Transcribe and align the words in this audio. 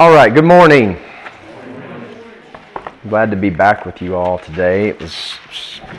All 0.00 0.14
right, 0.14 0.32
good 0.32 0.46
morning. 0.46 0.96
Glad 3.10 3.30
to 3.32 3.36
be 3.36 3.50
back 3.50 3.84
with 3.84 4.00
you 4.00 4.16
all 4.16 4.38
today. 4.38 4.88
It 4.88 4.98
was 4.98 5.38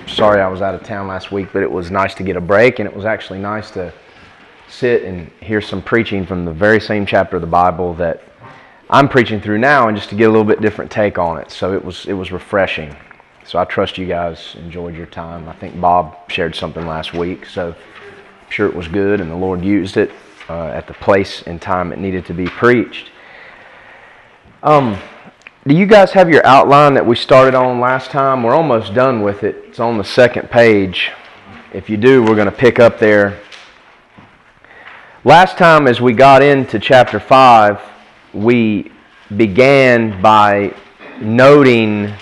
sorry 0.08 0.42
I 0.42 0.47
was 0.47 0.63
out 0.63 0.74
of 0.74 0.81
town 0.81 1.08
last 1.08 1.31
week, 1.31 1.50
but 1.54 1.62
it 1.62 1.70
was 1.70 1.92
nice 1.92 2.16
to 2.16 2.24
get 2.24 2.36
a 2.36 2.42
break 2.42 2.79
and 2.79 2.90
it 2.90 2.96
was 2.96 3.06
actually 3.06 3.38
nice 3.38 3.70
to 3.72 3.94
sit 4.68 5.04
and 5.04 5.29
hear 5.40 5.62
some 5.62 5.84
preaching 5.84 6.26
from 6.26 6.46
the 6.46 6.52
very 6.52 6.82
same 6.82 7.06
chapter 7.06 7.36
of 7.36 7.44
the 7.44 7.48
Bible 7.48 7.94
that 7.94 8.24
I'm 8.90 9.08
preaching 9.08 9.40
through 9.40 9.60
now 9.60 9.87
and 9.87 9.96
just 9.96 10.10
to 10.10 10.15
get 10.15 10.24
a 10.24 10.31
little 10.31 10.46
bit 10.46 10.62
different 10.62 10.90
take 10.90 11.20
on 11.20 11.38
it. 11.38 11.52
So 11.52 11.76
it 11.76 11.86
was 11.86 12.08
it 12.08 12.13
was 12.13 12.31
refreshing. 12.31 12.96
So 13.46 13.60
I 13.60 13.65
trust 13.65 13.99
you 13.99 14.08
guys 14.08 14.56
enjoyed 14.56 14.96
your 14.96 15.06
time. 15.06 15.47
I 15.47 15.54
think 15.54 15.79
Bob 15.79 16.18
shared 16.27 16.55
something 16.55 16.88
last 16.88 17.13
week, 17.13 17.45
so 17.45 17.68
I'm 17.68 18.49
sure 18.49 18.66
it 18.66 18.76
was 18.76 18.88
good 18.88 19.22
and 19.22 19.30
the 19.30 19.36
Lord 19.36 19.63
used 19.63 19.95
it 19.95 20.09
uh, 20.49 20.70
at 20.70 20.88
the 20.88 20.95
place 20.95 21.44
and 21.44 21.62
time 21.62 21.94
it 21.94 21.99
needed 21.99 22.26
to 22.26 22.34
be 22.34 22.48
preached. 22.48 23.10
Um, 24.63 24.95
do 25.66 25.73
you 25.73 25.88
guys 25.88 26.11
have 26.11 26.29
your 26.29 26.45
outline 26.45 26.93
that 26.93 27.03
we 27.03 27.15
started 27.15 27.55
on 27.55 27.79
last 27.79 28.11
time? 28.11 28.43
We're 28.43 28.53
almost 28.53 28.93
done 28.93 29.23
with 29.23 29.43
it. 29.43 29.55
It's 29.67 29.79
on 29.79 29.97
the 29.97 30.03
second 30.03 30.52
page. 30.52 31.09
If 31.73 31.89
you 31.89 31.97
do, 31.97 32.21
we're 32.21 32.35
going 32.35 32.45
to 32.45 32.52
pick 32.52 32.77
up 32.77 32.99
there. 32.99 33.39
Last 35.23 35.57
time, 35.57 35.88
as 35.88 35.99
we 35.99 36.13
got 36.13 36.43
into 36.43 36.77
chapter 36.77 37.19
5, 37.19 37.81
we 38.35 38.91
began 39.35 40.21
by 40.21 40.75
noting 41.19 42.13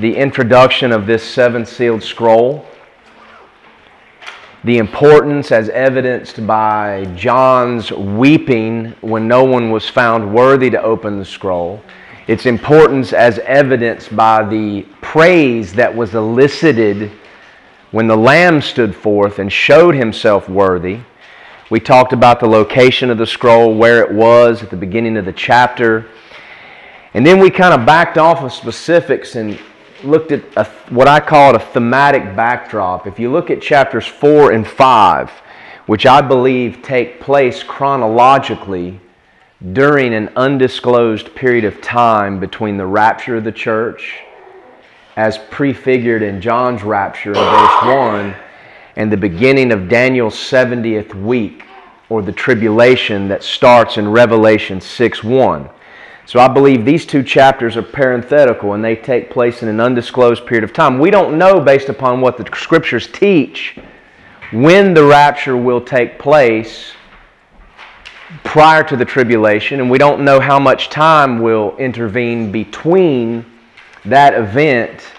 the 0.00 0.16
introduction 0.16 0.90
of 0.90 1.06
this 1.06 1.22
seven 1.22 1.64
sealed 1.64 2.02
scroll 2.02 2.66
the 4.66 4.78
importance 4.78 5.52
as 5.52 5.68
evidenced 5.68 6.44
by 6.44 7.04
John's 7.14 7.92
weeping 7.92 8.96
when 9.00 9.28
no 9.28 9.44
one 9.44 9.70
was 9.70 9.88
found 9.88 10.34
worthy 10.34 10.70
to 10.70 10.82
open 10.82 11.20
the 11.20 11.24
scroll. 11.24 11.80
Its 12.26 12.46
importance 12.46 13.12
as 13.12 13.38
evidenced 13.38 14.16
by 14.16 14.42
the 14.42 14.82
praise 15.00 15.72
that 15.74 15.94
was 15.94 16.16
elicited 16.16 17.12
when 17.92 18.08
the 18.08 18.16
Lamb 18.16 18.60
stood 18.60 18.92
forth 18.92 19.38
and 19.38 19.52
showed 19.52 19.94
himself 19.94 20.48
worthy. 20.48 20.98
We 21.70 21.78
talked 21.78 22.12
about 22.12 22.40
the 22.40 22.48
location 22.48 23.08
of 23.08 23.18
the 23.18 23.26
scroll, 23.26 23.72
where 23.72 24.02
it 24.02 24.12
was 24.12 24.64
at 24.64 24.70
the 24.70 24.76
beginning 24.76 25.16
of 25.16 25.26
the 25.26 25.32
chapter. 25.32 26.06
And 27.14 27.24
then 27.24 27.38
we 27.38 27.50
kind 27.50 27.72
of 27.72 27.86
backed 27.86 28.18
off 28.18 28.42
of 28.42 28.52
specifics 28.52 29.36
and 29.36 29.60
looked 30.04 30.32
at 30.32 30.42
a, 30.56 30.64
what 30.90 31.08
I 31.08 31.20
call 31.20 31.54
a 31.54 31.58
thematic 31.58 32.36
backdrop. 32.36 33.06
If 33.06 33.18
you 33.18 33.30
look 33.30 33.50
at 33.50 33.60
chapters 33.60 34.06
4 34.06 34.52
and 34.52 34.66
5, 34.66 35.30
which 35.86 36.06
I 36.06 36.20
believe 36.20 36.82
take 36.82 37.20
place 37.20 37.62
chronologically 37.62 39.00
during 39.72 40.14
an 40.14 40.30
undisclosed 40.36 41.34
period 41.34 41.64
of 41.64 41.80
time 41.80 42.38
between 42.38 42.76
the 42.76 42.86
rapture 42.86 43.36
of 43.36 43.44
the 43.44 43.52
church, 43.52 44.20
as 45.16 45.38
prefigured 45.50 46.22
in 46.22 46.40
John's 46.40 46.82
rapture 46.82 47.30
in 47.30 47.34
verse 47.34 47.82
1, 47.84 48.34
and 48.96 49.10
the 49.10 49.16
beginning 49.16 49.72
of 49.72 49.88
Daniel's 49.88 50.36
70th 50.36 51.14
week, 51.14 51.64
or 52.08 52.22
the 52.22 52.32
tribulation 52.32 53.28
that 53.28 53.42
starts 53.42 53.96
in 53.96 54.08
Revelation 54.08 54.80
6 54.80 55.24
1. 55.24 55.70
So 56.26 56.40
I 56.40 56.48
believe 56.48 56.84
these 56.84 57.06
two 57.06 57.22
chapters 57.22 57.76
are 57.76 57.82
parenthetical 57.82 58.72
and 58.72 58.84
they 58.84 58.96
take 58.96 59.30
place 59.30 59.62
in 59.62 59.68
an 59.68 59.78
undisclosed 59.78 60.44
period 60.44 60.64
of 60.64 60.72
time. 60.72 60.98
We 60.98 61.12
don't 61.12 61.38
know, 61.38 61.60
based 61.60 61.88
upon 61.88 62.20
what 62.20 62.36
the 62.36 62.44
scriptures 62.56 63.06
teach, 63.06 63.78
when 64.52 64.92
the 64.92 65.04
rapture 65.04 65.56
will 65.56 65.80
take 65.80 66.18
place 66.18 66.92
prior 68.42 68.82
to 68.82 68.96
the 68.96 69.04
tribulation, 69.04 69.78
and 69.78 69.88
we 69.88 69.98
don't 69.98 70.24
know 70.24 70.40
how 70.40 70.58
much 70.58 70.90
time 70.90 71.40
will 71.40 71.76
intervene 71.76 72.50
between 72.50 73.46
that 74.04 74.34
event 74.34 75.12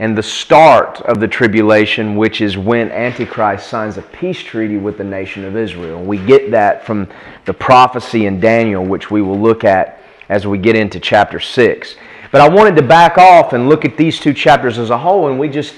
and 0.00 0.18
the 0.18 0.22
start 0.22 1.00
of 1.02 1.20
the 1.20 1.28
tribulation, 1.28 2.16
which 2.16 2.40
is 2.40 2.56
when 2.56 2.90
Antichrist 2.90 3.68
signs 3.68 3.96
a 3.96 4.02
peace 4.02 4.40
treaty 4.40 4.76
with 4.76 4.98
the 4.98 5.04
nation 5.04 5.44
of 5.44 5.56
Israel. 5.56 6.02
We 6.02 6.18
get 6.18 6.50
that 6.50 6.84
from 6.84 7.08
the 7.44 7.54
prophecy 7.54 8.26
in 8.26 8.40
Daniel, 8.40 8.84
which 8.84 9.08
we 9.08 9.22
will 9.22 9.38
look 9.38 9.62
at 9.62 10.01
as 10.32 10.46
we 10.46 10.56
get 10.56 10.74
into 10.74 10.98
chapter 10.98 11.38
6. 11.38 11.96
But 12.30 12.40
I 12.40 12.48
wanted 12.48 12.74
to 12.76 12.82
back 12.82 13.18
off 13.18 13.52
and 13.52 13.68
look 13.68 13.84
at 13.84 13.98
these 13.98 14.18
two 14.18 14.32
chapters 14.32 14.78
as 14.78 14.88
a 14.88 14.96
whole, 14.96 15.28
and 15.28 15.38
we 15.38 15.50
just 15.50 15.74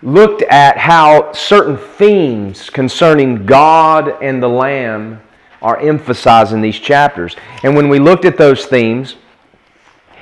looked 0.00 0.42
at 0.42 0.78
how 0.78 1.32
certain 1.32 1.76
themes 1.76 2.70
concerning 2.70 3.44
God 3.44 4.22
and 4.22 4.40
the 4.40 4.46
Lamb 4.46 5.20
are 5.60 5.80
emphasized 5.80 6.52
in 6.52 6.60
these 6.60 6.78
chapters. 6.78 7.34
And 7.64 7.74
when 7.74 7.88
we 7.88 7.98
looked 7.98 8.24
at 8.24 8.36
those 8.36 8.66
themes, 8.66 9.16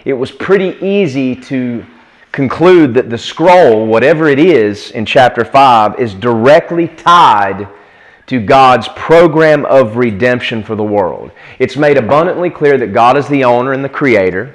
it 0.06 0.14
was 0.14 0.30
pretty 0.30 0.82
easy 0.82 1.36
to 1.36 1.84
conclude 2.30 2.94
that 2.94 3.10
the 3.10 3.19
scroll, 3.19 3.86
whatever 3.86 4.28
it 4.28 4.38
is 4.38 4.92
in 4.92 5.04
chapter 5.04 5.44
5, 5.44 6.00
is 6.00 6.14
directly 6.14 6.88
tied 6.88 7.69
to 8.26 8.40
God's 8.40 8.88
program 8.94 9.64
of 9.66 9.96
redemption 9.96 10.62
for 10.62 10.76
the 10.76 10.82
world. 10.82 11.30
It's 11.58 11.76
made 11.76 11.96
abundantly 11.96 12.50
clear 12.50 12.78
that 12.78 12.92
God 12.92 13.16
is 13.16 13.26
the 13.28 13.44
owner 13.44 13.72
and 13.72 13.84
the 13.84 13.88
creator. 13.88 14.54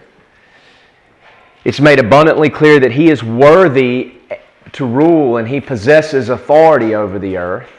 It's 1.66 1.80
made 1.80 2.00
abundantly 2.00 2.50
clear 2.50 2.80
that 2.80 2.94
He 2.94 3.10
is 3.10 3.24
worthy 3.24 4.14
to 4.74 4.86
rule 4.86 5.38
and 5.38 5.48
He 5.48 5.60
possesses 5.60 6.30
authority 6.30 6.96
over 6.96 7.20
the 7.20 7.38
earth. 7.38 7.70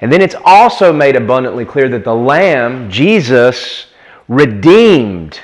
And 0.00 0.12
then 0.12 0.20
it's 0.20 0.36
also 0.44 0.92
made 0.92 1.16
abundantly 1.16 1.64
clear 1.64 1.88
that 1.88 2.04
the 2.04 2.14
Lamb, 2.14 2.90
Jesus, 2.90 3.86
redeemed 4.28 5.40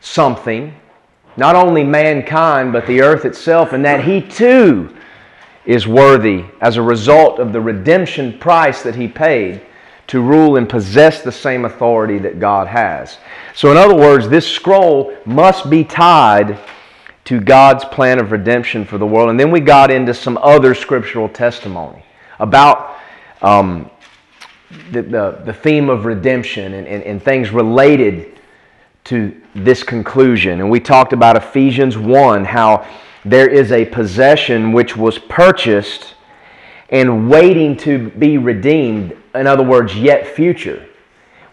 something, 0.00 0.74
not 1.36 1.56
only 1.56 1.82
mankind, 1.82 2.72
but 2.72 2.86
the 2.86 3.00
earth 3.00 3.24
itself, 3.24 3.72
and 3.72 3.84
that 3.84 4.04
He 4.04 4.20
too 4.20 4.94
is 5.66 5.86
worthy 5.86 6.44
as 6.60 6.76
a 6.76 6.82
result 6.82 7.38
of 7.38 7.52
the 7.52 7.60
redemption 7.60 8.38
price 8.38 8.82
that 8.82 8.94
he 8.94 9.08
paid 9.08 9.62
to 10.06 10.20
rule 10.20 10.56
and 10.56 10.68
possess 10.68 11.22
the 11.22 11.32
same 11.32 11.64
authority 11.64 12.18
that 12.18 12.38
God 12.38 12.66
has. 12.66 13.18
So, 13.54 13.70
in 13.70 13.76
other 13.76 13.94
words, 13.94 14.28
this 14.28 14.46
scroll 14.46 15.16
must 15.24 15.70
be 15.70 15.82
tied 15.82 16.58
to 17.24 17.40
God's 17.40 17.84
plan 17.86 18.18
of 18.18 18.32
redemption 18.32 18.84
for 18.84 18.98
the 18.98 19.06
world. 19.06 19.30
And 19.30 19.40
then 19.40 19.50
we 19.50 19.60
got 19.60 19.90
into 19.90 20.12
some 20.12 20.38
other 20.42 20.74
scriptural 20.74 21.28
testimony 21.28 22.04
about 22.38 22.98
um, 23.40 23.90
the, 24.90 25.02
the, 25.02 25.42
the, 25.46 25.52
theme 25.52 25.88
of 25.88 26.04
redemption 26.04 26.74
and, 26.74 26.86
and, 26.86 27.02
and 27.02 27.22
things 27.22 27.50
related 27.50 28.38
to 29.04 29.40
this 29.54 29.82
conclusion. 29.82 30.60
And 30.60 30.70
we 30.70 30.80
talked 30.80 31.12
about 31.12 31.36
Ephesians 31.36 31.96
1, 31.96 32.44
how 32.44 32.86
there 33.24 33.48
is 33.48 33.72
a 33.72 33.86
possession 33.86 34.72
which 34.72 34.96
was 34.96 35.18
purchased 35.18 36.14
and 36.90 37.30
waiting 37.30 37.76
to 37.78 38.10
be 38.10 38.38
redeemed. 38.38 39.16
In 39.34 39.46
other 39.46 39.62
words, 39.64 39.96
yet 39.96 40.26
future. 40.26 40.86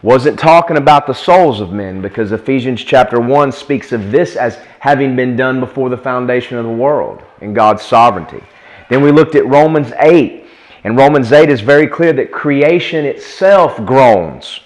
Wasn't 0.04 0.40
talking 0.40 0.78
about 0.78 1.06
the 1.06 1.14
souls 1.14 1.62
of 1.62 1.72
men 1.72 2.02
because 2.02 2.32
Ephesians 2.32 2.84
chapter 2.84 3.20
1 3.20 3.52
speaks 3.52 3.92
of 3.92 4.12
this 4.12 4.36
as 4.36 4.58
having 4.80 5.16
been 5.16 5.36
done 5.36 5.60
before 5.60 5.90
the 5.90 5.98
foundation 5.98 6.58
of 6.58 6.66
the 6.66 6.72
world 6.72 7.24
in 7.40 7.54
God's 7.54 7.84
sovereignty. 7.84 8.44
Then 8.90 9.04
we 9.04 9.12
looked 9.12 9.36
at 9.36 9.46
Romans 9.46 9.94
8, 10.00 10.46
and 10.84 10.98
Romans 10.98 11.32
8 11.32 11.50
is 11.50 11.62
very 11.62 11.88
clear 11.88 12.14
that 12.14 12.32
creation 12.32 13.06
itself 13.06 13.78
groans 13.86 14.62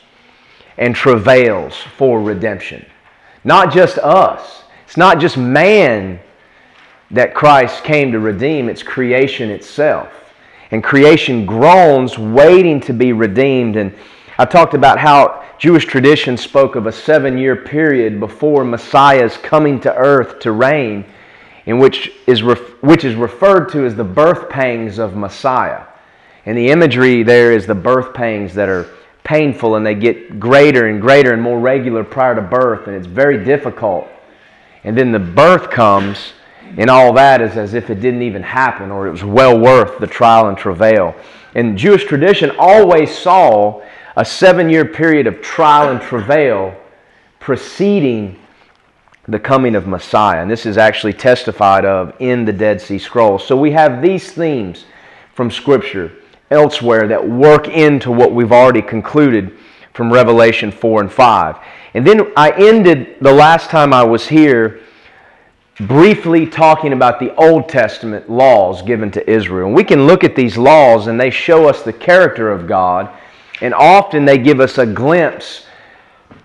and 0.77 0.95
travails 0.95 1.75
for 1.97 2.21
redemption. 2.21 2.85
Not 3.43 3.73
just 3.73 3.97
us, 3.99 4.63
it's 4.85 4.97
not 4.97 5.19
just 5.19 5.37
man 5.37 6.19
that 7.11 7.33
Christ 7.33 7.83
came 7.83 8.11
to 8.11 8.19
redeem, 8.19 8.69
it's 8.69 8.83
creation 8.83 9.49
itself. 9.49 10.11
And 10.71 10.83
creation 10.83 11.45
groans, 11.45 12.17
waiting 12.17 12.81
to 12.81 12.93
be 12.93 13.13
redeemed. 13.13 13.75
And 13.75 13.93
I 14.37 14.45
talked 14.45 14.73
about 14.73 14.97
how 14.97 15.43
Jewish 15.57 15.85
tradition 15.85 16.35
spoke 16.35 16.75
of 16.75 16.87
a 16.87 16.91
seven 16.91 17.37
year 17.37 17.55
period 17.55 18.19
before 18.19 18.63
Messiah's 18.63 19.37
coming 19.37 19.79
to 19.81 19.95
earth 19.95 20.39
to 20.39 20.51
reign, 20.51 21.05
in 21.65 21.79
which 21.79 22.11
is, 22.27 22.43
ref- 22.43 22.81
which 22.83 23.05
is 23.05 23.15
referred 23.15 23.69
to 23.69 23.85
as 23.85 23.95
the 23.95 24.03
birth 24.03 24.49
pangs 24.49 24.97
of 24.97 25.15
Messiah. 25.15 25.83
And 26.45 26.57
the 26.57 26.69
imagery 26.69 27.23
there 27.23 27.51
is 27.51 27.65
the 27.65 27.75
birth 27.75 28.13
pangs 28.13 28.53
that 28.55 28.69
are 28.69 28.87
painful 29.23 29.75
and 29.75 29.85
they 29.85 29.95
get 29.95 30.39
greater 30.39 30.87
and 30.87 31.01
greater 31.01 31.33
and 31.33 31.41
more 31.41 31.59
regular 31.59 32.03
prior 32.03 32.35
to 32.35 32.41
birth, 32.41 32.87
and 32.87 32.95
it's 32.95 33.07
very 33.07 33.43
difficult. 33.43 34.07
And 34.83 34.97
then 34.97 35.11
the 35.11 35.19
birth 35.19 35.69
comes 35.71 36.33
and 36.77 36.89
all 36.89 37.13
that 37.13 37.41
is 37.41 37.57
as 37.57 37.73
if 37.73 37.89
it 37.89 38.01
didn't 38.01 38.21
even 38.21 38.43
happen 38.43 38.91
or 38.91 39.07
it 39.07 39.11
was 39.11 39.23
well 39.23 39.57
worth 39.57 39.99
the 39.99 40.07
trial 40.07 40.49
and 40.49 40.57
travail. 40.57 41.15
And 41.55 41.77
Jewish 41.77 42.05
tradition 42.05 42.51
always 42.57 43.15
saw 43.15 43.81
a 44.17 44.25
seven 44.25 44.69
year 44.69 44.85
period 44.85 45.27
of 45.27 45.41
trial 45.41 45.91
and 45.91 46.01
travail 46.01 46.75
preceding 47.39 48.39
the 49.27 49.39
coming 49.39 49.75
of 49.75 49.87
Messiah. 49.87 50.41
And 50.41 50.51
this 50.51 50.65
is 50.65 50.77
actually 50.77 51.13
testified 51.13 51.85
of 51.85 52.13
in 52.19 52.45
the 52.45 52.53
Dead 52.53 52.81
Sea 52.81 52.99
Scrolls. 52.99 53.45
So 53.45 53.55
we 53.55 53.71
have 53.71 54.01
these 54.01 54.31
themes 54.31 54.85
from 55.33 55.49
Scripture 55.49 56.11
elsewhere 56.51 57.07
that 57.07 57.27
work 57.27 57.67
into 57.67 58.11
what 58.11 58.33
we've 58.33 58.51
already 58.51 58.81
concluded 58.81 59.57
from 59.93 60.11
Revelation 60.11 60.71
4 60.71 61.01
and 61.01 61.11
5. 61.11 61.57
And 61.93 62.05
then 62.05 62.31
I 62.35 62.51
ended 62.51 63.17
the 63.21 63.31
last 63.31 63.69
time 63.69 63.93
I 63.93 64.03
was 64.03 64.27
here 64.27 64.81
briefly 65.81 66.45
talking 66.45 66.93
about 66.93 67.19
the 67.19 67.35
Old 67.35 67.67
Testament 67.67 68.29
laws 68.29 68.81
given 68.81 69.11
to 69.11 69.29
Israel. 69.29 69.67
And 69.67 69.75
we 69.75 69.83
can 69.83 70.07
look 70.07 70.23
at 70.23 70.35
these 70.35 70.57
laws 70.57 71.07
and 71.07 71.19
they 71.19 71.29
show 71.29 71.67
us 71.67 71.81
the 71.81 71.93
character 71.93 72.51
of 72.51 72.67
God, 72.67 73.09
and 73.61 73.73
often 73.73 74.25
they 74.25 74.37
give 74.37 74.59
us 74.59 74.77
a 74.77 74.85
glimpse 74.85 75.65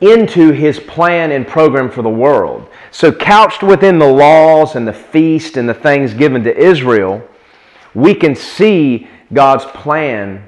into 0.00 0.50
his 0.50 0.80
plan 0.80 1.30
and 1.30 1.46
program 1.46 1.90
for 1.90 2.02
the 2.02 2.08
world. 2.08 2.68
So, 2.90 3.12
couched 3.12 3.62
within 3.62 3.98
the 3.98 4.10
laws 4.10 4.74
and 4.74 4.86
the 4.88 4.92
feast 4.92 5.56
and 5.56 5.68
the 5.68 5.74
things 5.74 6.14
given 6.14 6.42
to 6.44 6.56
Israel, 6.56 7.22
we 7.94 8.14
can 8.14 8.34
see 8.34 9.08
God's 9.32 9.64
plan 9.66 10.44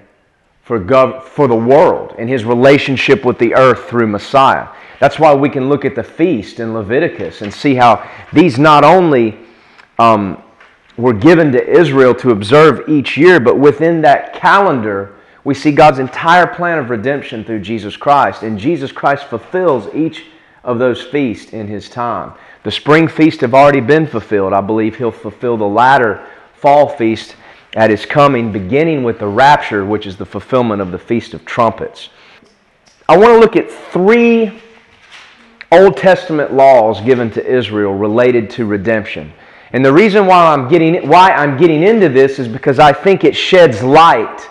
for, 0.62 0.78
gov- 0.80 1.22
for 1.22 1.48
the 1.48 1.56
world 1.56 2.14
and 2.18 2.28
his 2.28 2.44
relationship 2.44 3.24
with 3.24 3.38
the 3.38 3.54
earth 3.54 3.88
through 3.88 4.06
Messiah. 4.06 4.68
That's 5.00 5.18
why 5.18 5.34
we 5.34 5.48
can 5.48 5.68
look 5.68 5.84
at 5.84 5.94
the 5.94 6.04
feast 6.04 6.60
in 6.60 6.74
Leviticus 6.74 7.42
and 7.42 7.52
see 7.52 7.74
how 7.74 8.08
these 8.32 8.58
not 8.58 8.84
only 8.84 9.36
um, 9.98 10.42
were 10.96 11.12
given 11.12 11.50
to 11.52 11.68
Israel 11.70 12.14
to 12.16 12.30
observe 12.30 12.88
each 12.88 13.16
year, 13.16 13.40
but 13.40 13.58
within 13.58 14.00
that 14.02 14.34
calendar, 14.34 15.16
we 15.44 15.54
see 15.54 15.72
God's 15.72 15.98
entire 15.98 16.46
plan 16.46 16.78
of 16.78 16.90
redemption 16.90 17.44
through 17.44 17.60
Jesus 17.60 17.96
Christ. 17.96 18.42
And 18.42 18.58
Jesus 18.58 18.92
Christ 18.92 19.24
fulfills 19.24 19.92
each 19.92 20.26
of 20.62 20.78
those 20.78 21.02
feasts 21.02 21.52
in 21.52 21.66
his 21.66 21.88
time. 21.88 22.34
The 22.62 22.70
spring 22.70 23.08
feast 23.08 23.40
have 23.40 23.54
already 23.54 23.80
been 23.80 24.06
fulfilled. 24.06 24.52
I 24.52 24.60
believe 24.60 24.96
he'll 24.96 25.10
fulfill 25.10 25.56
the 25.56 25.64
latter 25.66 26.24
fall 26.54 26.88
feast 26.88 27.34
at 27.74 27.90
his 27.90 28.04
coming, 28.04 28.52
beginning 28.52 29.02
with 29.02 29.18
the 29.18 29.26
rapture, 29.26 29.84
which 29.84 30.06
is 30.06 30.16
the 30.16 30.26
fulfillment 30.26 30.82
of 30.82 30.92
the 30.92 30.98
Feast 30.98 31.34
of 31.34 31.44
Trumpets. 31.44 32.10
I 33.08 33.16
want 33.16 33.30
to 33.30 33.38
look 33.38 33.56
at 33.56 33.70
three 33.70 34.60
Old 35.70 35.96
Testament 35.96 36.52
laws 36.52 37.00
given 37.00 37.30
to 37.30 37.44
Israel 37.44 37.94
related 37.94 38.50
to 38.50 38.66
redemption. 38.66 39.32
And 39.72 39.82
the 39.82 39.92
reason 39.92 40.26
why 40.26 40.52
I'm 40.52 40.68
getting 40.68 41.08
why 41.08 41.30
I'm 41.30 41.56
getting 41.56 41.82
into 41.82 42.10
this 42.10 42.38
is 42.38 42.46
because 42.46 42.78
I 42.78 42.92
think 42.92 43.24
it 43.24 43.34
sheds 43.34 43.82
light 43.82 44.48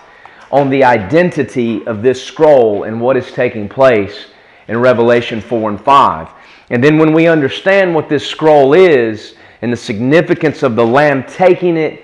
on 0.52 0.70
the 0.70 0.84
identity 0.84 1.86
of 1.86 2.02
this 2.02 2.22
scroll 2.22 2.84
and 2.84 3.00
what 3.00 3.16
is 3.16 3.32
taking 3.32 3.70
place 3.70 4.26
in 4.68 4.80
Revelation 4.80 5.40
4 5.40 5.70
and 5.70 5.80
5. 5.82 6.30
And 6.72 6.84
then 6.84 6.98
when 6.98 7.14
we 7.14 7.28
understand 7.28 7.94
what 7.94 8.10
this 8.10 8.26
scroll 8.26 8.74
is 8.74 9.36
and 9.62 9.72
the 9.72 9.78
significance 9.78 10.64
of 10.64 10.76
the 10.76 10.86
lamb 10.86 11.24
taking 11.28 11.78
it, 11.78 12.04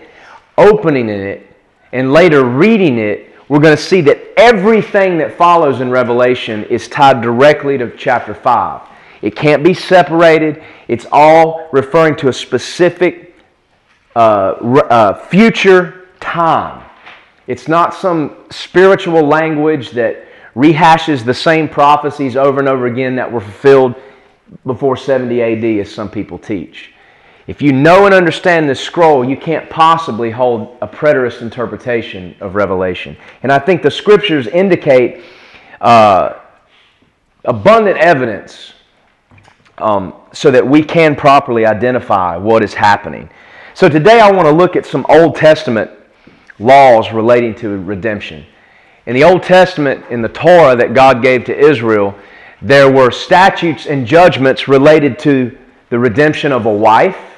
opening 0.57 1.09
in 1.09 1.19
it, 1.19 1.47
and 1.91 2.11
later 2.11 2.43
reading 2.45 2.97
it, 2.97 3.31
we're 3.49 3.59
going 3.59 3.75
to 3.75 3.81
see 3.81 4.01
that 4.01 4.19
everything 4.37 5.17
that 5.19 5.37
follows 5.37 5.79
in 5.79 5.89
Revelation 5.89 6.65
is 6.65 6.87
tied 6.87 7.21
directly 7.21 7.77
to 7.77 7.95
chapter 7.95 8.33
5. 8.33 8.81
It 9.21 9.35
can't 9.35 9.63
be 9.63 9.73
separated. 9.73 10.63
It's 10.87 11.05
all 11.11 11.69
referring 11.71 12.15
to 12.17 12.27
a 12.27 12.33
specific 12.33 13.35
uh, 14.15 14.19
uh, 14.89 15.13
future 15.27 16.09
time. 16.19 16.83
It's 17.47 17.67
not 17.67 17.93
some 17.93 18.35
spiritual 18.49 19.23
language 19.23 19.91
that 19.91 20.25
rehashes 20.55 21.23
the 21.23 21.33
same 21.33 21.69
prophecies 21.69 22.35
over 22.35 22.59
and 22.59 22.67
over 22.67 22.87
again 22.87 23.15
that 23.15 23.31
were 23.31 23.39
fulfilled 23.39 23.95
before 24.65 24.97
70 24.97 25.41
AD, 25.41 25.63
as 25.79 25.93
some 25.93 26.09
people 26.09 26.37
teach. 26.37 26.93
If 27.47 27.61
you 27.61 27.71
know 27.71 28.05
and 28.05 28.13
understand 28.13 28.69
this 28.69 28.79
scroll, 28.81 29.23
you 29.23 29.37
can't 29.37 29.69
possibly 29.69 30.29
hold 30.29 30.77
a 30.81 30.87
preterist 30.87 31.41
interpretation 31.41 32.35
of 32.41 32.55
Revelation. 32.55 33.15
And 33.41 33.53
I 33.53 33.57
think 33.57 33.81
the 33.81 33.91
scriptures 33.91 34.47
indicate 34.47 35.23
uh, 35.79 36.33
abundant 37.45 37.97
evidence 37.99 38.73
um, 39.77 40.13
so 40.33 40.51
that 40.51 40.67
we 40.67 40.83
can 40.83 41.15
properly 41.15 41.65
identify 41.65 42.35
what 42.35 42.63
is 42.63 42.73
happening. 42.73 43.29
So 43.73 43.87
today 43.87 44.19
I 44.19 44.29
want 44.29 44.47
to 44.47 44.51
look 44.51 44.75
at 44.75 44.85
some 44.85 45.05
Old 45.07 45.35
Testament 45.35 45.89
laws 46.59 47.13
relating 47.13 47.55
to 47.55 47.77
redemption. 47.77 48.45
In 49.05 49.13
the 49.13 49.23
Old 49.23 49.43
Testament, 49.43 50.03
in 50.09 50.21
the 50.21 50.29
Torah 50.29 50.75
that 50.75 50.93
God 50.93 51.21
gave 51.21 51.45
to 51.45 51.57
Israel, 51.57 52.13
there 52.61 52.91
were 52.91 53.09
statutes 53.09 53.85
and 53.85 54.05
judgments 54.05 54.67
related 54.67 55.17
to 55.19 55.57
the 55.89 55.97
redemption 55.97 56.51
of 56.51 56.65
a 56.65 56.73
wife, 56.73 57.36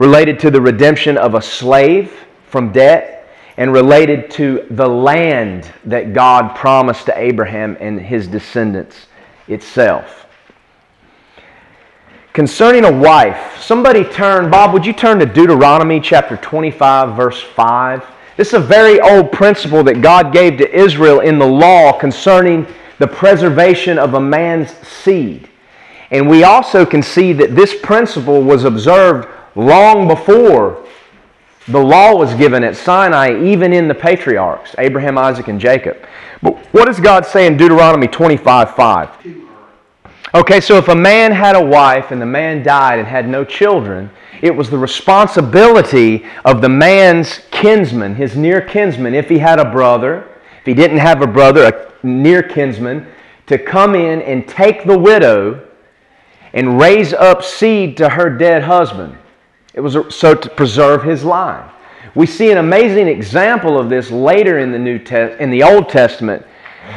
related 0.00 0.40
to 0.40 0.50
the 0.50 0.60
redemption 0.60 1.16
of 1.16 1.34
a 1.34 1.42
slave 1.42 2.12
from 2.48 2.72
debt, 2.72 3.18
and 3.58 3.72
related 3.72 4.30
to 4.30 4.66
the 4.70 4.88
land 4.88 5.70
that 5.84 6.14
God 6.14 6.56
promised 6.56 7.04
to 7.06 7.18
Abraham 7.18 7.76
and 7.78 8.00
his 8.00 8.26
descendants 8.26 9.06
itself. 9.46 10.26
Concerning 12.32 12.86
a 12.86 12.92
wife, 12.92 13.60
somebody 13.60 14.02
turn, 14.04 14.50
Bob, 14.50 14.72
would 14.72 14.86
you 14.86 14.94
turn 14.94 15.18
to 15.18 15.26
Deuteronomy 15.26 16.00
chapter 16.00 16.38
25, 16.38 17.14
verse 17.14 17.42
5? 17.42 18.04
This 18.38 18.48
is 18.48 18.54
a 18.54 18.60
very 18.60 18.98
old 19.00 19.30
principle 19.30 19.84
that 19.84 20.00
God 20.00 20.32
gave 20.32 20.56
to 20.58 20.74
Israel 20.74 21.20
in 21.20 21.38
the 21.38 21.46
law 21.46 21.92
concerning 21.92 22.66
the 22.98 23.06
preservation 23.06 23.98
of 23.98 24.14
a 24.14 24.20
man's 24.20 24.70
seed. 24.86 25.48
And 26.10 26.28
we 26.28 26.44
also 26.44 26.86
can 26.86 27.02
see 27.02 27.34
that 27.34 27.54
this 27.54 27.78
principle 27.78 28.42
was 28.42 28.64
observed 28.64 29.28
long 29.54 30.08
before 30.08 30.86
the 31.68 31.78
law 31.78 32.16
was 32.16 32.34
given 32.34 32.64
at 32.64 32.76
Sinai, 32.76 33.40
even 33.44 33.72
in 33.72 33.86
the 33.86 33.94
patriarchs, 33.94 34.74
Abraham, 34.78 35.18
Isaac, 35.18 35.48
and 35.48 35.60
Jacob. 35.60 35.96
But 36.42 36.56
what 36.72 36.86
does 36.86 36.98
God 37.00 37.26
say 37.26 37.46
in 37.46 37.56
Deuteronomy 37.56 38.08
25 38.08 38.74
5? 38.74 39.10
Okay, 40.32 40.60
so 40.60 40.76
if 40.76 40.88
a 40.88 40.94
man 40.94 41.32
had 41.32 41.56
a 41.56 41.64
wife 41.64 42.12
and 42.12 42.22
the 42.22 42.26
man 42.26 42.62
died 42.62 42.98
and 42.98 43.08
had 43.08 43.28
no 43.28 43.44
children, 43.44 44.10
it 44.42 44.54
was 44.54 44.70
the 44.70 44.78
responsibility 44.78 46.24
of 46.44 46.62
the 46.62 46.68
man's 46.68 47.40
kinsman, 47.50 48.14
his 48.14 48.36
near 48.36 48.60
kinsman, 48.60 49.14
if 49.14 49.28
he 49.28 49.38
had 49.38 49.58
a 49.58 49.70
brother, 49.70 50.28
if 50.60 50.66
he 50.66 50.74
didn't 50.74 50.98
have 50.98 51.20
a 51.20 51.26
brother, 51.26 51.64
a 51.66 52.06
near 52.06 52.42
kinsman, 52.42 53.06
to 53.46 53.58
come 53.58 53.94
in 53.94 54.22
and 54.22 54.48
take 54.48 54.84
the 54.84 54.96
widow 54.96 55.66
and 56.52 56.80
raise 56.80 57.12
up 57.12 57.42
seed 57.42 57.96
to 57.96 58.08
her 58.08 58.30
dead 58.30 58.62
husband. 58.62 59.16
It 59.74 59.80
was 59.80 59.96
so 60.14 60.34
to 60.34 60.50
preserve 60.50 61.02
his 61.02 61.24
line. 61.24 61.68
We 62.14 62.26
see 62.26 62.50
an 62.50 62.58
amazing 62.58 63.06
example 63.06 63.78
of 63.78 63.88
this 63.88 64.10
later 64.10 64.58
in 64.58 64.72
the 64.72 64.78
New 64.78 64.98
Te- 64.98 65.36
in 65.38 65.50
the 65.50 65.62
Old 65.62 65.88
Testament 65.88 66.44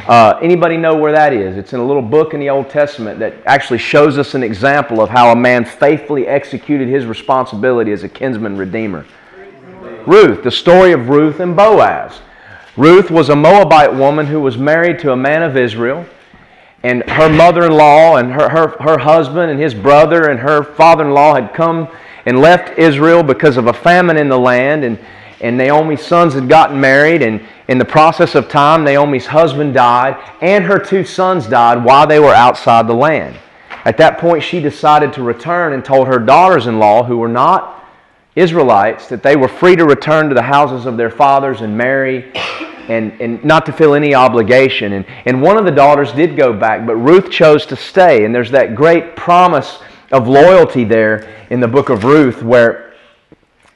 uh, 0.08 0.38
anybody 0.42 0.76
know 0.76 0.96
where 0.96 1.12
that 1.12 1.32
is? 1.32 1.56
It's 1.56 1.72
in 1.72 1.80
a 1.80 1.84
little 1.84 2.02
book 2.02 2.34
in 2.34 2.40
the 2.40 2.50
Old 2.50 2.68
Testament 2.68 3.18
that 3.20 3.34
actually 3.46 3.78
shows 3.78 4.18
us 4.18 4.34
an 4.34 4.42
example 4.42 5.00
of 5.00 5.08
how 5.08 5.30
a 5.30 5.36
man 5.36 5.64
faithfully 5.64 6.26
executed 6.26 6.88
his 6.88 7.06
responsibility 7.06 7.92
as 7.92 8.02
a 8.02 8.08
kinsman 8.08 8.56
redeemer. 8.56 9.06
Ruth, 10.06 10.42
the 10.42 10.50
story 10.50 10.92
of 10.92 11.08
Ruth 11.08 11.40
and 11.40 11.56
Boaz. 11.56 12.20
Ruth 12.76 13.10
was 13.10 13.30
a 13.30 13.36
Moabite 13.36 13.94
woman 13.94 14.26
who 14.26 14.40
was 14.40 14.58
married 14.58 14.98
to 14.98 15.12
a 15.12 15.16
man 15.16 15.42
of 15.42 15.56
Israel, 15.56 16.04
and 16.82 17.08
her 17.08 17.30
mother 17.30 17.64
in 17.64 17.72
law 17.72 18.16
and 18.16 18.32
her, 18.32 18.48
her, 18.50 18.68
her 18.82 18.98
husband 18.98 19.50
and 19.50 19.60
his 19.60 19.72
brother 19.72 20.28
and 20.28 20.40
her 20.40 20.62
father 20.62 21.04
in 21.04 21.12
law 21.12 21.34
had 21.34 21.54
come 21.54 21.88
and 22.26 22.40
left 22.40 22.78
Israel 22.78 23.22
because 23.22 23.56
of 23.56 23.66
a 23.66 23.72
famine 23.72 24.16
in 24.16 24.28
the 24.28 24.38
land. 24.38 24.84
And 24.84 24.98
and 25.40 25.58
Naomi's 25.58 26.00
sons 26.00 26.32
had 26.32 26.48
gotten 26.48 26.80
married, 26.80 27.20
and 27.20 27.38
in 27.68 27.76
the 27.76 27.84
process 27.84 28.34
of 28.34 28.48
time, 28.48 28.82
Naomi's 28.82 29.26
husband 29.26 29.74
died, 29.74 30.16
and 30.40 30.64
her 30.64 30.78
two 30.78 31.04
sons 31.04 31.46
died 31.46 31.84
while 31.84 32.06
they 32.06 32.18
were 32.18 32.32
outside 32.32 32.86
the 32.86 32.94
land. 32.94 33.36
At 33.84 33.98
that 33.98 34.16
point, 34.16 34.42
she 34.42 34.60
decided 34.60 35.12
to 35.12 35.22
return 35.22 35.74
and 35.74 35.84
told 35.84 36.08
her 36.08 36.18
daughters 36.18 36.66
in 36.66 36.78
law, 36.78 37.04
who 37.04 37.18
were 37.18 37.28
not 37.28 37.84
Israelites, 38.34 39.08
that 39.08 39.22
they 39.22 39.36
were 39.36 39.48
free 39.48 39.76
to 39.76 39.84
return 39.84 40.30
to 40.30 40.34
the 40.34 40.42
houses 40.42 40.86
of 40.86 40.96
their 40.96 41.10
fathers 41.10 41.60
and 41.60 41.76
marry 41.76 42.32
and, 42.88 43.12
and 43.20 43.44
not 43.44 43.66
to 43.66 43.72
feel 43.72 43.94
any 43.94 44.14
obligation. 44.14 44.94
And, 44.94 45.04
and 45.26 45.42
one 45.42 45.58
of 45.58 45.66
the 45.66 45.70
daughters 45.70 46.12
did 46.12 46.36
go 46.36 46.54
back, 46.54 46.86
but 46.86 46.96
Ruth 46.96 47.30
chose 47.30 47.66
to 47.66 47.76
stay. 47.76 48.24
And 48.24 48.34
there's 48.34 48.50
that 48.52 48.74
great 48.74 49.14
promise 49.14 49.80
of 50.12 50.28
loyalty 50.28 50.84
there 50.84 51.46
in 51.50 51.60
the 51.60 51.68
book 51.68 51.88
of 51.88 52.04
Ruth 52.04 52.42
where 52.42 52.94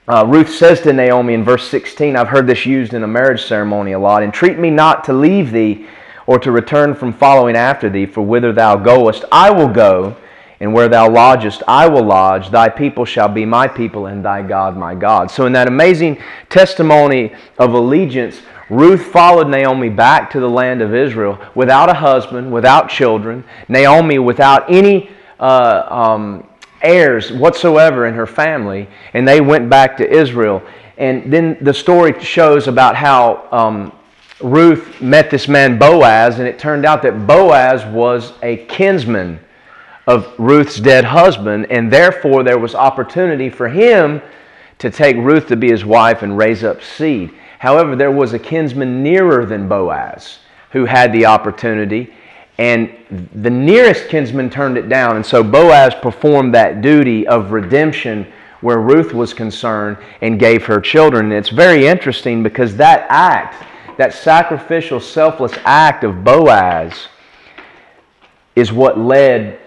uh, 0.08 0.25
Ruth 0.26 0.49
says 0.49 0.80
to 0.82 0.92
Naomi 0.92 1.35
in 1.35 1.44
verse 1.44 1.68
16, 1.68 2.16
I've 2.16 2.28
heard 2.28 2.47
this 2.47 2.64
used 2.64 2.94
in 2.94 3.02
a 3.02 3.06
marriage 3.06 3.44
ceremony 3.44 3.92
a 3.92 3.99
lot, 3.99 4.23
entreat 4.23 4.58
me 4.58 4.70
not 4.70 5.04
to 5.04 5.12
leave 5.12 5.52
thee 5.52 5.87
or 6.26 6.38
to 6.38 6.50
return 6.50 6.94
from 6.94 7.12
following 7.12 7.56
after 7.56 7.88
thee, 7.88 8.06
for 8.06 8.23
whither 8.23 8.52
thou 8.52 8.76
goest, 8.76 9.25
I 9.32 9.50
will 9.50 9.68
go, 9.68 10.16
and 10.61 10.73
where 10.75 10.88
thou 10.88 11.11
lodgest, 11.11 11.62
I 11.68 11.88
will 11.88 12.04
lodge. 12.04 12.50
Thy 12.50 12.68
people 12.68 13.04
shall 13.04 13.28
be 13.28 13.44
my 13.44 13.68
people, 13.68 14.06
and 14.06 14.25
thy 14.25 14.42
God 14.42 14.76
my 14.76 14.94
God. 14.94 15.30
So, 15.30 15.47
in 15.47 15.52
that 15.52 15.68
amazing 15.68 16.20
testimony 16.49 17.35
of 17.58 17.73
allegiance, 17.73 18.42
Ruth 18.68 19.06
followed 19.06 19.49
Naomi 19.49 19.88
back 19.88 20.30
to 20.30 20.40
the 20.40 20.50
land 20.50 20.82
of 20.82 20.94
Israel 20.94 21.38
without 21.54 21.88
a 21.88 21.94
husband, 21.94 22.52
without 22.52 22.90
children, 22.90 23.44
Naomi 23.68 24.18
without 24.18 24.70
any 24.70 25.11
uh, 25.40 25.87
um, 25.88 26.49
heirs 26.83 27.33
whatsoever 27.33 28.07
in 28.07 28.14
her 28.14 28.26
family, 28.26 28.88
and 29.14 29.26
they 29.26 29.40
went 29.40 29.68
back 29.68 29.97
to 29.99 30.11
Israel. 30.11 30.62
And 30.97 31.33
then 31.33 31.57
the 31.61 31.75
story 31.75 32.18
shows 32.23 32.68
about 32.68 32.97
how 32.97 33.49
um, 33.52 33.92
Ruth 34.40 35.00
met 35.00 35.30
this 35.30 35.49
man 35.49 35.78
Boaz, 35.78 36.38
and 36.38 36.49
it 36.49 36.59
turned 36.59 36.85
out 36.85 37.02
that 37.02 37.26
Boaz 37.26 37.85
was 37.87 38.33
a 38.42 38.64
kinsman 38.66 39.40
of 40.07 40.33
Ruth's 40.38 40.80
dead 40.80 41.04
husband, 41.04 41.66
and 41.71 41.92
therefore 41.92 42.42
there 42.42 42.59
was 42.59 42.75
opportunity 42.75 43.50
for 43.50 43.68
him 43.68 44.23
to 44.78 44.90
take 44.90 45.16
Ruth 45.16 45.49
to 45.49 45.57
be 45.57 45.71
his 45.71 45.85
wife 45.85 46.23
and 46.23 46.38
raise 46.38 46.64
up 46.64 46.83
seed. 46.83 47.35
However, 47.59 47.97
there 47.97 48.12
was 48.12 48.33
a 48.33 48.38
kinsman 48.38 49.02
nearer 49.02 49.45
than 49.45 49.68
Boaz 49.68 50.38
who 50.71 50.85
had 50.85 51.12
the 51.12 51.26
opportunity, 51.26 52.12
and 52.58 52.92
the 53.36 53.50
nearest 53.50 54.08
kinsman 54.08 54.50
turned 54.50 54.76
it 54.76 54.88
down. 54.88 55.16
And 55.16 55.24
so 55.24 55.44
Boaz 55.44 55.94
performed 55.94 56.54
that 56.54 56.82
duty 56.82 57.26
of 57.26 57.52
redemption 57.52 58.30
where 58.60 58.80
Ruth 58.80 59.14
was 59.14 59.32
concerned 59.32 59.96
and 60.20 60.40
gave 60.40 60.64
her 60.66 60.80
children. 60.80 61.26
And 61.26 61.34
it's 61.34 61.50
very 61.50 61.86
interesting 61.86 62.42
because 62.42 62.76
that 62.76 63.06
act, 63.08 63.64
that 63.96 64.12
sacrificial, 64.12 64.98
selfless 64.98 65.52
act 65.64 66.02
of 66.02 66.24
Boaz, 66.24 67.06
is 68.56 68.72
what 68.72 68.98
led 68.98 69.60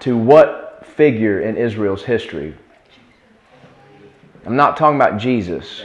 to 0.00 0.16
what 0.16 0.84
figure 0.96 1.40
in 1.42 1.56
Israel's 1.56 2.02
history? 2.02 2.56
I'm 4.44 4.56
not 4.56 4.76
talking 4.76 4.96
about 4.96 5.18
Jesus. 5.18 5.82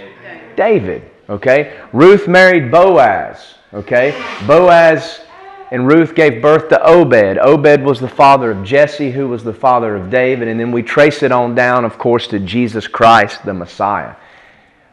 David, 0.56 1.04
okay? 1.30 1.80
Ruth 1.94 2.28
married 2.28 2.72
Boaz, 2.72 3.56
okay? 3.74 4.12
Boaz 4.48 5.22
and 5.72 5.88
Ruth 5.88 6.14
gave 6.16 6.42
birth 6.42 6.68
to 6.70 6.86
Obed. 6.86 7.38
Obed 7.38 7.82
was 7.82 8.02
the 8.02 8.10
father 8.10 8.52
of 8.52 8.64
Jesse, 8.64 9.10
who 9.10 9.30
was 9.30 9.44
the 9.44 9.54
father 9.54 9.96
of 9.96 10.10
David. 10.10 10.50
And 10.50 10.60
then 10.60 10.72
we 10.72 10.84
trace 10.84 11.24
it 11.24 11.32
on 11.32 11.56
down, 11.56 11.86
of 11.86 11.98
course, 11.98 12.28
to 12.28 12.40
Jesus 12.40 12.88
Christ, 12.88 13.46
the 13.46 13.54
Messiah. 13.54 14.16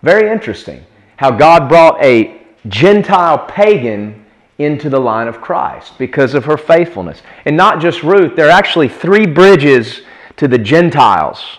Very 0.02 0.30
interesting 0.30 0.84
how 1.16 1.32
God 1.32 1.68
brought 1.68 2.02
a 2.02 2.40
Gentile 2.68 3.38
pagan 3.46 4.24
into 4.58 4.88
the 4.88 5.00
line 5.00 5.26
of 5.26 5.40
Christ 5.40 5.98
because 5.98 6.34
of 6.34 6.44
her 6.44 6.56
faithfulness. 6.56 7.22
And 7.44 7.56
not 7.56 7.80
just 7.80 8.04
Ruth, 8.04 8.36
there 8.36 8.46
are 8.46 8.50
actually 8.50 8.88
three 8.88 9.26
bridges 9.26 10.02
to 10.36 10.46
the 10.46 10.58
Gentiles 10.58 11.58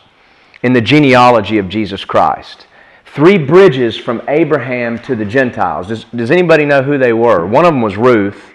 in 0.64 0.72
the 0.72 0.82
genealogy 0.82 1.58
of 1.58 1.68
Jesus 1.68 2.06
Christ. 2.06 2.68
Three 3.06 3.38
bridges 3.38 3.98
from 3.98 4.22
Abraham 4.30 4.98
to 5.00 5.16
the 5.16 5.26
Gentiles. 5.26 5.88
Does, 5.88 6.06
does 6.06 6.32
anybody 6.32 6.66
know 6.66 6.82
who 6.82 6.98
they 6.98 7.12
were? 7.12 7.46
One 7.46 7.66
of 7.66 7.74
them 7.74 7.82
was 7.82 7.98
Ruth. 7.98 8.54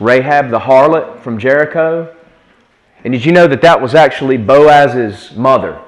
Rahab 0.00 0.50
the 0.50 0.60
harlot 0.60 1.20
from 1.20 1.38
Jericho. 1.38 2.14
And 3.04 3.12
did 3.12 3.24
you 3.24 3.32
know 3.32 3.46
that 3.46 3.62
that 3.62 3.80
was 3.80 3.94
actually 3.94 4.36
Boaz's 4.36 5.34
mother? 5.36 5.80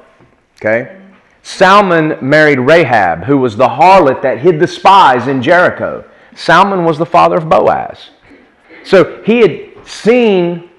Okay? 0.56 1.00
Salmon 1.42 2.18
married 2.20 2.58
Rahab, 2.58 3.24
who 3.24 3.38
was 3.38 3.56
the 3.56 3.68
harlot 3.68 4.22
that 4.22 4.38
hid 4.38 4.60
the 4.60 4.66
spies 4.66 5.26
in 5.26 5.42
Jericho. 5.42 6.04
Salmon 6.34 6.84
was 6.84 6.98
the 6.98 7.06
father 7.06 7.36
of 7.36 7.48
Boaz. 7.48 8.10
So 8.84 9.22
he 9.24 9.40
had 9.40 9.86
seen, 9.86 10.70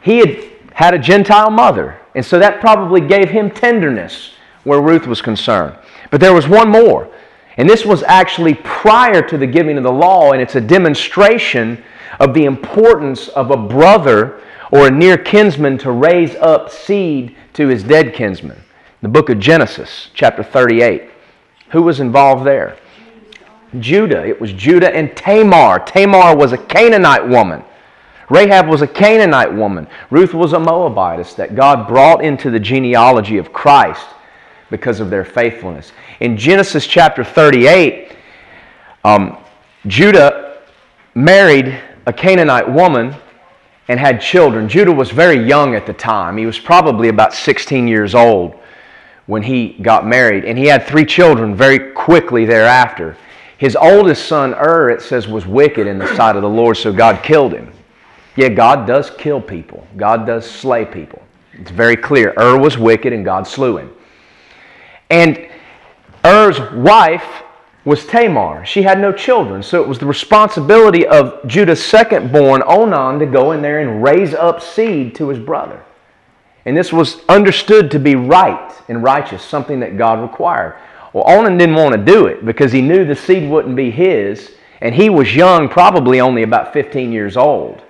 he 0.00 0.18
had 0.18 0.44
had 0.72 0.94
a 0.94 0.98
Gentile 0.98 1.50
mother. 1.50 1.98
And 2.14 2.24
so 2.24 2.38
that 2.38 2.60
probably 2.60 3.00
gave 3.00 3.30
him 3.30 3.50
tenderness 3.50 4.32
where 4.64 4.80
Ruth 4.80 5.06
was 5.06 5.22
concerned. 5.22 5.76
But 6.10 6.20
there 6.20 6.34
was 6.34 6.48
one 6.48 6.68
more. 6.68 7.08
And 7.56 7.68
this 7.68 7.84
was 7.84 8.02
actually 8.04 8.54
prior 8.54 9.22
to 9.28 9.36
the 9.36 9.46
giving 9.46 9.76
of 9.76 9.82
the 9.82 9.92
law, 9.92 10.32
and 10.32 10.40
it's 10.40 10.54
a 10.54 10.60
demonstration 10.60 11.82
of 12.22 12.34
the 12.34 12.44
importance 12.44 13.26
of 13.30 13.50
a 13.50 13.56
brother 13.56 14.40
or 14.70 14.86
a 14.86 14.90
near 14.90 15.18
kinsman 15.18 15.76
to 15.76 15.90
raise 15.90 16.36
up 16.36 16.70
seed 16.70 17.36
to 17.52 17.66
his 17.66 17.82
dead 17.82 18.14
kinsman. 18.14 18.62
The 19.02 19.08
book 19.08 19.28
of 19.28 19.40
Genesis, 19.40 20.08
chapter 20.14 20.44
38. 20.44 21.10
Who 21.70 21.82
was 21.82 21.98
involved 21.98 22.46
there? 22.46 22.76
Judah. 23.80 24.24
It 24.24 24.40
was 24.40 24.52
Judah 24.52 24.94
and 24.94 25.16
Tamar. 25.16 25.80
Tamar 25.80 26.36
was 26.36 26.52
a 26.52 26.58
Canaanite 26.58 27.28
woman. 27.28 27.64
Rahab 28.30 28.68
was 28.68 28.82
a 28.82 28.86
Canaanite 28.86 29.52
woman. 29.52 29.88
Ruth 30.10 30.32
was 30.32 30.52
a 30.52 30.60
Moabitess 30.60 31.34
that 31.34 31.56
God 31.56 31.88
brought 31.88 32.24
into 32.24 32.52
the 32.52 32.60
genealogy 32.60 33.36
of 33.38 33.52
Christ 33.52 34.06
because 34.70 35.00
of 35.00 35.10
their 35.10 35.24
faithfulness. 35.24 35.90
In 36.20 36.36
Genesis 36.36 36.86
chapter 36.86 37.24
38, 37.24 38.12
um, 39.04 39.38
Judah 39.88 40.60
married 41.16 41.82
a 42.06 42.12
Canaanite 42.12 42.70
woman 42.70 43.14
and 43.88 43.98
had 43.98 44.20
children. 44.20 44.68
Judah 44.68 44.92
was 44.92 45.10
very 45.10 45.46
young 45.46 45.74
at 45.74 45.86
the 45.86 45.92
time. 45.92 46.36
He 46.36 46.46
was 46.46 46.58
probably 46.58 47.08
about 47.08 47.34
16 47.34 47.86
years 47.86 48.14
old 48.14 48.54
when 49.26 49.42
he 49.42 49.74
got 49.82 50.06
married, 50.06 50.44
and 50.44 50.58
he 50.58 50.66
had 50.66 50.86
three 50.86 51.04
children 51.04 51.54
very 51.54 51.92
quickly 51.92 52.44
thereafter. 52.44 53.16
His 53.58 53.76
oldest 53.76 54.26
son, 54.26 54.54
Ur, 54.54 54.90
it 54.90 55.02
says, 55.02 55.28
was 55.28 55.46
wicked 55.46 55.86
in 55.86 55.98
the 55.98 56.16
sight 56.16 56.34
of 56.34 56.42
the 56.42 56.48
Lord, 56.48 56.76
so 56.76 56.92
God 56.92 57.22
killed 57.22 57.52
him. 57.52 57.72
Yeah, 58.34 58.48
God 58.48 58.86
does 58.86 59.10
kill 59.10 59.40
people, 59.40 59.86
God 59.96 60.26
does 60.26 60.48
slay 60.50 60.84
people. 60.84 61.22
It's 61.52 61.70
very 61.70 61.96
clear. 61.96 62.34
Ur 62.38 62.58
was 62.58 62.78
wicked, 62.78 63.12
and 63.12 63.24
God 63.24 63.46
slew 63.46 63.78
him. 63.78 63.92
And 65.10 65.48
Er's 66.24 66.60
wife 66.72 67.41
was 67.84 68.06
Tamar. 68.06 68.64
She 68.64 68.82
had 68.82 69.00
no 69.00 69.12
children, 69.12 69.62
so 69.62 69.82
it 69.82 69.88
was 69.88 69.98
the 69.98 70.06
responsibility 70.06 71.06
of 71.06 71.46
Judah's 71.46 71.84
second 71.84 72.30
born, 72.30 72.62
Onan, 72.64 73.18
to 73.18 73.26
go 73.26 73.52
in 73.52 73.62
there 73.62 73.80
and 73.80 74.02
raise 74.02 74.34
up 74.34 74.62
seed 74.62 75.14
to 75.16 75.28
his 75.28 75.38
brother. 75.38 75.82
And 76.64 76.76
this 76.76 76.92
was 76.92 77.22
understood 77.28 77.90
to 77.90 77.98
be 77.98 78.14
right 78.14 78.72
and 78.88 79.02
righteous, 79.02 79.42
something 79.42 79.80
that 79.80 79.98
God 79.98 80.20
required. 80.20 80.78
Well, 81.12 81.24
Onan 81.26 81.58
didn't 81.58 81.74
want 81.74 81.94
to 81.94 82.12
do 82.12 82.26
it 82.26 82.44
because 82.44 82.70
he 82.70 82.80
knew 82.80 83.04
the 83.04 83.16
seed 83.16 83.50
wouldn't 83.50 83.74
be 83.74 83.90
his, 83.90 84.52
and 84.80 84.94
he 84.94 85.10
was 85.10 85.34
young, 85.34 85.68
probably 85.68 86.20
only 86.20 86.44
about 86.44 86.72
15 86.72 87.12
years 87.12 87.36
old. 87.36 87.82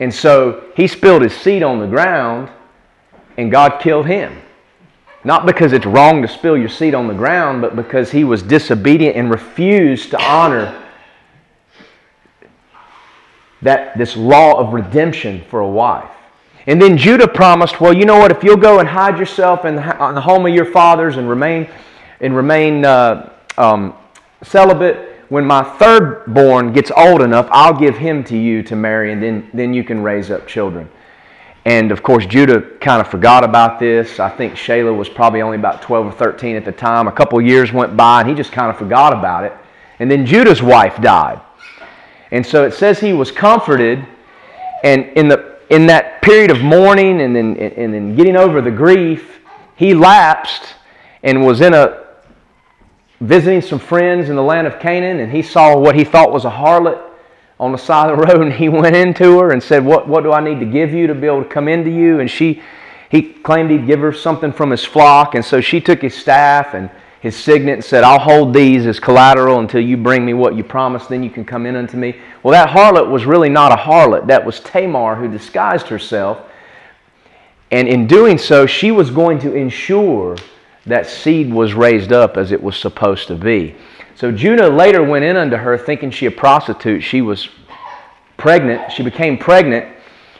And 0.00 0.12
so 0.12 0.64
he 0.74 0.86
spilled 0.86 1.22
his 1.22 1.36
seed 1.36 1.62
on 1.62 1.78
the 1.78 1.86
ground, 1.86 2.50
and 3.36 3.50
God 3.50 3.80
killed 3.80 4.06
him. 4.06 4.40
Not 5.22 5.44
because 5.44 5.72
it's 5.72 5.86
wrong 5.86 6.22
to 6.22 6.28
spill 6.28 6.56
your 6.56 6.68
seed 6.68 6.94
on 6.94 7.06
the 7.06 7.14
ground, 7.14 7.60
but 7.60 7.76
because 7.76 8.10
he 8.10 8.24
was 8.24 8.42
disobedient 8.42 9.16
and 9.16 9.30
refused 9.30 10.10
to 10.12 10.22
honor 10.22 10.82
that 13.62 13.98
this 13.98 14.16
law 14.16 14.58
of 14.58 14.72
redemption 14.72 15.44
for 15.50 15.60
a 15.60 15.68
wife. 15.68 16.10
And 16.66 16.80
then 16.80 16.96
Judah 16.96 17.28
promised, 17.28 17.80
well, 17.80 17.92
you 17.92 18.04
know 18.04 18.18
what? 18.18 18.30
If 18.30 18.42
you'll 18.42 18.56
go 18.56 18.78
and 18.78 18.88
hide 18.88 19.18
yourself 19.18 19.64
in 19.64 19.76
the, 19.76 19.82
home 19.82 20.46
of 20.46 20.54
your 20.54 20.64
fathers 20.64 21.16
and 21.16 21.28
remain 21.28 21.68
and 22.20 22.36
remain 22.36 22.84
uh, 22.84 23.32
um, 23.58 23.94
celibate, 24.42 25.10
when 25.30 25.44
my 25.44 25.62
third 25.62 26.24
born 26.26 26.72
gets 26.72 26.90
old 26.96 27.22
enough, 27.22 27.48
I'll 27.50 27.78
give 27.78 27.96
him 27.96 28.24
to 28.24 28.36
you 28.36 28.62
to 28.64 28.76
marry, 28.76 29.12
and 29.12 29.22
then, 29.22 29.50
then 29.54 29.72
you 29.72 29.84
can 29.84 30.02
raise 30.02 30.30
up 30.30 30.46
children. 30.46 30.90
And 31.64 31.92
of 31.92 32.02
course, 32.02 32.24
Judah 32.24 32.62
kind 32.80 33.00
of 33.00 33.08
forgot 33.08 33.44
about 33.44 33.78
this. 33.78 34.18
I 34.18 34.30
think 34.30 34.54
Shelah 34.54 34.96
was 34.96 35.08
probably 35.08 35.42
only 35.42 35.58
about 35.58 35.82
12 35.82 36.06
or 36.06 36.12
13 36.12 36.56
at 36.56 36.64
the 36.64 36.72
time. 36.72 37.06
A 37.06 37.12
couple 37.12 37.40
years 37.40 37.72
went 37.72 37.96
by, 37.96 38.20
and 38.20 38.28
he 38.28 38.34
just 38.34 38.52
kind 38.52 38.70
of 38.70 38.78
forgot 38.78 39.12
about 39.12 39.44
it. 39.44 39.52
And 39.98 40.10
then 40.10 40.24
Judah's 40.24 40.62
wife 40.62 41.00
died. 41.02 41.40
And 42.30 42.46
so 42.46 42.64
it 42.64 42.72
says 42.72 42.98
he 42.98 43.12
was 43.12 43.30
comforted, 43.30 44.06
and 44.82 45.04
in, 45.16 45.28
the, 45.28 45.58
in 45.68 45.86
that 45.88 46.22
period 46.22 46.50
of 46.50 46.62
mourning 46.62 47.20
and 47.20 47.36
then, 47.36 47.56
and 47.56 47.92
then 47.92 48.16
getting 48.16 48.36
over 48.36 48.62
the 48.62 48.70
grief, 48.70 49.40
he 49.76 49.94
lapsed 49.94 50.74
and 51.22 51.44
was 51.44 51.60
in 51.60 51.74
a 51.74 52.06
visiting 53.20 53.60
some 53.60 53.78
friends 53.78 54.30
in 54.30 54.36
the 54.36 54.42
land 54.42 54.66
of 54.66 54.78
Canaan, 54.78 55.20
and 55.20 55.30
he 55.30 55.42
saw 55.42 55.76
what 55.76 55.94
he 55.94 56.04
thought 56.04 56.32
was 56.32 56.46
a 56.46 56.50
harlot 56.50 57.09
on 57.60 57.72
the 57.72 57.78
side 57.78 58.10
of 58.10 58.18
the 58.18 58.26
road 58.26 58.40
and 58.40 58.52
he 58.52 58.70
went 58.70 58.96
into 58.96 59.38
her 59.38 59.52
and 59.52 59.62
said, 59.62 59.84
What, 59.84 60.08
what 60.08 60.24
do 60.24 60.32
I 60.32 60.40
need 60.40 60.58
to 60.60 60.66
give 60.66 60.92
you 60.94 61.06
to 61.06 61.14
be 61.14 61.26
able 61.26 61.44
to 61.44 61.48
come 61.48 61.68
into 61.68 61.90
you? 61.90 62.18
And 62.18 62.28
she, 62.28 62.62
he 63.10 63.22
claimed 63.22 63.70
he'd 63.70 63.86
give 63.86 64.00
her 64.00 64.14
something 64.14 64.50
from 64.50 64.70
his 64.70 64.82
flock. 64.82 65.34
And 65.34 65.44
so 65.44 65.60
she 65.60 65.78
took 65.78 66.00
his 66.00 66.14
staff 66.14 66.72
and 66.72 66.90
his 67.20 67.36
signet 67.36 67.74
and 67.74 67.84
said, 67.84 68.02
I'll 68.02 68.18
hold 68.18 68.54
these 68.54 68.86
as 68.86 68.98
collateral 68.98 69.58
until 69.60 69.82
you 69.82 69.98
bring 69.98 70.24
me 70.24 70.32
what 70.32 70.56
you 70.56 70.64
promised, 70.64 71.10
then 71.10 71.22
you 71.22 71.28
can 71.28 71.44
come 71.44 71.66
in 71.66 71.76
unto 71.76 71.98
me. 71.98 72.18
Well, 72.42 72.52
that 72.52 72.70
harlot 72.70 73.10
was 73.10 73.26
really 73.26 73.50
not 73.50 73.72
a 73.72 73.76
harlot. 73.76 74.26
That 74.26 74.44
was 74.44 74.60
Tamar 74.60 75.16
who 75.16 75.28
disguised 75.28 75.86
herself. 75.88 76.46
And 77.70 77.86
in 77.86 78.06
doing 78.06 78.38
so, 78.38 78.64
she 78.64 78.90
was 78.90 79.10
going 79.10 79.38
to 79.40 79.54
ensure 79.54 80.38
that 80.86 81.06
seed 81.06 81.52
was 81.52 81.74
raised 81.74 82.10
up 82.10 82.38
as 82.38 82.52
it 82.52 82.62
was 82.62 82.74
supposed 82.74 83.28
to 83.28 83.34
be. 83.34 83.76
So 84.20 84.30
Judah 84.30 84.68
later 84.68 85.02
went 85.02 85.24
in 85.24 85.38
unto 85.38 85.56
her 85.56 85.78
thinking 85.78 86.10
she 86.10 86.26
a 86.26 86.30
prostitute. 86.30 87.02
She 87.02 87.22
was 87.22 87.48
pregnant. 88.36 88.92
She 88.92 89.02
became 89.02 89.38
pregnant. 89.38 89.96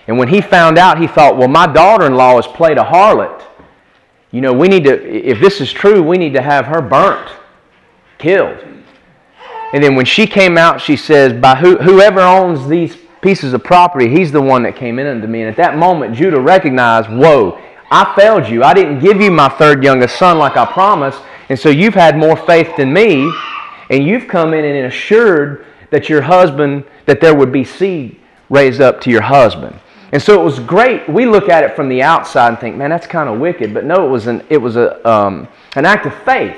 And 0.07 0.19
when 0.19 0.29
he 0.29 0.43
found 0.43 0.77
out, 0.77 1.01
he 1.01 1.07
thought, 1.07 1.39
well, 1.39 1.49
my 1.49 1.67
daughter 1.67 2.05
in 2.05 2.15
law 2.15 2.37
has 2.37 2.47
played 2.47 2.77
a 2.77 2.85
harlot. 2.85 3.43
You 4.33 4.43
know, 4.43 4.53
we 4.53 4.69
need 4.69 4.85
to, 4.85 5.03
if 5.03 5.41
this 5.41 5.63
is 5.63 5.73
true, 5.73 6.03
we 6.03 6.19
need 6.19 6.35
to 6.35 6.43
have 6.43 6.67
her 6.67 6.83
burnt, 6.83 7.27
killed. 8.19 8.59
And 9.73 9.83
then 9.83 9.95
when 9.95 10.05
she 10.05 10.27
came 10.27 10.59
out, 10.59 10.83
she 10.83 10.95
says, 10.95 11.33
by 11.33 11.55
who, 11.55 11.79
whoever 11.79 12.21
owns 12.21 12.69
these 12.69 12.99
pieces 13.23 13.55
of 13.55 13.65
property, 13.65 14.11
he's 14.11 14.31
the 14.31 14.43
one 14.43 14.63
that 14.65 14.77
came 14.77 14.99
in 14.99 15.07
unto 15.07 15.27
me. 15.27 15.41
And 15.41 15.49
at 15.49 15.57
that 15.57 15.79
moment, 15.79 16.15
Judah 16.15 16.39
recognized, 16.39 17.09
whoa, 17.09 17.59
I 17.91 18.15
failed 18.15 18.47
you. 18.47 18.63
I 18.63 18.75
didn't 18.75 18.99
give 18.99 19.23
you 19.23 19.31
my 19.31 19.49
third 19.49 19.83
youngest 19.83 20.19
son 20.19 20.37
like 20.37 20.59
I 20.59 20.71
promised. 20.71 21.23
And 21.49 21.59
so 21.59 21.71
you've 21.71 21.95
had 21.95 22.19
more 22.19 22.37
faith 22.37 22.77
than 22.77 22.93
me 22.93 23.33
and 23.91 24.07
you've 24.07 24.29
come 24.29 24.55
in 24.55 24.65
and 24.65 24.87
assured 24.87 25.67
that 25.91 26.09
your 26.09 26.23
husband, 26.23 26.85
that 27.07 27.21
there 27.21 27.35
would 27.35 27.53
be 27.53 27.65
seed 27.65 28.21
raised 28.49 28.81
up 28.81 29.01
to 29.03 29.11
your 29.11 29.21
husband. 29.21 29.79
And 30.13 30.21
so 30.23 30.41
it 30.41 30.45
was 30.45 30.59
great. 30.59 31.09
We 31.09 31.27
look 31.27 31.49
at 31.49 31.63
it 31.63 31.77
from 31.77 31.89
the 31.89 32.03
outside 32.03 32.49
and 32.49 32.59
think, 32.59 32.77
man, 32.77 32.91
that's 32.91 33.07
kind 33.07 33.29
of 33.29 33.39
wicked. 33.39 33.75
But 33.75 33.85
no, 33.85 34.07
it 34.07 34.11
was 34.11 34.27
an, 34.27 34.45
it 34.49 34.59
was 34.59 34.77
a, 34.77 35.09
um, 35.09 35.47
an 35.77 35.85
act 35.85 36.07
of 36.07 36.15
faith. 36.25 36.57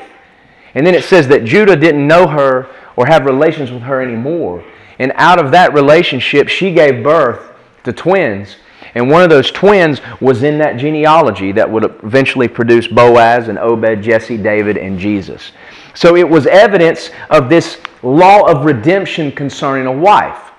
And 0.74 0.86
then 0.86 0.94
it 0.94 1.04
says 1.04 1.28
that 1.28 1.44
Judah 1.44 1.76
didn't 1.76 2.06
know 2.06 2.26
her 2.26 2.68
or 2.96 3.06
have 3.06 3.26
relations 3.26 3.70
with 3.70 3.82
her 3.82 4.00
anymore. 4.00 4.64
And 4.98 5.12
out 5.16 5.38
of 5.42 5.50
that 5.50 5.74
relationship, 5.74 6.48
she 6.48 6.72
gave 6.72 7.02
birth 7.02 7.52
to 7.84 7.92
twins. 7.92 8.56
And 8.94 9.10
one 9.10 9.22
of 9.22 9.30
those 9.30 9.50
twins 9.50 10.00
was 10.20 10.42
in 10.42 10.58
that 10.58 10.76
genealogy 10.76 11.52
that 11.52 11.70
would 11.70 11.84
eventually 11.84 12.48
produce 12.48 12.86
Boaz 12.86 13.48
and 13.48 13.58
Obed, 13.58 14.02
Jesse, 14.02 14.36
David, 14.36 14.76
and 14.76 14.98
Jesus. 14.98 15.52
So 15.94 16.16
it 16.16 16.28
was 16.28 16.46
evidence 16.46 17.10
of 17.30 17.48
this 17.48 17.78
law 18.02 18.48
of 18.50 18.64
redemption 18.64 19.32
concerning 19.32 19.86
a 19.86 19.92
wife, 19.92 20.50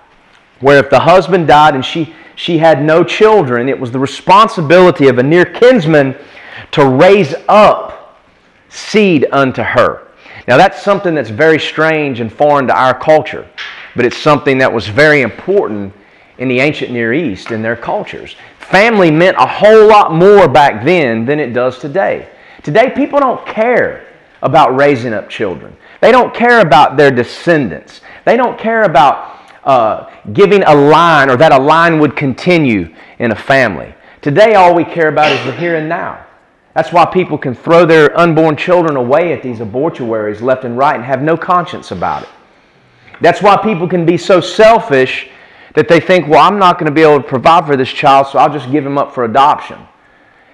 where 0.59 0.79
if 0.79 0.89
the 0.89 0.99
husband 0.99 1.47
died 1.47 1.75
and 1.75 1.83
she, 1.83 2.13
she 2.35 2.57
had 2.57 2.83
no 2.83 3.03
children, 3.03 3.67
it 3.67 3.79
was 3.79 3.91
the 3.91 3.99
responsibility 3.99 5.07
of 5.07 5.17
a 5.17 5.23
near 5.23 5.45
kinsman 5.45 6.15
to 6.71 6.87
raise 6.87 7.33
up 7.47 8.21
seed 8.69 9.27
unto 9.31 9.61
her. 9.61 10.07
Now, 10.47 10.57
that's 10.57 10.81
something 10.81 11.15
that's 11.15 11.29
very 11.29 11.59
strange 11.59 12.19
and 12.19 12.31
foreign 12.31 12.67
to 12.67 12.75
our 12.75 12.97
culture, 12.97 13.47
but 13.95 14.05
it's 14.05 14.17
something 14.17 14.57
that 14.57 14.71
was 14.71 14.87
very 14.87 15.21
important 15.21 15.93
in 16.37 16.47
the 16.47 16.59
ancient 16.59 16.91
Near 16.91 17.13
East 17.13 17.51
in 17.51 17.61
their 17.61 17.75
cultures. 17.75 18.35
Family 18.59 19.11
meant 19.11 19.37
a 19.37 19.45
whole 19.45 19.87
lot 19.87 20.13
more 20.13 20.47
back 20.47 20.83
then 20.83 21.25
than 21.25 21.39
it 21.39 21.53
does 21.53 21.79
today. 21.79 22.27
Today, 22.63 22.89
people 22.89 23.19
don't 23.19 23.45
care 23.45 24.02
about 24.43 24.75
raising 24.75 25.13
up 25.13 25.29
children, 25.29 25.75
they 26.01 26.11
don't 26.11 26.33
care 26.33 26.59
about 26.59 26.97
their 26.97 27.09
descendants, 27.09 28.01
they 28.25 28.37
don't 28.37 28.59
care 28.59 28.83
about 28.83 29.39
uh, 29.63 30.11
giving 30.33 30.61
a 30.63 30.75
line 30.75 31.29
or 31.29 31.37
that 31.37 31.51
a 31.51 31.57
line 31.57 31.97
would 31.99 32.15
continue 32.15 32.93
in 33.19 33.31
a 33.31 33.35
family. 33.35 33.95
Today, 34.21 34.53
all 34.53 34.75
we 34.75 34.83
care 34.83 35.07
about 35.07 35.31
is 35.31 35.43
the 35.45 35.53
here 35.53 35.77
and 35.77 35.89
now. 35.89 36.25
That's 36.75 36.91
why 36.91 37.05
people 37.05 37.37
can 37.37 37.55
throw 37.55 37.85
their 37.85 38.17
unborn 38.17 38.57
children 38.57 38.95
away 38.95 39.31
at 39.31 39.43
these 39.43 39.61
abortuaries 39.61 40.41
left 40.41 40.65
and 40.65 40.77
right 40.77 40.95
and 40.95 41.03
have 41.03 41.21
no 41.21 41.37
conscience 41.37 41.91
about 41.91 42.23
it. 42.23 42.29
That's 43.21 43.41
why 43.41 43.57
people 43.57 43.87
can 43.87 44.05
be 44.05 44.17
so 44.17 44.41
selfish 44.41 45.29
that 45.75 45.87
they 45.87 45.99
think, 45.99 46.27
well, 46.27 46.39
I'm 46.39 46.59
not 46.59 46.77
going 46.77 46.87
to 46.87 46.91
be 46.91 47.01
able 47.01 47.21
to 47.21 47.27
provide 47.27 47.65
for 47.65 47.77
this 47.77 47.89
child, 47.89 48.27
so 48.27 48.39
I'll 48.39 48.51
just 48.51 48.71
give 48.71 48.85
him 48.85 48.97
up 48.97 49.13
for 49.13 49.23
adoption. 49.23 49.79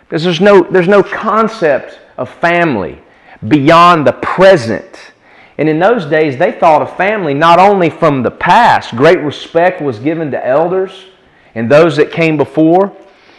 Because 0.02 0.24
there's 0.24 0.42
no, 0.42 0.62
there's 0.64 0.88
no 0.88 1.02
concept 1.02 2.00
of 2.18 2.30
family 2.30 3.02
beyond 3.48 4.06
the 4.06 4.14
present. 4.14 5.14
And 5.58 5.68
in 5.68 5.80
those 5.80 6.06
days, 6.06 6.38
they 6.38 6.52
thought 6.52 6.82
of 6.82 6.96
family 6.96 7.34
not 7.34 7.60
only 7.60 7.90
from 7.90 8.24
the 8.24 8.32
past, 8.32 8.96
great 8.96 9.20
respect 9.20 9.82
was 9.82 10.00
given 10.00 10.32
to 10.32 10.46
elders 10.46 11.06
and 11.56 11.70
those 11.70 11.98
that 11.98 12.12
came 12.12 12.38
before. 12.38 12.96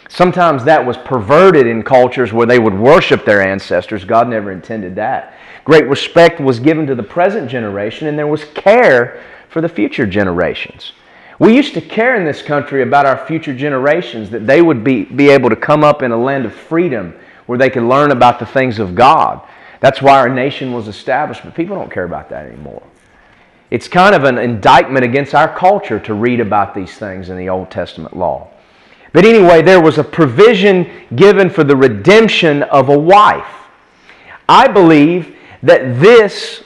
Sometimes 0.09 0.63
that 0.65 0.85
was 0.85 0.97
perverted 0.97 1.65
in 1.65 1.83
cultures 1.83 2.33
where 2.33 2.45
they 2.45 2.59
would 2.59 2.77
worship 2.77 3.25
their 3.25 3.41
ancestors. 3.41 4.03
God 4.03 4.27
never 4.27 4.51
intended 4.51 4.95
that. 4.95 5.35
Great 5.63 5.87
respect 5.87 6.39
was 6.39 6.59
given 6.59 6.85
to 6.87 6.95
the 6.95 7.03
present 7.03 7.49
generation, 7.49 8.07
and 8.07 8.19
there 8.19 8.27
was 8.27 8.43
care 8.43 9.23
for 9.49 9.61
the 9.61 9.69
future 9.69 10.05
generations. 10.05 10.91
We 11.39 11.55
used 11.55 11.73
to 11.75 11.81
care 11.81 12.15
in 12.15 12.25
this 12.25 12.41
country 12.41 12.83
about 12.83 13.05
our 13.05 13.25
future 13.25 13.53
generations, 13.53 14.29
that 14.31 14.45
they 14.45 14.61
would 14.61 14.83
be, 14.83 15.05
be 15.05 15.29
able 15.29 15.49
to 15.49 15.55
come 15.55 15.83
up 15.83 16.03
in 16.03 16.11
a 16.11 16.17
land 16.17 16.45
of 16.45 16.53
freedom 16.53 17.15
where 17.45 17.57
they 17.57 17.69
could 17.69 17.83
learn 17.83 18.11
about 18.11 18.37
the 18.37 18.45
things 18.45 18.79
of 18.79 18.95
God. 18.95 19.41
That's 19.81 20.01
why 20.01 20.19
our 20.19 20.29
nation 20.29 20.71
was 20.71 20.87
established, 20.87 21.43
but 21.43 21.53
people 21.53 21.75
don't 21.75 21.91
care 21.91 22.05
about 22.05 22.29
that 22.29 22.45
anymore. 22.45 22.83
It's 23.71 23.87
kind 23.87 24.13
of 24.13 24.23
an 24.23 24.37
indictment 24.37 25.03
against 25.03 25.33
our 25.33 25.53
culture 25.57 25.99
to 26.01 26.13
read 26.13 26.39
about 26.39 26.73
these 26.75 26.93
things 26.97 27.29
in 27.29 27.37
the 27.37 27.49
Old 27.49 27.71
Testament 27.71 28.15
law. 28.15 28.47
But 29.11 29.25
anyway, 29.25 29.61
there 29.61 29.81
was 29.81 29.97
a 29.97 30.03
provision 30.03 30.89
given 31.15 31.49
for 31.49 31.63
the 31.63 31.75
redemption 31.75 32.63
of 32.63 32.89
a 32.89 32.97
wife. 32.97 33.47
I 34.47 34.67
believe 34.67 35.35
that 35.63 35.99
this 35.99 36.63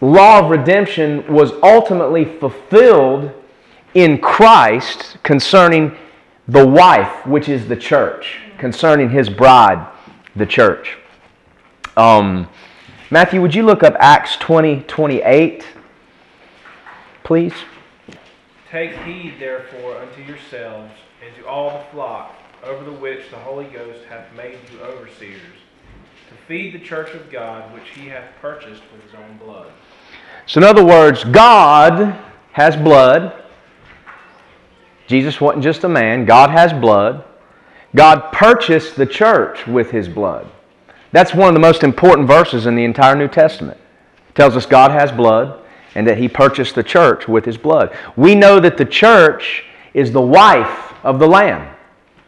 law 0.00 0.40
of 0.40 0.50
redemption 0.50 1.26
was 1.32 1.52
ultimately 1.62 2.24
fulfilled 2.24 3.32
in 3.94 4.20
Christ 4.20 5.16
concerning 5.22 5.96
the 6.46 6.66
wife, 6.66 7.26
which 7.26 7.48
is 7.48 7.66
the 7.66 7.76
church, 7.76 8.38
concerning 8.58 9.10
his 9.10 9.28
bride, 9.28 9.86
the 10.36 10.46
church. 10.46 10.98
Um, 11.96 12.48
Matthew, 13.10 13.40
would 13.40 13.54
you 13.54 13.62
look 13.62 13.82
up 13.82 13.94
Acts 14.00 14.36
20 14.36 14.82
28, 14.82 15.64
please? 17.22 17.52
Take 18.70 18.96
heed, 18.98 19.34
therefore, 19.38 19.98
unto 19.98 20.22
yourselves 20.22 20.92
and 21.24 21.34
to 21.36 21.46
all 21.46 21.78
the 21.78 21.84
flock 21.92 22.34
over 22.64 22.84
the 22.84 22.92
which 22.92 23.30
the 23.30 23.36
Holy 23.36 23.66
Ghost 23.66 24.04
hath 24.08 24.34
made 24.36 24.58
you 24.72 24.80
overseers, 24.80 25.40
to 26.28 26.34
feed 26.48 26.74
the 26.74 26.78
church 26.80 27.14
of 27.14 27.30
God, 27.30 27.72
which 27.72 27.90
he 27.90 28.08
hath 28.08 28.28
purchased 28.40 28.82
with 28.92 29.02
his 29.04 29.14
own 29.14 29.36
blood. 29.36 29.70
So, 30.46 30.58
in 30.58 30.64
other 30.64 30.84
words, 30.84 31.22
God 31.24 32.18
has 32.52 32.74
blood. 32.74 33.44
Jesus 35.06 35.40
wasn't 35.40 35.62
just 35.62 35.84
a 35.84 35.88
man, 35.88 36.24
God 36.24 36.50
has 36.50 36.72
blood. 36.72 37.24
God 37.94 38.32
purchased 38.32 38.96
the 38.96 39.06
church 39.06 39.66
with 39.68 39.90
his 39.90 40.08
blood. 40.08 40.50
That's 41.14 41.32
one 41.32 41.46
of 41.46 41.54
the 41.54 41.60
most 41.60 41.84
important 41.84 42.26
verses 42.26 42.66
in 42.66 42.74
the 42.74 42.82
entire 42.82 43.14
New 43.14 43.28
Testament. 43.28 43.78
It 44.30 44.34
tells 44.34 44.56
us 44.56 44.66
God 44.66 44.90
has 44.90 45.12
blood 45.12 45.62
and 45.94 46.04
that 46.08 46.18
he 46.18 46.26
purchased 46.26 46.74
the 46.74 46.82
church 46.82 47.28
with 47.28 47.44
his 47.44 47.56
blood. 47.56 47.96
We 48.16 48.34
know 48.34 48.58
that 48.58 48.76
the 48.76 48.84
church 48.84 49.62
is 49.94 50.10
the 50.10 50.20
wife 50.20 50.92
of 51.04 51.20
the 51.20 51.28
Lamb. 51.28 51.72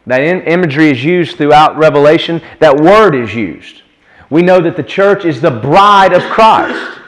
That 0.07 0.21
imagery 0.21 0.91
is 0.91 1.03
used 1.03 1.37
throughout 1.37 1.77
Revelation. 1.77 2.41
That 2.61 2.81
word 2.81 3.17
is 3.17 3.35
used. 3.35 3.83
We 4.31 4.43
know 4.43 4.61
that 4.61 4.77
the 4.77 4.85
church 4.85 5.25
is 5.25 5.41
the 5.41 5.51
bride 5.51 6.13
of 6.13 6.23
Christ. 6.23 7.01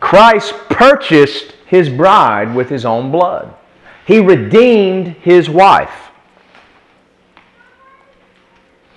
Christ 0.00 0.54
purchased 0.70 1.52
his 1.68 1.88
bride 1.88 2.52
with 2.52 2.68
his 2.68 2.84
own 2.84 3.12
blood. 3.12 3.54
He 4.08 4.18
redeemed 4.18 5.06
his 5.20 5.48
wife. 5.48 6.07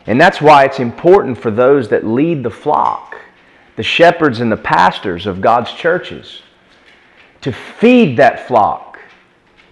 And 0.07 0.19
that's 0.19 0.41
why 0.41 0.65
it's 0.65 0.79
important 0.79 1.37
for 1.37 1.51
those 1.51 1.89
that 1.89 2.05
lead 2.05 2.43
the 2.43 2.49
flock, 2.49 3.17
the 3.75 3.83
shepherds 3.83 4.39
and 4.39 4.51
the 4.51 4.57
pastors 4.57 5.25
of 5.27 5.41
God's 5.41 5.71
churches, 5.73 6.41
to 7.41 7.51
feed 7.51 8.17
that 8.17 8.47
flock, 8.47 8.99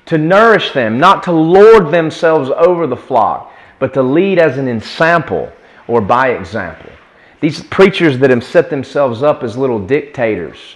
to 0.06 0.18
nourish 0.18 0.72
them, 0.72 1.00
not 1.00 1.24
to 1.24 1.32
lord 1.32 1.92
themselves 1.92 2.50
over 2.50 2.88
the 2.88 2.98
flock, 2.98 3.52
but 3.80 3.94
to 3.94 4.02
lead 4.02 4.40
as 4.40 4.58
an 4.58 4.68
ensample 4.68 5.52
or 5.88 6.02
by 6.02 6.30
example. 6.30 6.92
These 7.42 7.64
preachers 7.66 8.20
that 8.20 8.30
have 8.30 8.44
set 8.44 8.70
themselves 8.70 9.24
up 9.24 9.44
as 9.44 9.58
little 9.58 9.80
dictators, 9.80 10.76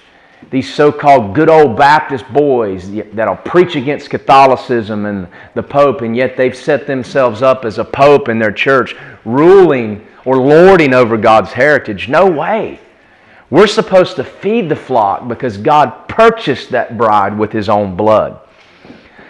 these 0.49 0.73
so 0.73 0.91
called 0.91 1.35
good 1.35 1.49
old 1.49 1.77
Baptist 1.77 2.31
boys 2.31 2.91
that'll 3.13 3.35
preach 3.35 3.75
against 3.75 4.09
Catholicism 4.09 5.05
and 5.05 5.27
the 5.53 5.63
Pope, 5.63 6.01
and 6.01 6.15
yet 6.15 6.37
they've 6.37 6.55
set 6.55 6.87
themselves 6.87 7.41
up 7.41 7.65
as 7.65 7.77
a 7.77 7.85
Pope 7.85 8.29
in 8.29 8.39
their 8.39 8.51
church, 8.51 8.95
ruling 9.25 10.05
or 10.25 10.37
lording 10.37 10.93
over 10.93 11.17
God's 11.17 11.51
heritage. 11.51 12.07
No 12.07 12.29
way. 12.29 12.79
We're 13.49 13.67
supposed 13.67 14.15
to 14.15 14.23
feed 14.23 14.69
the 14.69 14.75
flock 14.75 15.27
because 15.27 15.57
God 15.57 16.07
purchased 16.07 16.71
that 16.71 16.97
bride 16.97 17.37
with 17.37 17.51
His 17.51 17.69
own 17.69 17.95
blood. 17.95 18.39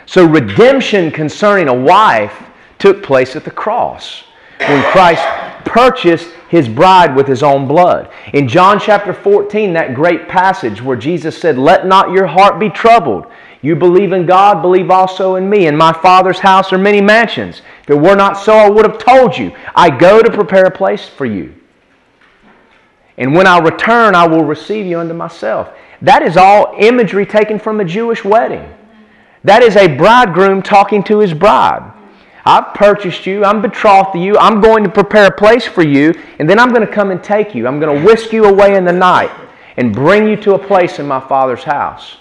So, 0.05 0.25
redemption 0.25 1.11
concerning 1.11 1.67
a 1.67 1.73
wife 1.73 2.43
took 2.79 3.03
place 3.03 3.35
at 3.35 3.43
the 3.43 3.51
cross 3.51 4.23
when 4.59 4.83
Christ 4.91 5.23
purchased 5.65 6.29
his 6.53 6.69
bride 6.69 7.15
with 7.15 7.25
his 7.25 7.41
own 7.41 7.67
blood. 7.67 8.11
In 8.31 8.47
John 8.47 8.79
chapter 8.79 9.11
14, 9.11 9.73
that 9.73 9.95
great 9.95 10.29
passage 10.29 10.83
where 10.83 10.95
Jesus 10.95 11.35
said, 11.35 11.57
Let 11.57 11.87
not 11.87 12.11
your 12.11 12.27
heart 12.27 12.59
be 12.59 12.69
troubled. 12.69 13.25
You 13.63 13.75
believe 13.75 14.11
in 14.11 14.27
God, 14.27 14.61
believe 14.61 14.91
also 14.91 15.33
in 15.33 15.49
me. 15.49 15.65
In 15.65 15.75
my 15.75 15.91
Father's 15.91 16.37
house 16.37 16.71
are 16.71 16.77
many 16.77 17.01
mansions. 17.01 17.63
If 17.81 17.89
it 17.89 17.99
were 17.99 18.15
not 18.15 18.37
so, 18.37 18.53
I 18.53 18.69
would 18.69 18.87
have 18.87 18.99
told 18.99 19.35
you. 19.35 19.51
I 19.73 19.89
go 19.89 20.21
to 20.21 20.29
prepare 20.29 20.65
a 20.65 20.71
place 20.71 21.09
for 21.09 21.25
you. 21.25 21.55
And 23.17 23.33
when 23.33 23.47
I 23.47 23.57
return, 23.57 24.13
I 24.13 24.27
will 24.27 24.43
receive 24.43 24.85
you 24.85 24.99
unto 24.99 25.15
myself. 25.15 25.73
That 26.03 26.21
is 26.21 26.37
all 26.37 26.75
imagery 26.77 27.25
taken 27.25 27.57
from 27.57 27.79
a 27.79 27.85
Jewish 27.85 28.23
wedding. 28.23 28.71
That 29.43 29.63
is 29.63 29.75
a 29.75 29.87
bridegroom 29.87 30.61
talking 30.61 31.03
to 31.05 31.17
his 31.17 31.33
bride. 31.33 31.92
I've 32.45 32.73
purchased 32.73 33.25
you. 33.25 33.45
I'm 33.45 33.61
betrothed 33.61 34.13
to 34.13 34.19
you. 34.19 34.37
I'm 34.37 34.59
going 34.59 34.83
to 34.83 34.89
prepare 34.89 35.27
a 35.27 35.31
place 35.31 35.65
for 35.65 35.83
you, 35.83 36.13
and 36.39 36.49
then 36.49 36.59
I'm 36.59 36.69
going 36.69 36.85
to 36.85 36.91
come 36.91 37.11
and 37.11 37.23
take 37.23 37.55
you. 37.55 37.67
I'm 37.67 37.79
going 37.79 37.97
to 37.97 38.05
whisk 38.05 38.33
you 38.33 38.45
away 38.45 38.75
in 38.75 38.83
the 38.83 38.91
night 38.91 39.31
and 39.77 39.93
bring 39.93 40.27
you 40.27 40.35
to 40.37 40.55
a 40.55 40.59
place 40.59 40.99
in 40.99 41.07
my 41.07 41.19
Father's 41.19 41.63
house 41.63 42.17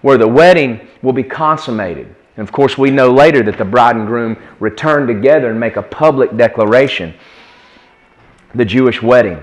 where 0.00 0.18
the 0.18 0.26
wedding 0.28 0.88
will 1.02 1.12
be 1.12 1.22
consummated. 1.22 2.14
And 2.36 2.46
of 2.46 2.52
course, 2.52 2.78
we 2.78 2.90
know 2.90 3.12
later 3.12 3.42
that 3.42 3.58
the 3.58 3.64
bride 3.64 3.96
and 3.96 4.06
groom 4.06 4.36
return 4.60 5.06
together 5.06 5.50
and 5.50 5.60
make 5.60 5.76
a 5.76 5.82
public 5.82 6.36
declaration 6.36 7.14
the 8.54 8.64
Jewish 8.64 9.02
wedding. 9.02 9.42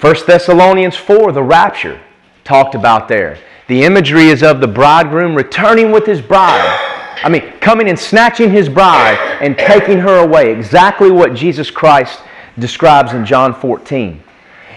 1 0.00 0.16
Thessalonians 0.26 0.96
4, 0.96 1.32
the 1.32 1.42
rapture, 1.42 2.00
talked 2.44 2.74
about 2.74 3.08
there. 3.08 3.38
The 3.68 3.84
imagery 3.84 4.28
is 4.28 4.42
of 4.42 4.60
the 4.60 4.66
bridegroom 4.66 5.34
returning 5.34 5.92
with 5.92 6.06
his 6.06 6.22
bride 6.22 6.89
I 7.22 7.28
mean, 7.28 7.52
coming 7.60 7.88
and 7.88 7.98
snatching 7.98 8.50
his 8.50 8.68
bride 8.68 9.18
and 9.40 9.56
taking 9.58 9.98
her 9.98 10.18
away. 10.24 10.52
Exactly 10.52 11.10
what 11.10 11.34
Jesus 11.34 11.70
Christ 11.70 12.20
describes 12.58 13.12
in 13.12 13.24
John 13.24 13.54
14. 13.54 14.22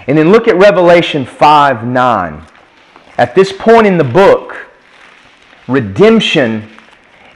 And 0.08 0.18
then 0.18 0.32
look 0.32 0.48
at 0.48 0.58
Revelation 0.58 1.26
5 1.26 1.88
9. 1.88 2.44
At 3.18 3.36
this 3.36 3.54
point 3.54 3.88
in 3.88 3.98
the 3.98 4.04
book, 4.04 4.68
redemption 5.68 6.70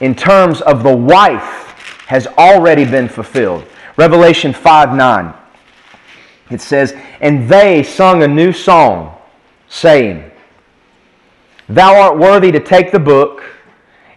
in 0.01 0.13
terms 0.15 0.61
of 0.61 0.83
the 0.83 0.95
wife 0.95 2.03
has 2.07 2.27
already 2.27 2.85
been 2.85 3.07
fulfilled. 3.07 3.65
Revelation 3.95 4.53
5 4.53 4.93
9. 4.93 5.33
It 6.49 6.61
says, 6.61 6.95
And 7.21 7.49
they 7.49 7.83
sung 7.83 8.23
a 8.23 8.27
new 8.27 8.51
song, 8.51 9.17
saying, 9.69 10.31
Thou 11.69 12.01
art 12.01 12.17
worthy 12.17 12.51
to 12.51 12.59
take 12.59 12.91
the 12.91 12.99
book 12.99 13.43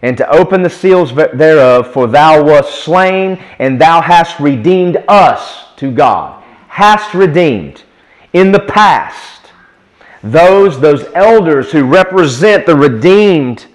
and 0.01 0.17
to 0.17 0.29
open 0.29 0.63
the 0.63 0.69
seals 0.69 1.13
thereof, 1.13 1.91
for 1.91 2.07
thou 2.07 2.43
wast 2.43 2.83
slain, 2.83 3.41
and 3.59 3.79
thou 3.79 4.01
hast 4.01 4.39
redeemed 4.39 5.03
us 5.07 5.65
to 5.77 5.91
God. 5.91 6.43
Hast 6.67 7.13
redeemed. 7.13 7.83
In 8.33 8.51
the 8.51 8.59
past, 8.59 9.51
those, 10.23 10.79
those 10.79 11.05
elders 11.13 11.71
who 11.71 11.83
represent 11.83 12.65
the 12.65 12.75
redeemed 12.75 13.67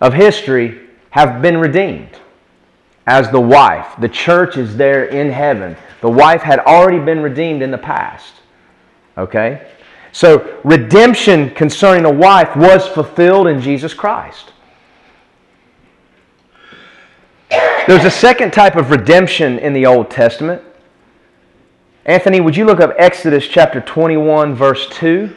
of 0.00 0.12
history 0.12 0.88
have 1.10 1.40
been 1.40 1.58
redeemed 1.58 2.18
as 3.06 3.30
the 3.30 3.40
wife. 3.40 3.94
The 3.98 4.08
church 4.08 4.56
is 4.56 4.76
there 4.76 5.06
in 5.06 5.30
heaven. 5.30 5.76
The 6.00 6.10
wife 6.10 6.42
had 6.42 6.58
already 6.60 6.98
been 6.98 7.20
redeemed 7.20 7.62
in 7.62 7.70
the 7.70 7.78
past. 7.78 8.34
Okay? 9.16 9.66
So, 10.12 10.58
redemption 10.64 11.50
concerning 11.50 12.04
a 12.04 12.12
wife 12.12 12.54
was 12.56 12.86
fulfilled 12.86 13.46
in 13.46 13.60
Jesus 13.60 13.94
Christ. 13.94 14.52
There's 17.86 18.04
a 18.04 18.10
second 18.10 18.52
type 18.52 18.76
of 18.76 18.90
redemption 18.90 19.58
in 19.58 19.72
the 19.72 19.86
Old 19.86 20.10
Testament. 20.10 20.62
Anthony, 22.04 22.40
would 22.40 22.56
you 22.56 22.64
look 22.64 22.80
up 22.80 22.94
Exodus 22.96 23.46
chapter 23.46 23.80
21, 23.80 24.54
verse 24.54 24.88
2? 24.90 25.34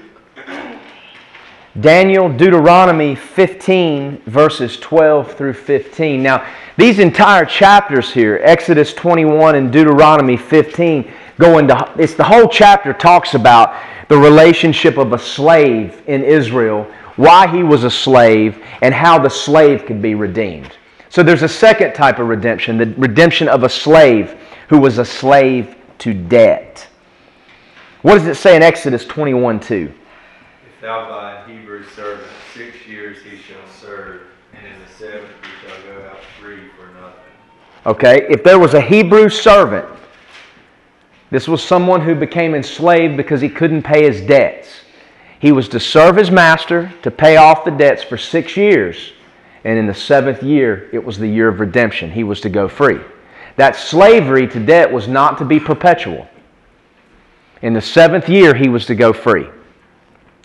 Daniel, 1.80 2.30
Deuteronomy 2.30 3.16
15, 3.16 4.22
verses 4.28 4.78
12 4.78 5.34
through 5.34 5.54
15. 5.54 6.24
Now, 6.24 6.48
these 6.78 7.00
entire 7.00 7.46
chapters 7.46 8.14
here, 8.14 8.40
Exodus 8.44 8.94
21 8.94 9.56
and 9.56 9.72
Deuteronomy 9.72 10.38
15, 10.38 11.12
go 11.38 11.58
into, 11.58 11.94
it's 11.98 12.14
the 12.14 12.24
whole 12.24 12.48
chapter 12.48 12.94
talks 12.94 13.34
about 13.34 13.76
the 14.08 14.18
relationship 14.18 14.98
of 14.98 15.12
a 15.12 15.20
slave 15.20 16.02
in 16.08 16.24
Israel, 16.24 16.84
why 17.18 17.48
he 17.48 17.64
was 17.64 17.84
a 17.84 17.92
slave, 17.92 18.64
and 18.82 18.94
how 18.94 19.20
the 19.20 19.30
slave 19.30 19.86
could 19.86 20.02
be 20.02 20.16
redeemed. 20.16 20.78
So 21.16 21.24
there's 21.24 21.44
a 21.44 21.48
second 21.48 21.94
type 21.94 22.20
of 22.20 22.28
redemption, 22.28 22.78
the 22.78 22.94
redemption 22.98 23.48
of 23.48 23.64
a 23.64 23.70
slave 23.70 24.36
who 24.68 24.80
was 24.80 24.98
a 24.98 25.06
slave 25.06 25.78
to 26.00 26.14
debt. 26.14 26.90
What 28.02 28.16
does 28.16 28.28
it 28.28 28.36
say 28.36 28.58
in 28.58 28.62
Exodus 28.62 29.06
21 29.06 29.62
2? 29.62 29.94
If 30.76 30.82
thou 30.82 31.10
buy 31.10 31.42
a 31.42 31.48
Hebrew 31.48 31.86
servant, 31.96 32.28
six 32.54 32.86
years 32.86 33.20
he 33.24 33.38
shall 33.38 33.66
serve, 33.80 34.24
and 34.56 34.68
in 34.68 34.74
the 34.74 34.92
seventh 34.92 35.32
he 35.42 35.70
shall 35.70 35.82
go 35.84 36.06
out 36.06 36.20
free 36.42 36.68
for 36.78 36.88
nothing. 37.00 37.32
Okay, 37.86 38.28
if 38.30 38.44
there 38.44 38.60
was 38.60 38.74
a 38.74 38.82
Hebrew 38.82 39.30
servant, 39.30 39.88
this 41.32 41.48
was 41.48 41.64
someone 41.64 42.02
who 42.02 42.14
became 42.14 42.54
enslaved 42.54 43.16
because 43.16 43.40
he 43.40 43.48
couldn't 43.48 43.84
pay 43.84 44.04
his 44.04 44.20
debts. 44.20 44.68
He 45.40 45.54
was 45.54 45.70
to 45.70 45.80
serve 45.80 46.18
his 46.18 46.30
master 46.30 46.94
to 47.04 47.10
pay 47.10 47.38
off 47.38 47.64
the 47.64 47.72
debts 47.72 48.04
for 48.04 48.18
six 48.18 48.58
years. 48.58 49.14
And 49.66 49.80
in 49.80 49.88
the 49.88 49.94
seventh 49.96 50.44
year, 50.44 50.88
it 50.94 51.04
was 51.04 51.18
the 51.18 51.28
year 51.28 51.50
of 51.50 51.60
redemption. 51.60 52.12
He 52.12 52.24
was 52.24 52.40
to 52.42 52.50
go 52.50 52.68
free. 52.68 53.00
That 53.56 53.76
slavery 53.76 54.48
to 54.50 54.60
debt 54.60 54.92
was 54.92 55.08
not 55.08 55.40
to 55.40 55.46
be 55.46 55.60
perpetual. 55.60 56.28
In 57.64 57.74
the 57.74 57.82
seventh 57.82 58.30
year, 58.30 58.54
he 58.54 58.70
was 58.70 58.86
to 58.86 58.96
go 58.96 59.12
free. 59.12 59.50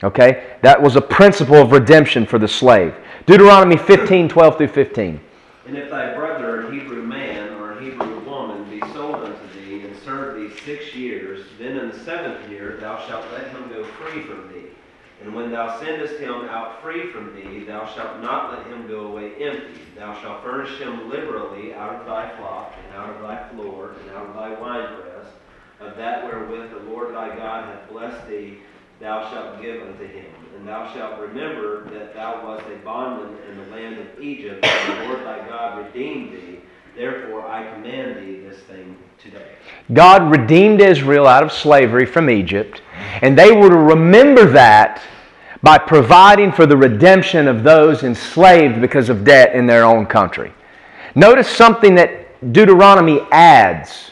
Okay? 0.02 0.56
That 0.62 0.80
was 0.80 0.96
a 0.96 1.02
principle 1.02 1.56
of 1.56 1.70
redemption 1.70 2.24
for 2.24 2.38
the 2.38 2.48
slave. 2.48 2.94
Deuteronomy 3.26 3.76
15, 3.76 4.30
12 4.30 4.56
through 4.56 4.68
15. 4.68 5.20
And 5.66 5.76
if 5.76 5.90
thy 5.90 6.14
brother, 6.14 6.66
a 6.68 6.72
Hebrew 6.72 7.02
man 7.02 7.52
or 7.60 7.72
a 7.72 7.82
Hebrew 7.82 8.20
woman, 8.20 8.70
be 8.70 8.80
sold 8.94 9.16
unto 9.16 9.60
thee 9.60 9.84
and 9.84 9.94
serve 9.98 10.36
thee 10.36 10.56
six 10.64 10.94
years, 10.94 11.44
then 11.58 11.76
in 11.76 11.90
the 11.90 11.98
seventh 11.98 12.48
year 12.48 12.78
thou 12.80 13.06
shalt 13.06 13.30
let 13.32 13.48
him 13.48 13.68
go 13.68 13.84
free 13.84 14.22
from. 14.22 14.49
And 15.22 15.34
when 15.34 15.50
thou 15.50 15.78
sendest 15.80 16.18
him 16.18 16.32
out 16.32 16.82
free 16.82 17.12
from 17.12 17.34
thee, 17.34 17.64
thou 17.64 17.86
shalt 17.86 18.20
not 18.20 18.52
let 18.52 18.66
him 18.66 18.88
go 18.88 19.08
away 19.08 19.34
empty. 19.40 19.80
Thou 19.96 20.18
shalt 20.20 20.42
furnish 20.42 20.78
him 20.78 21.10
liberally 21.10 21.74
out 21.74 21.94
of 21.94 22.06
thy 22.06 22.34
flock, 22.36 22.74
and 22.86 22.96
out 22.96 23.10
of 23.10 23.22
thy 23.22 23.48
floor, 23.50 23.94
and 24.00 24.10
out 24.10 24.28
of 24.28 24.34
thy 24.34 24.58
winepress, 24.58 25.26
of 25.80 25.96
that 25.96 26.24
wherewith 26.24 26.70
the 26.70 26.90
Lord 26.90 27.14
thy 27.14 27.36
God 27.36 27.66
hath 27.66 27.88
blessed 27.90 28.28
thee 28.28 28.58
thou 29.00 29.30
shalt 29.30 29.60
give 29.60 29.82
unto 29.82 30.06
him. 30.06 30.26
And 30.56 30.68
thou 30.68 30.92
shalt 30.92 31.18
remember 31.20 31.84
that 31.90 32.14
thou 32.14 32.46
wast 32.46 32.66
a 32.66 32.76
bondman 32.84 33.36
in 33.50 33.56
the 33.56 33.76
land 33.76 33.98
of 33.98 34.22
Egypt, 34.22 34.64
and 34.64 34.98
the 34.98 35.06
Lord 35.06 35.24
thy 35.24 35.46
God 35.48 35.86
redeemed 35.86 36.34
thee. 36.34 36.60
Therefore 36.94 37.46
I 37.48 37.72
command 37.72 38.16
thee 38.16 38.40
this 38.40 38.58
thing 38.60 38.96
today. 39.18 39.52
God 39.92 40.30
redeemed 40.30 40.80
Israel 40.80 41.26
out 41.26 41.42
of 41.42 41.52
slavery 41.52 42.04
from 42.04 42.28
Egypt, 42.28 42.82
and 43.22 43.38
they 43.38 43.52
were 43.52 43.68
to 43.68 43.76
remember 43.76 44.46
that 44.46 45.02
by 45.62 45.76
providing 45.78 46.52
for 46.52 46.66
the 46.66 46.76
redemption 46.76 47.46
of 47.46 47.62
those 47.62 48.02
enslaved 48.02 48.80
because 48.80 49.08
of 49.08 49.24
debt 49.24 49.54
in 49.54 49.66
their 49.66 49.84
own 49.84 50.06
country. 50.06 50.52
Notice 51.14 51.48
something 51.48 51.94
that 51.96 52.52
Deuteronomy 52.52 53.20
adds 53.30 54.10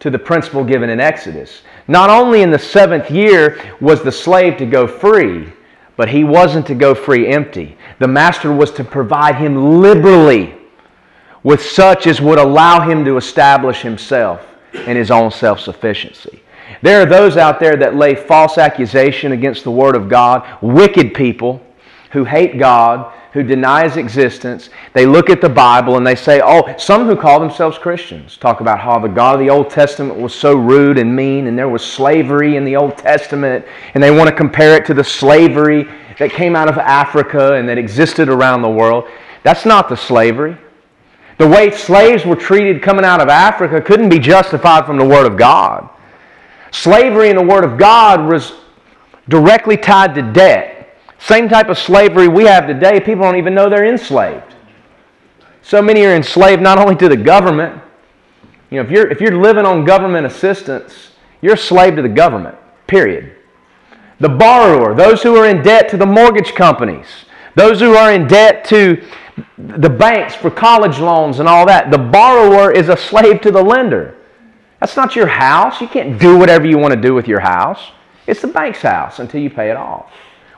to 0.00 0.10
the 0.10 0.18
principle 0.18 0.64
given 0.64 0.90
in 0.90 1.00
Exodus. 1.00 1.62
Not 1.88 2.10
only 2.10 2.42
in 2.42 2.50
the 2.50 2.58
seventh 2.58 3.10
year 3.10 3.58
was 3.80 4.02
the 4.02 4.12
slave 4.12 4.56
to 4.58 4.66
go 4.66 4.86
free, 4.86 5.52
but 5.96 6.08
he 6.08 6.24
wasn't 6.24 6.66
to 6.66 6.74
go 6.74 6.94
free 6.94 7.28
empty. 7.28 7.76
The 7.98 8.08
master 8.08 8.52
was 8.52 8.70
to 8.72 8.84
provide 8.84 9.36
him 9.36 9.80
liberally 9.80 10.54
with 11.42 11.62
such 11.62 12.06
as 12.06 12.20
would 12.20 12.38
allow 12.38 12.80
him 12.80 13.04
to 13.04 13.16
establish 13.16 13.82
himself 13.82 14.46
in 14.72 14.96
his 14.96 15.10
own 15.10 15.30
self 15.30 15.60
sufficiency. 15.60 16.41
There 16.82 17.00
are 17.00 17.06
those 17.06 17.36
out 17.36 17.60
there 17.60 17.76
that 17.76 17.96
lay 17.96 18.14
false 18.14 18.58
accusation 18.58 19.32
against 19.32 19.64
the 19.64 19.70
Word 19.70 19.96
of 19.96 20.08
God, 20.08 20.46
wicked 20.60 21.14
people 21.14 21.62
who 22.10 22.24
hate 22.24 22.58
God, 22.58 23.12
who 23.32 23.42
deny 23.42 23.84
his 23.84 23.96
existence, 23.96 24.68
they 24.92 25.06
look 25.06 25.30
at 25.30 25.40
the 25.40 25.48
Bible 25.48 25.96
and 25.96 26.06
they 26.06 26.14
say, 26.14 26.42
oh, 26.44 26.74
some 26.76 27.06
who 27.06 27.16
call 27.16 27.40
themselves 27.40 27.78
Christians 27.78 28.36
talk 28.36 28.60
about 28.60 28.78
how 28.78 28.98
the 28.98 29.08
God 29.08 29.34
of 29.34 29.40
the 29.40 29.48
Old 29.48 29.70
Testament 29.70 30.20
was 30.20 30.34
so 30.34 30.54
rude 30.54 30.98
and 30.98 31.16
mean 31.16 31.46
and 31.46 31.58
there 31.58 31.70
was 31.70 31.82
slavery 31.82 32.56
in 32.56 32.64
the 32.64 32.76
Old 32.76 32.98
Testament 32.98 33.64
and 33.94 34.02
they 34.02 34.10
want 34.10 34.28
to 34.28 34.36
compare 34.36 34.76
it 34.76 34.84
to 34.86 34.94
the 34.94 35.04
slavery 35.04 35.84
that 36.18 36.30
came 36.30 36.54
out 36.54 36.68
of 36.68 36.76
Africa 36.76 37.54
and 37.54 37.66
that 37.70 37.78
existed 37.78 38.28
around 38.28 38.60
the 38.60 38.70
world. 38.70 39.08
That's 39.44 39.64
not 39.64 39.88
the 39.88 39.96
slavery. 39.96 40.58
The 41.38 41.48
way 41.48 41.70
slaves 41.70 42.26
were 42.26 42.36
treated 42.36 42.82
coming 42.82 43.04
out 43.04 43.22
of 43.22 43.30
Africa 43.30 43.80
couldn't 43.80 44.10
be 44.10 44.18
justified 44.18 44.84
from 44.84 44.98
the 44.98 45.06
Word 45.06 45.24
of 45.24 45.38
God. 45.38 45.88
Slavery 46.72 47.30
in 47.30 47.36
the 47.36 47.44
Word 47.44 47.64
of 47.64 47.78
God 47.78 48.26
was 48.26 48.54
directly 49.28 49.76
tied 49.76 50.14
to 50.16 50.22
debt. 50.22 50.98
Same 51.18 51.48
type 51.48 51.68
of 51.68 51.78
slavery 51.78 52.26
we 52.26 52.44
have 52.44 52.66
today, 52.66 52.98
people 52.98 53.22
don't 53.22 53.36
even 53.36 53.54
know 53.54 53.68
they're 53.68 53.86
enslaved. 53.86 54.56
So 55.62 55.80
many 55.80 56.04
are 56.04 56.16
enslaved 56.16 56.60
not 56.60 56.78
only 56.78 56.96
to 56.96 57.08
the 57.08 57.16
government, 57.16 57.80
you 58.70 58.78
know, 58.78 58.84
if 58.84 58.90
you're, 58.90 59.08
if 59.08 59.20
you're 59.20 59.40
living 59.40 59.64
on 59.64 59.84
government 59.84 60.26
assistance, 60.26 61.12
you're 61.40 61.54
a 61.54 61.58
slave 61.58 61.94
to 61.96 62.02
the 62.02 62.08
government, 62.08 62.56
period. 62.86 63.36
The 64.18 64.30
borrower, 64.30 64.94
those 64.94 65.22
who 65.22 65.36
are 65.36 65.46
in 65.46 65.62
debt 65.62 65.88
to 65.90 65.96
the 65.96 66.06
mortgage 66.06 66.54
companies, 66.54 67.06
those 67.54 67.78
who 67.80 67.94
are 67.94 68.12
in 68.12 68.26
debt 68.26 68.64
to 68.66 69.00
the 69.58 69.90
banks 69.90 70.34
for 70.34 70.50
college 70.50 70.98
loans 70.98 71.38
and 71.38 71.48
all 71.48 71.66
that, 71.66 71.90
the 71.90 71.98
borrower 71.98 72.72
is 72.72 72.88
a 72.88 72.96
slave 72.96 73.40
to 73.42 73.50
the 73.50 73.62
lender. 73.62 74.16
That's 74.82 74.96
not 74.96 75.14
your 75.14 75.28
house. 75.28 75.80
You 75.80 75.86
can't 75.86 76.18
do 76.18 76.36
whatever 76.36 76.66
you 76.66 76.76
want 76.76 76.92
to 76.92 77.00
do 77.00 77.14
with 77.14 77.28
your 77.28 77.38
house. 77.38 77.92
It's 78.26 78.40
the 78.40 78.48
bank's 78.48 78.82
house 78.82 79.20
until 79.20 79.40
you 79.40 79.48
pay 79.48 79.70
it 79.70 79.76
off. 79.76 80.10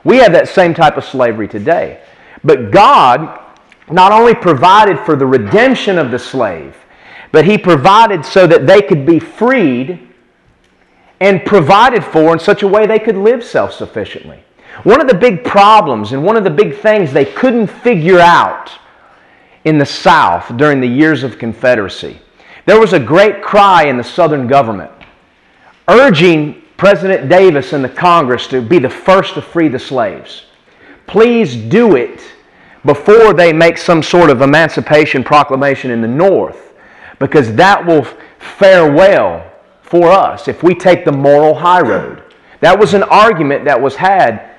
We 0.03 0.17
have 0.17 0.31
that 0.31 0.47
same 0.47 0.73
type 0.73 0.97
of 0.97 1.05
slavery 1.05 1.47
today. 1.47 2.01
But 2.43 2.71
God 2.71 3.39
not 3.87 4.11
only 4.11 4.33
provided 4.33 4.97
for 4.97 5.15
the 5.15 5.27
redemption 5.27 5.99
of 5.99 6.09
the 6.09 6.17
slave, 6.17 6.75
but 7.31 7.45
He 7.45 7.55
provided 7.55 8.25
so 8.25 8.47
that 8.47 8.65
they 8.65 8.81
could 8.81 9.05
be 9.05 9.19
freed 9.19 10.09
and 11.19 11.45
provided 11.45 12.03
for 12.03 12.33
in 12.33 12.39
such 12.39 12.63
a 12.63 12.67
way 12.67 12.87
they 12.87 12.97
could 12.97 13.17
live 13.17 13.43
self 13.43 13.73
sufficiently. 13.73 14.43
One 14.85 14.99
of 14.99 15.07
the 15.07 15.13
big 15.13 15.43
problems 15.43 16.13
and 16.13 16.23
one 16.23 16.35
of 16.35 16.43
the 16.43 16.49
big 16.49 16.79
things 16.79 17.13
they 17.13 17.25
couldn't 17.25 17.67
figure 17.67 18.19
out 18.19 18.71
in 19.65 19.77
the 19.77 19.85
South 19.85 20.57
during 20.57 20.81
the 20.81 20.87
years 20.87 21.21
of 21.21 21.37
Confederacy, 21.37 22.19
there 22.65 22.79
was 22.79 22.93
a 22.93 22.99
great 22.99 23.41
cry 23.41 23.85
in 23.85 23.97
the 23.97 24.03
Southern 24.03 24.47
government 24.47 24.91
urging 25.87 26.61
President 26.77 27.29
Davis 27.29 27.73
and 27.73 27.83
the 27.83 27.89
Congress 27.89 28.47
to 28.47 28.61
be 28.61 28.79
the 28.79 28.89
first 28.89 29.35
to 29.35 29.41
free 29.41 29.67
the 29.67 29.79
slaves. 29.79 30.45
Please 31.07 31.55
do 31.55 31.95
it 31.95 32.21
before 32.83 33.33
they 33.33 33.53
make 33.53 33.77
some 33.77 34.03
sort 34.03 34.29
of 34.29 34.41
emancipation 34.41 35.23
proclamation 35.23 35.91
in 35.91 36.01
the 36.01 36.07
North, 36.07 36.73
because 37.19 37.53
that 37.55 37.83
will 37.85 38.03
fare 38.39 38.91
well 38.91 39.51
for 39.81 40.11
us 40.11 40.47
if 40.47 40.63
we 40.63 40.75
take 40.75 41.05
the 41.05 41.11
moral 41.11 41.53
high 41.53 41.81
road. 41.81 42.23
That 42.59 42.77
was 42.77 42.93
an 42.93 43.03
argument 43.03 43.65
that 43.65 43.79
was 43.79 43.95
had 43.95 44.51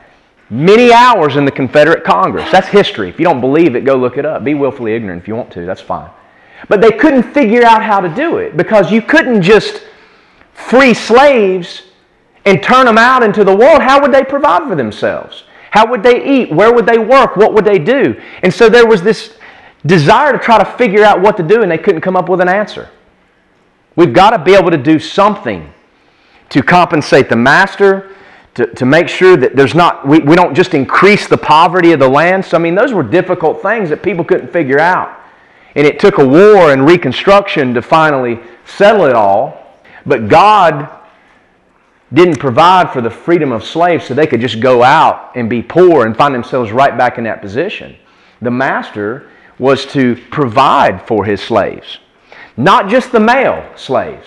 many 0.49 0.93
hours 0.93 1.37
in 1.37 1.45
the 1.45 1.51
Confederate 1.51 2.05
Congress. 2.05 2.51
That's 2.51 2.69
history. 2.69 3.09
If 3.09 3.19
you 3.19 3.25
don't 3.25 3.41
believe 3.41 3.75
it, 3.77 3.85
go 3.85 3.97
look 3.97 4.17
it 4.17 4.25
up. 4.25 4.45
Be 4.45 4.55
willfully 4.55 4.95
ignorant 4.95 5.23
if 5.23 5.29
you 5.29 5.35
want 5.35 5.51
to, 5.53 5.67
that's 5.67 5.81
fine. 5.81 6.11
But 6.69 6.81
they 6.81 6.93
couldn't 6.93 7.23
figure 7.35 7.65
out 7.65 7.83
how 7.83 8.01
to 8.01 8.09
do 8.09 8.39
it 8.39 8.57
because 8.57 8.91
you 8.91 9.03
couldn't 9.03 9.43
just 9.43 9.83
free 10.53 10.95
slaves 10.95 11.83
and 12.45 12.63
turn 12.63 12.87
them 12.87 12.99
out 12.99 13.23
into 13.23 13.45
the 13.45 13.55
world. 13.55 13.83
How 13.83 14.01
would 14.01 14.13
they 14.13 14.25
provide 14.25 14.69
for 14.69 14.75
themselves? 14.75 15.45
How 15.71 15.87
would 15.91 16.03
they 16.03 16.25
eat? 16.25 16.51
Where 16.51 16.73
would 16.73 16.87
they 16.87 16.99
work? 16.99 17.37
What 17.37 17.53
would 17.53 17.65
they 17.65 17.79
do? 17.79 18.21
And 18.43 18.53
so 18.53 18.69
there 18.69 18.87
was 18.87 19.03
this 19.03 19.37
desire 19.85 20.33
to 20.33 20.39
try 20.39 20.59
to 20.59 20.65
figure 20.65 21.05
out 21.05 21.21
what 21.21 21.37
to 21.37 21.43
do, 21.43 21.63
and 21.63 21.71
they 21.71 21.79
couldn't 21.79 22.01
come 22.01 22.17
up 22.17 22.29
with 22.29 22.41
an 22.41 22.49
answer. 22.49 22.89
We've 23.95 24.13
got 24.13 24.31
to 24.31 24.39
be 24.43 24.55
able 24.55 24.71
to 24.71 24.79
do 24.79 24.99
something 24.99 25.73
to 26.49 26.63
compensate 26.63 27.29
the 27.29 27.37
master, 27.37 28.13
to, 28.55 28.67
to 28.75 28.87
make 28.87 29.09
sure 29.09 29.37
that 29.37 29.57
there's 29.57 29.75
not, 29.75 30.07
we, 30.07 30.21
we 30.21 30.37
don't 30.37 30.55
just 30.55 30.73
increase 30.73 31.27
the 31.29 31.37
poverty 31.37 31.93
of 31.93 32.01
the 32.01 32.09
land. 32.09 32.45
So, 32.45 32.57
I 32.57 32.61
mean, 32.61 32.75
those 32.75 32.93
were 32.93 33.03
difficult 33.03 33.61
things 33.61 33.91
that 33.91 34.03
people 34.03 34.25
couldn't 34.25 34.53
figure 34.53 34.79
out. 34.79 35.16
And 35.77 35.87
it 35.87 36.01
took 36.01 36.19
a 36.19 36.27
war 36.27 36.73
and 36.73 36.85
reconstruction 36.87 37.75
to 37.75 37.83
finally 37.83 38.41
settle 38.65 39.05
it 39.05 39.15
all. 39.15 39.79
But 40.07 40.29
God 40.29 40.89
didn't 42.13 42.39
provide 42.39 42.93
for 42.93 43.01
the 43.01 43.11
freedom 43.11 43.53
of 43.53 43.65
slaves 43.65 44.07
so 44.07 44.15
they 44.15 44.27
could 44.27 44.41
just 44.41 44.61
go 44.61 44.83
out 44.83 45.33
and 45.37 45.51
be 45.51 45.63
poor 45.63 46.07
and 46.07 46.17
find 46.17 46.35
themselves 46.35 46.73
right 46.73 46.97
back 46.97 47.19
in 47.19 47.25
that 47.25 47.43
position. 47.43 47.97
The 48.41 48.51
master 48.51 49.29
was 49.59 49.87
to 49.87 50.17
provide 50.31 51.07
for 51.07 51.25
his 51.25 51.41
slaves. 51.41 51.99
Not 52.57 52.89
just 52.89 53.13
the 53.13 53.21
male 53.21 53.71
slaves, 53.77 54.27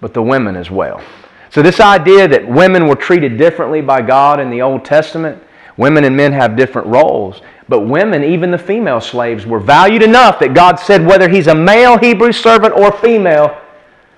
but 0.00 0.14
the 0.14 0.22
women 0.22 0.54
as 0.54 0.70
well. 0.70 1.02
So, 1.50 1.62
this 1.62 1.80
idea 1.80 2.28
that 2.28 2.48
women 2.48 2.88
were 2.88 2.96
treated 2.96 3.36
differently 3.36 3.80
by 3.80 4.02
God 4.02 4.40
in 4.40 4.50
the 4.50 4.62
Old 4.62 4.84
Testament, 4.84 5.42
women 5.76 6.04
and 6.04 6.16
men 6.16 6.32
have 6.32 6.56
different 6.56 6.88
roles, 6.88 7.42
but 7.68 7.80
women, 7.80 8.22
even 8.22 8.50
the 8.50 8.58
female 8.58 9.00
slaves, 9.00 9.46
were 9.46 9.60
valued 9.60 10.02
enough 10.02 10.38
that 10.40 10.54
God 10.54 10.76
said, 10.78 11.06
whether 11.06 11.28
he's 11.28 11.46
a 11.46 11.54
male 11.54 11.98
Hebrew 11.98 12.32
servant 12.32 12.74
or 12.74 12.92
female, 12.92 13.58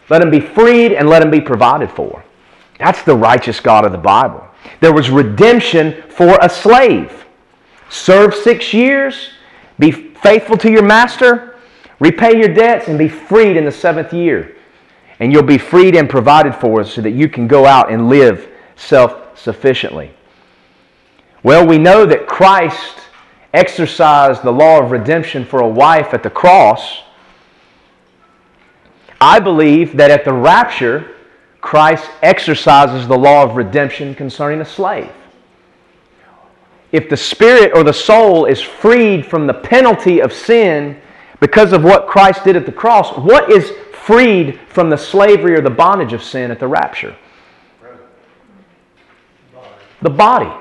let 0.09 0.22
him 0.22 0.30
be 0.30 0.40
freed 0.40 0.92
and 0.92 1.09
let 1.09 1.22
him 1.22 1.30
be 1.30 1.40
provided 1.40 1.90
for. 1.90 2.24
That's 2.78 3.02
the 3.02 3.16
righteous 3.16 3.61
God 3.61 3.85
of 3.85 3.92
the 3.92 3.98
Bible. 3.98 4.46
There 4.80 4.92
was 4.92 5.11
redemption 5.11 6.02
for 6.09 6.38
a 6.42 6.48
slave. 6.48 7.24
Serve 7.88 8.35
six 8.35 8.74
years, 8.74 9.30
be 9.78 9.90
faithful 9.90 10.56
to 10.59 10.70
your 10.70 10.82
master, 10.82 11.56
repay 12.00 12.37
your 12.37 12.52
debts, 12.52 12.88
and 12.88 12.98
be 12.98 13.09
freed 13.09 13.56
in 13.56 13.64
the 13.64 13.72
seventh 13.72 14.12
year 14.12 14.56
and 15.20 15.32
you'll 15.32 15.42
be 15.42 15.59
freed 15.59 15.96
and 15.96 16.09
provided 16.09 16.54
for 16.54 16.85
so 16.85 17.00
that 17.00 17.12
you 17.12 17.28
can 17.28 17.46
go 17.46 17.64
out 17.64 17.90
and 17.90 18.09
live 18.09 18.48
self 18.76 19.38
sufficiently. 19.38 20.12
Well, 21.42 21.66
we 21.66 21.78
know 21.78 22.04
that 22.06 22.26
Christ 22.26 23.00
exercised 23.52 24.42
the 24.42 24.52
law 24.52 24.80
of 24.80 24.90
redemption 24.90 25.44
for 25.44 25.61
a 25.61 25.68
wife 25.68 26.12
at 26.12 26.22
the 26.22 26.30
cross. 26.30 27.02
I 29.20 29.38
believe 29.40 29.96
that 29.96 30.11
at 30.11 30.24
the 30.24 30.32
rapture, 30.32 31.14
Christ 31.61 32.09
exercises 32.22 33.09
the 33.09 33.16
law 33.16 33.42
of 33.42 33.56
redemption 33.56 34.14
concerning 34.14 34.61
a 34.61 34.64
slave. 34.64 35.11
If 36.92 37.09
the 37.09 37.16
spirit 37.16 37.72
or 37.74 37.82
the 37.82 37.92
soul 37.92 38.44
is 38.44 38.61
freed 38.61 39.26
from 39.26 39.46
the 39.46 39.54
penalty 39.54 40.20
of 40.20 40.32
sin 40.32 41.00
because 41.40 41.72
of 41.72 41.82
what 41.82 42.06
Christ 42.06 42.44
did 42.44 42.56
at 42.56 42.66
the 42.66 42.72
cross, 42.72 43.16
what 43.16 43.50
is 43.50 43.72
freed 43.92 44.61
from 44.68 44.88
the 44.88 44.96
slavery 44.96 45.54
or 45.54 45.61
the 45.61 45.70
bondage 45.70 46.12
of 46.12 46.22
sin 46.22 46.50
at 46.50 46.61
the 46.61 46.68
rapture? 46.68 47.16
The 50.02 50.11
body 50.11 50.52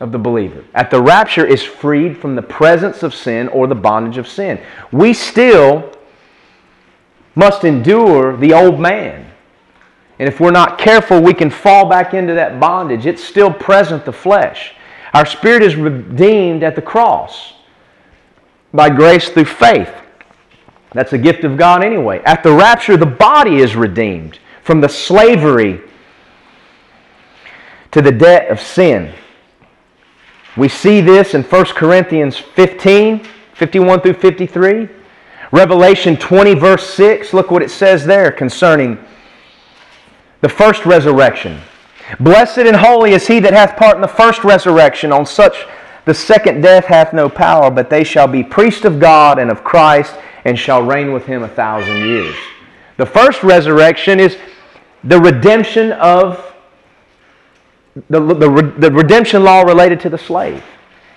of 0.00 0.12
the 0.12 0.18
believer 0.18 0.64
at 0.74 0.90
the 0.90 1.00
rapture 1.00 1.46
is 1.46 1.62
freed 1.62 2.16
from 2.16 2.34
the 2.34 2.42
presence 2.42 3.02
of 3.02 3.14
sin 3.14 3.48
or 3.48 3.66
the 3.66 3.74
bondage 3.74 4.16
of 4.16 4.26
sin. 4.26 4.60
We 4.90 5.12
still 5.12 5.92
must 7.34 7.64
endure 7.64 8.36
the 8.36 8.52
old 8.52 8.80
man. 8.80 9.30
And 10.18 10.28
if 10.28 10.40
we're 10.40 10.50
not 10.50 10.78
careful, 10.78 11.20
we 11.22 11.32
can 11.32 11.48
fall 11.48 11.88
back 11.88 12.12
into 12.12 12.34
that 12.34 12.60
bondage. 12.60 13.06
It's 13.06 13.22
still 13.22 13.52
present, 13.52 14.04
the 14.04 14.12
flesh. 14.12 14.74
Our 15.14 15.24
spirit 15.24 15.62
is 15.62 15.76
redeemed 15.76 16.62
at 16.62 16.76
the 16.76 16.82
cross 16.82 17.54
by 18.72 18.90
grace 18.90 19.28
through 19.28 19.46
faith. 19.46 19.92
That's 20.92 21.12
a 21.12 21.18
gift 21.18 21.44
of 21.44 21.56
God 21.56 21.84
anyway. 21.84 22.20
At 22.24 22.42
the 22.42 22.52
rapture, 22.52 22.96
the 22.96 23.06
body 23.06 23.56
is 23.56 23.76
redeemed 23.76 24.38
from 24.62 24.80
the 24.80 24.88
slavery 24.88 25.80
to 27.92 28.02
the 28.02 28.12
debt 28.12 28.50
of 28.50 28.60
sin. 28.60 29.12
We 30.56 30.68
see 30.68 31.00
this 31.00 31.34
in 31.34 31.42
1 31.42 31.64
Corinthians 31.66 32.36
15, 32.36 33.24
51 33.54 34.00
through 34.00 34.14
53. 34.14 34.88
Revelation 35.52 36.16
20, 36.16 36.54
verse 36.54 36.88
6, 36.94 37.32
look 37.34 37.50
what 37.50 37.62
it 37.62 37.70
says 37.70 38.04
there 38.04 38.30
concerning 38.30 38.98
the 40.40 40.48
first 40.48 40.86
resurrection. 40.86 41.60
Blessed 42.18 42.58
and 42.58 42.76
holy 42.76 43.12
is 43.12 43.26
he 43.26 43.40
that 43.40 43.52
hath 43.52 43.76
part 43.76 43.96
in 43.96 44.00
the 44.00 44.08
first 44.08 44.44
resurrection. 44.44 45.12
On 45.12 45.26
such 45.26 45.66
the 46.04 46.14
second 46.14 46.60
death 46.62 46.86
hath 46.86 47.12
no 47.12 47.28
power, 47.28 47.70
but 47.70 47.90
they 47.90 48.04
shall 48.04 48.26
be 48.26 48.42
priests 48.42 48.84
of 48.84 48.98
God 48.98 49.38
and 49.38 49.50
of 49.50 49.62
Christ 49.62 50.14
and 50.44 50.58
shall 50.58 50.82
reign 50.82 51.12
with 51.12 51.26
him 51.26 51.42
a 51.42 51.48
thousand 51.48 51.98
years. 51.98 52.34
The 52.96 53.06
first 53.06 53.42
resurrection 53.42 54.18
is 54.18 54.36
the 55.04 55.20
redemption 55.20 55.92
of 55.92 56.54
the, 58.08 58.20
the, 58.20 58.74
the 58.78 58.90
redemption 58.90 59.42
law 59.42 59.62
related 59.62 60.00
to 60.00 60.08
the 60.08 60.18
slave. 60.18 60.62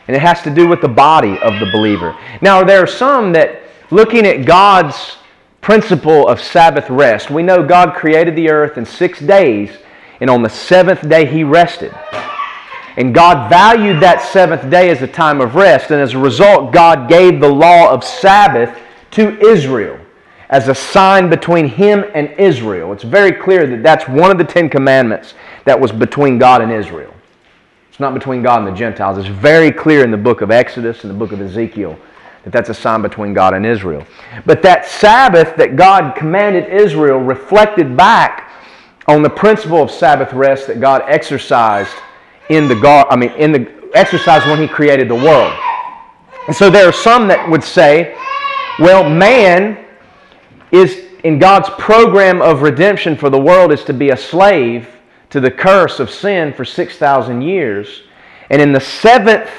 And 0.07 0.15
it 0.15 0.21
has 0.21 0.41
to 0.43 0.53
do 0.53 0.67
with 0.67 0.81
the 0.81 0.87
body 0.87 1.37
of 1.39 1.59
the 1.59 1.69
believer. 1.71 2.17
Now, 2.41 2.63
there 2.63 2.83
are 2.83 2.87
some 2.87 3.31
that, 3.33 3.61
looking 3.89 4.25
at 4.25 4.45
God's 4.45 5.17
principle 5.61 6.27
of 6.27 6.41
Sabbath 6.41 6.89
rest, 6.89 7.29
we 7.29 7.41
know 7.41 7.65
God 7.65 7.93
created 7.95 8.35
the 8.35 8.49
earth 8.49 8.77
in 8.77 8.85
six 8.85 9.19
days, 9.19 9.77
and 10.19 10.29
on 10.29 10.41
the 10.41 10.49
seventh 10.49 11.07
day 11.07 11.25
he 11.25 11.43
rested. 11.43 11.93
And 12.97 13.13
God 13.13 13.49
valued 13.49 14.01
that 14.01 14.21
seventh 14.21 14.69
day 14.69 14.89
as 14.89 15.01
a 15.01 15.07
time 15.07 15.39
of 15.41 15.55
rest, 15.55 15.91
and 15.91 16.01
as 16.01 16.13
a 16.13 16.19
result, 16.19 16.73
God 16.73 17.07
gave 17.07 17.39
the 17.39 17.49
law 17.49 17.89
of 17.89 18.03
Sabbath 18.03 18.77
to 19.11 19.39
Israel 19.39 20.02
as 20.53 20.67
a 20.67 20.75
sign 20.75 21.31
between 21.31 21.67
him 21.67 22.05
and 22.13 22.29
Israel. 22.37 22.93
It's 22.93 23.03
very 23.03 23.31
clear 23.31 23.65
that 23.65 23.81
that's 23.81 24.07
one 24.07 24.29
of 24.29 24.37
the 24.37 24.43
Ten 24.43 24.69
Commandments 24.69 25.33
that 25.65 25.79
was 25.79 25.91
between 25.91 26.37
God 26.37 26.61
and 26.61 26.71
Israel. 26.71 27.11
It's 27.89 27.99
not 27.99 28.13
between 28.13 28.43
God 28.43 28.59
and 28.59 28.67
the 28.67 28.77
Gentiles. 28.77 29.17
It's 29.17 29.27
very 29.27 29.71
clear 29.71 30.03
in 30.03 30.11
the 30.11 30.17
book 30.17 30.41
of 30.41 30.51
Exodus 30.51 31.03
and 31.03 31.09
the 31.09 31.17
book 31.17 31.31
of 31.31 31.41
Ezekiel 31.41 31.97
that 32.43 32.53
that's 32.53 32.69
a 32.69 32.73
sign 32.73 33.01
between 33.01 33.33
God 33.33 33.55
and 33.55 33.65
Israel. 33.65 34.05
But 34.45 34.61
that 34.61 34.85
Sabbath 34.85 35.55
that 35.55 35.75
God 35.75 36.13
commanded 36.15 36.71
Israel 36.71 37.17
reflected 37.17 37.97
back 37.97 38.51
on 39.07 39.23
the 39.23 39.31
principle 39.31 39.81
of 39.81 39.89
Sabbath 39.89 40.33
rest 40.33 40.67
that 40.67 40.79
God 40.79 41.01
exercised 41.07 41.95
in 42.49 42.67
the 42.67 42.75
God, 42.75 43.07
I 43.09 43.15
mean 43.15 43.31
in 43.31 43.51
the 43.51 43.89
exercise 43.95 44.45
when 44.45 44.61
he 44.61 44.67
created 44.67 45.09
the 45.09 45.15
world. 45.15 45.57
And 46.45 46.55
so 46.55 46.69
there 46.69 46.87
are 46.87 46.93
some 46.93 47.27
that 47.29 47.49
would 47.49 47.63
say 47.63 48.15
well, 48.79 49.07
man 49.07 49.82
is 50.73 51.05
in 51.23 51.39
God's 51.39 51.69
program 51.77 52.41
of 52.41 52.63
redemption 52.63 53.15
for 53.15 53.29
the 53.29 53.39
world 53.39 53.71
is 53.71 53.83
to 53.85 53.93
be 53.93 54.09
a 54.09 54.17
slave 54.17 54.89
to 55.29 55.39
the 55.39 55.51
curse 55.51 55.99
of 55.99 56.09
sin 56.09 56.51
for 56.51 56.65
6,000 56.65 57.41
years. 57.41 58.01
And 58.49 58.61
in 58.61 58.73
the 58.73 58.81
seventh 58.81 59.49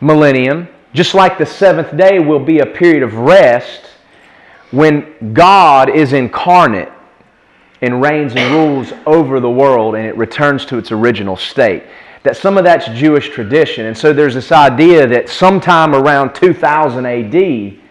millennium, 0.00 0.68
just 0.92 1.14
like 1.14 1.38
the 1.38 1.46
seventh 1.46 1.96
day 1.96 2.18
will 2.18 2.44
be 2.44 2.58
a 2.58 2.66
period 2.66 3.02
of 3.02 3.14
rest 3.14 3.82
when 4.72 5.32
God 5.32 5.88
is 5.88 6.12
incarnate 6.12 6.90
and 7.80 8.02
reigns 8.02 8.34
and 8.34 8.52
rules 8.54 8.92
over 9.06 9.38
the 9.38 9.50
world 9.50 9.94
and 9.94 10.06
it 10.06 10.16
returns 10.16 10.66
to 10.66 10.76
its 10.76 10.90
original 10.92 11.36
state 11.36 11.84
that 12.22 12.36
some 12.36 12.56
of 12.56 12.64
that's 12.64 12.86
Jewish 12.88 13.30
tradition. 13.30 13.86
And 13.86 13.98
so 13.98 14.12
there's 14.12 14.34
this 14.34 14.52
idea 14.52 15.06
that 15.08 15.28
sometime 15.28 15.94
around 15.94 16.34
2000 16.34 17.04
AD 17.04 17.81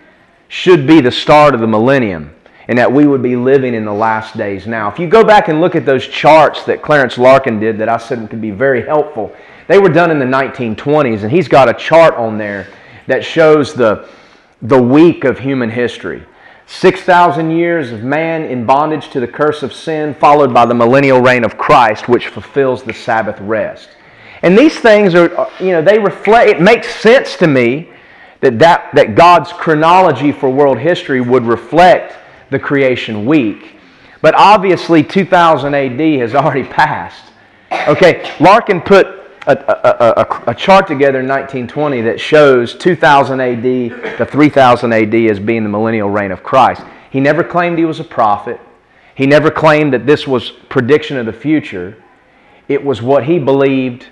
should 0.51 0.85
be 0.85 0.99
the 0.99 1.09
start 1.09 1.55
of 1.55 1.61
the 1.61 1.67
millennium 1.67 2.29
and 2.67 2.77
that 2.77 2.91
we 2.91 3.07
would 3.07 3.21
be 3.21 3.37
living 3.37 3.73
in 3.73 3.85
the 3.85 3.93
last 3.93 4.35
days 4.35 4.67
now. 4.67 4.91
If 4.91 4.99
you 4.99 5.07
go 5.07 5.23
back 5.23 5.47
and 5.47 5.61
look 5.61 5.75
at 5.75 5.85
those 5.85 6.05
charts 6.05 6.65
that 6.65 6.81
Clarence 6.81 7.17
Larkin 7.17 7.57
did 7.57 7.77
that 7.77 7.87
I 7.87 7.95
said 7.95 8.29
could 8.29 8.41
be 8.41 8.51
very 8.51 8.85
helpful, 8.85 9.33
they 9.69 9.79
were 9.79 9.87
done 9.87 10.11
in 10.11 10.19
the 10.19 10.25
1920s, 10.25 11.23
and 11.23 11.31
he's 11.31 11.47
got 11.47 11.69
a 11.69 11.73
chart 11.73 12.15
on 12.15 12.37
there 12.37 12.67
that 13.07 13.23
shows 13.23 13.73
the, 13.73 14.09
the 14.61 14.79
week 14.79 15.23
of 15.23 15.39
human 15.39 15.69
history. 15.69 16.21
6,000 16.65 17.49
years 17.51 17.93
of 17.93 18.03
man 18.03 18.43
in 18.43 18.65
bondage 18.65 19.09
to 19.11 19.21
the 19.21 19.27
curse 19.27 19.63
of 19.63 19.71
sin, 19.71 20.13
followed 20.13 20.53
by 20.53 20.65
the 20.65 20.75
millennial 20.75 21.21
reign 21.21 21.45
of 21.45 21.57
Christ, 21.57 22.09
which 22.09 22.27
fulfills 22.27 22.83
the 22.83 22.93
Sabbath 22.93 23.39
rest. 23.39 23.91
And 24.41 24.57
these 24.57 24.77
things 24.77 25.15
are, 25.15 25.33
are, 25.37 25.49
you 25.61 25.71
know, 25.71 25.81
they 25.81 25.97
reflect, 25.97 26.49
it 26.49 26.59
makes 26.59 26.93
sense 26.93 27.37
to 27.37 27.47
me 27.47 27.90
that, 28.41 28.59
that, 28.59 28.93
that 28.93 29.15
God's 29.15 29.53
chronology 29.53 30.31
for 30.31 30.49
world 30.49 30.77
history 30.77 31.21
would 31.21 31.43
reflect 31.45 32.17
the 32.49 32.59
creation 32.59 33.25
week. 33.25 33.77
But 34.21 34.35
obviously, 34.35 35.03
2000 35.03 35.73
AD 35.73 35.99
has 36.19 36.35
already 36.35 36.67
passed. 36.67 37.31
Okay, 37.87 38.29
Larkin 38.39 38.81
put 38.81 39.07
a, 39.47 39.57
a, 39.57 40.21
a, 40.21 40.51
a, 40.51 40.55
chart 40.55 40.85
together 40.87 41.19
in 41.19 41.27
1920 41.27 42.01
that 42.01 42.19
shows 42.19 42.75
2000 42.75 43.39
AD 43.39 43.63
to 44.17 44.25
3000 44.25 44.93
AD 44.93 45.15
as 45.15 45.39
being 45.39 45.63
the 45.63 45.69
millennial 45.69 46.09
reign 46.09 46.31
of 46.31 46.43
Christ. 46.43 46.83
He 47.09 47.19
never 47.19 47.43
claimed 47.43 47.79
he 47.79 47.85
was 47.85 47.99
a 47.99 48.03
prophet. 48.03 48.59
He 49.15 49.25
never 49.25 49.49
claimed 49.49 49.93
that 49.93 50.05
this 50.05 50.27
was 50.27 50.51
prediction 50.51 51.17
of 51.17 51.25
the 51.25 51.33
future. 51.33 52.01
It 52.67 52.83
was 52.83 53.01
what 53.01 53.25
he 53.25 53.39
believed 53.39 54.07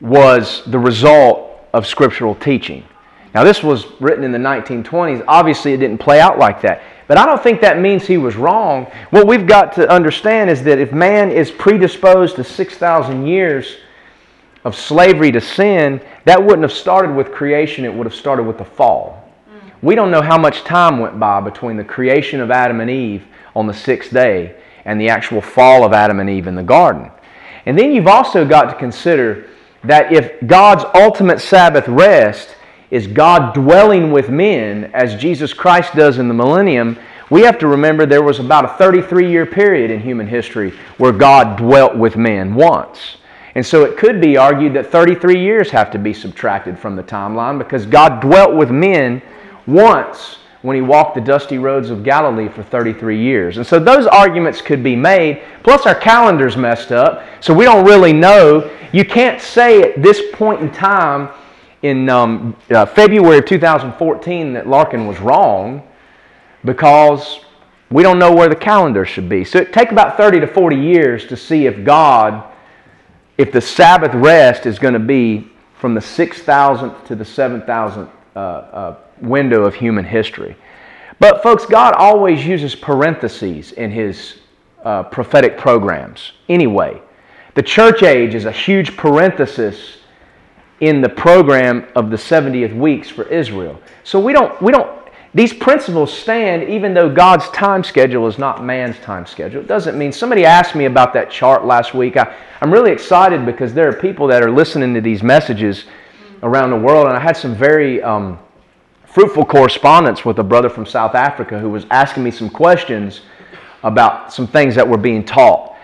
was 0.00 0.64
the 0.66 0.78
result 0.78 1.64
of 1.72 1.86
scriptural 1.86 2.34
teaching. 2.34 2.84
Now, 3.34 3.44
this 3.44 3.62
was 3.62 3.86
written 4.00 4.24
in 4.24 4.32
the 4.32 4.38
1920s. 4.38 5.24
Obviously, 5.26 5.72
it 5.72 5.78
didn't 5.78 5.98
play 5.98 6.20
out 6.20 6.38
like 6.38 6.60
that. 6.62 6.82
But 7.06 7.18
I 7.18 7.26
don't 7.26 7.42
think 7.42 7.60
that 7.62 7.78
means 7.78 8.06
he 8.06 8.18
was 8.18 8.36
wrong. 8.36 8.86
What 9.10 9.26
we've 9.26 9.46
got 9.46 9.72
to 9.74 9.88
understand 9.88 10.50
is 10.50 10.62
that 10.64 10.78
if 10.78 10.92
man 10.92 11.30
is 11.30 11.50
predisposed 11.50 12.36
to 12.36 12.44
6,000 12.44 13.26
years 13.26 13.78
of 14.64 14.76
slavery 14.76 15.32
to 15.32 15.40
sin, 15.40 16.00
that 16.24 16.42
wouldn't 16.42 16.62
have 16.62 16.72
started 16.72 17.14
with 17.14 17.32
creation, 17.32 17.84
it 17.84 17.92
would 17.92 18.06
have 18.06 18.14
started 18.14 18.44
with 18.44 18.58
the 18.58 18.64
fall. 18.64 19.28
Mm. 19.48 19.72
We 19.82 19.94
don't 19.94 20.10
know 20.10 20.22
how 20.22 20.38
much 20.38 20.62
time 20.62 21.00
went 21.00 21.18
by 21.18 21.40
between 21.40 21.76
the 21.76 21.84
creation 21.84 22.40
of 22.40 22.50
Adam 22.50 22.80
and 22.80 22.90
Eve 22.90 23.26
on 23.56 23.66
the 23.66 23.74
sixth 23.74 24.12
day 24.12 24.56
and 24.84 25.00
the 25.00 25.08
actual 25.08 25.40
fall 25.40 25.84
of 25.84 25.92
Adam 25.92 26.20
and 26.20 26.30
Eve 26.30 26.46
in 26.46 26.54
the 26.54 26.62
garden. 26.62 27.10
And 27.66 27.78
then 27.78 27.92
you've 27.92 28.06
also 28.06 28.44
got 28.44 28.64
to 28.64 28.74
consider 28.74 29.48
that 29.84 30.12
if 30.12 30.46
God's 30.46 30.84
ultimate 30.94 31.40
Sabbath 31.40 31.88
rest 31.88 32.56
is 32.92 33.06
God 33.06 33.54
dwelling 33.54 34.12
with 34.12 34.28
men 34.28 34.90
as 34.92 35.16
Jesus 35.16 35.54
Christ 35.54 35.94
does 35.94 36.18
in 36.18 36.28
the 36.28 36.34
millennium, 36.34 36.98
we 37.30 37.40
have 37.40 37.58
to 37.60 37.66
remember 37.66 38.04
there 38.04 38.22
was 38.22 38.38
about 38.38 38.66
a 38.66 38.76
33 38.76 39.30
year 39.30 39.46
period 39.46 39.90
in 39.90 39.98
human 39.98 40.28
history 40.28 40.74
where 40.98 41.10
God 41.10 41.56
dwelt 41.56 41.96
with 41.96 42.16
men 42.16 42.54
once. 42.54 43.16
And 43.54 43.64
so 43.64 43.84
it 43.84 43.96
could 43.96 44.20
be 44.20 44.36
argued 44.36 44.74
that 44.74 44.92
33 44.92 45.42
years 45.42 45.70
have 45.70 45.90
to 45.92 45.98
be 45.98 46.12
subtracted 46.12 46.78
from 46.78 46.94
the 46.94 47.02
timeline 47.02 47.56
because 47.56 47.86
God 47.86 48.20
dwelt 48.20 48.54
with 48.54 48.70
men 48.70 49.22
once 49.66 50.36
when 50.60 50.76
he 50.76 50.82
walked 50.82 51.14
the 51.14 51.20
dusty 51.22 51.56
roads 51.56 51.88
of 51.88 52.04
Galilee 52.04 52.48
for 52.48 52.62
33 52.62 53.18
years. 53.18 53.56
And 53.56 53.66
so 53.66 53.78
those 53.78 54.06
arguments 54.06 54.60
could 54.60 54.82
be 54.82 54.96
made. 54.96 55.42
Plus, 55.64 55.86
our 55.86 55.94
calendar's 55.94 56.58
messed 56.58 56.92
up, 56.92 57.24
so 57.40 57.54
we 57.54 57.64
don't 57.64 57.86
really 57.86 58.12
know. 58.12 58.70
You 58.92 59.06
can't 59.06 59.40
say 59.40 59.80
at 59.80 60.02
this 60.02 60.20
point 60.34 60.60
in 60.60 60.70
time 60.70 61.30
in 61.82 62.08
um, 62.08 62.56
uh, 62.70 62.86
February 62.86 63.38
of 63.38 63.46
2014 63.46 64.52
that 64.52 64.66
Larkin 64.66 65.06
was 65.06 65.18
wrong 65.20 65.86
because 66.64 67.40
we 67.90 68.02
don't 68.02 68.18
know 68.18 68.32
where 68.32 68.48
the 68.48 68.56
calendar 68.56 69.04
should 69.04 69.28
be. 69.28 69.44
So 69.44 69.58
it 69.58 69.72
take 69.72 69.90
about 69.90 70.16
30 70.16 70.40
to 70.40 70.46
40 70.46 70.76
years 70.76 71.26
to 71.26 71.36
see 71.36 71.66
if 71.66 71.84
God, 71.84 72.44
if 73.36 73.52
the 73.52 73.60
Sabbath 73.60 74.14
rest 74.14 74.64
is 74.64 74.78
going 74.78 74.94
to 74.94 75.00
be 75.00 75.50
from 75.74 75.94
the 75.94 76.00
6,000th 76.00 77.04
to 77.06 77.16
the 77.16 77.24
7,000th 77.24 78.08
uh, 78.34 78.38
uh, 78.38 78.96
window 79.20 79.64
of 79.64 79.74
human 79.74 80.04
history. 80.04 80.56
But 81.18 81.42
folks, 81.42 81.66
God 81.66 81.94
always 81.94 82.46
uses 82.46 82.74
parentheses 82.74 83.72
in 83.72 83.90
His 83.90 84.38
uh, 84.84 85.02
prophetic 85.04 85.58
programs. 85.58 86.32
Anyway, 86.48 87.02
the 87.54 87.62
church 87.62 88.02
age 88.02 88.34
is 88.34 88.44
a 88.44 88.52
huge 88.52 88.96
parenthesis 88.96 89.98
in 90.82 91.00
the 91.00 91.08
program 91.08 91.86
of 91.94 92.10
the 92.10 92.16
70th 92.16 92.76
weeks 92.76 93.08
for 93.08 93.22
Israel. 93.28 93.80
So 94.02 94.18
we 94.18 94.32
don't, 94.32 94.60
we 94.60 94.72
don't, 94.72 94.90
these 95.32 95.52
principles 95.52 96.12
stand 96.12 96.68
even 96.68 96.92
though 96.92 97.08
God's 97.08 97.48
time 97.50 97.84
schedule 97.84 98.26
is 98.26 98.36
not 98.36 98.64
man's 98.64 98.98
time 98.98 99.24
schedule. 99.24 99.60
It 99.60 99.68
doesn't 99.68 99.96
mean, 99.96 100.10
somebody 100.10 100.44
asked 100.44 100.74
me 100.74 100.86
about 100.86 101.12
that 101.14 101.30
chart 101.30 101.64
last 101.64 101.94
week. 101.94 102.16
I, 102.16 102.36
I'm 102.60 102.72
really 102.72 102.90
excited 102.90 103.46
because 103.46 103.72
there 103.72 103.88
are 103.88 103.92
people 103.92 104.26
that 104.26 104.42
are 104.42 104.50
listening 104.50 104.92
to 104.94 105.00
these 105.00 105.22
messages 105.22 105.84
around 106.42 106.70
the 106.70 106.76
world, 106.76 107.06
and 107.06 107.16
I 107.16 107.20
had 107.20 107.36
some 107.36 107.54
very 107.54 108.02
um, 108.02 108.40
fruitful 109.04 109.44
correspondence 109.44 110.24
with 110.24 110.40
a 110.40 110.44
brother 110.44 110.68
from 110.68 110.84
South 110.84 111.14
Africa 111.14 111.60
who 111.60 111.70
was 111.70 111.86
asking 111.92 112.24
me 112.24 112.32
some 112.32 112.50
questions 112.50 113.20
about 113.84 114.32
some 114.32 114.48
things 114.48 114.74
that 114.74 114.88
were 114.88 114.98
being 114.98 115.24
taught. 115.24 115.76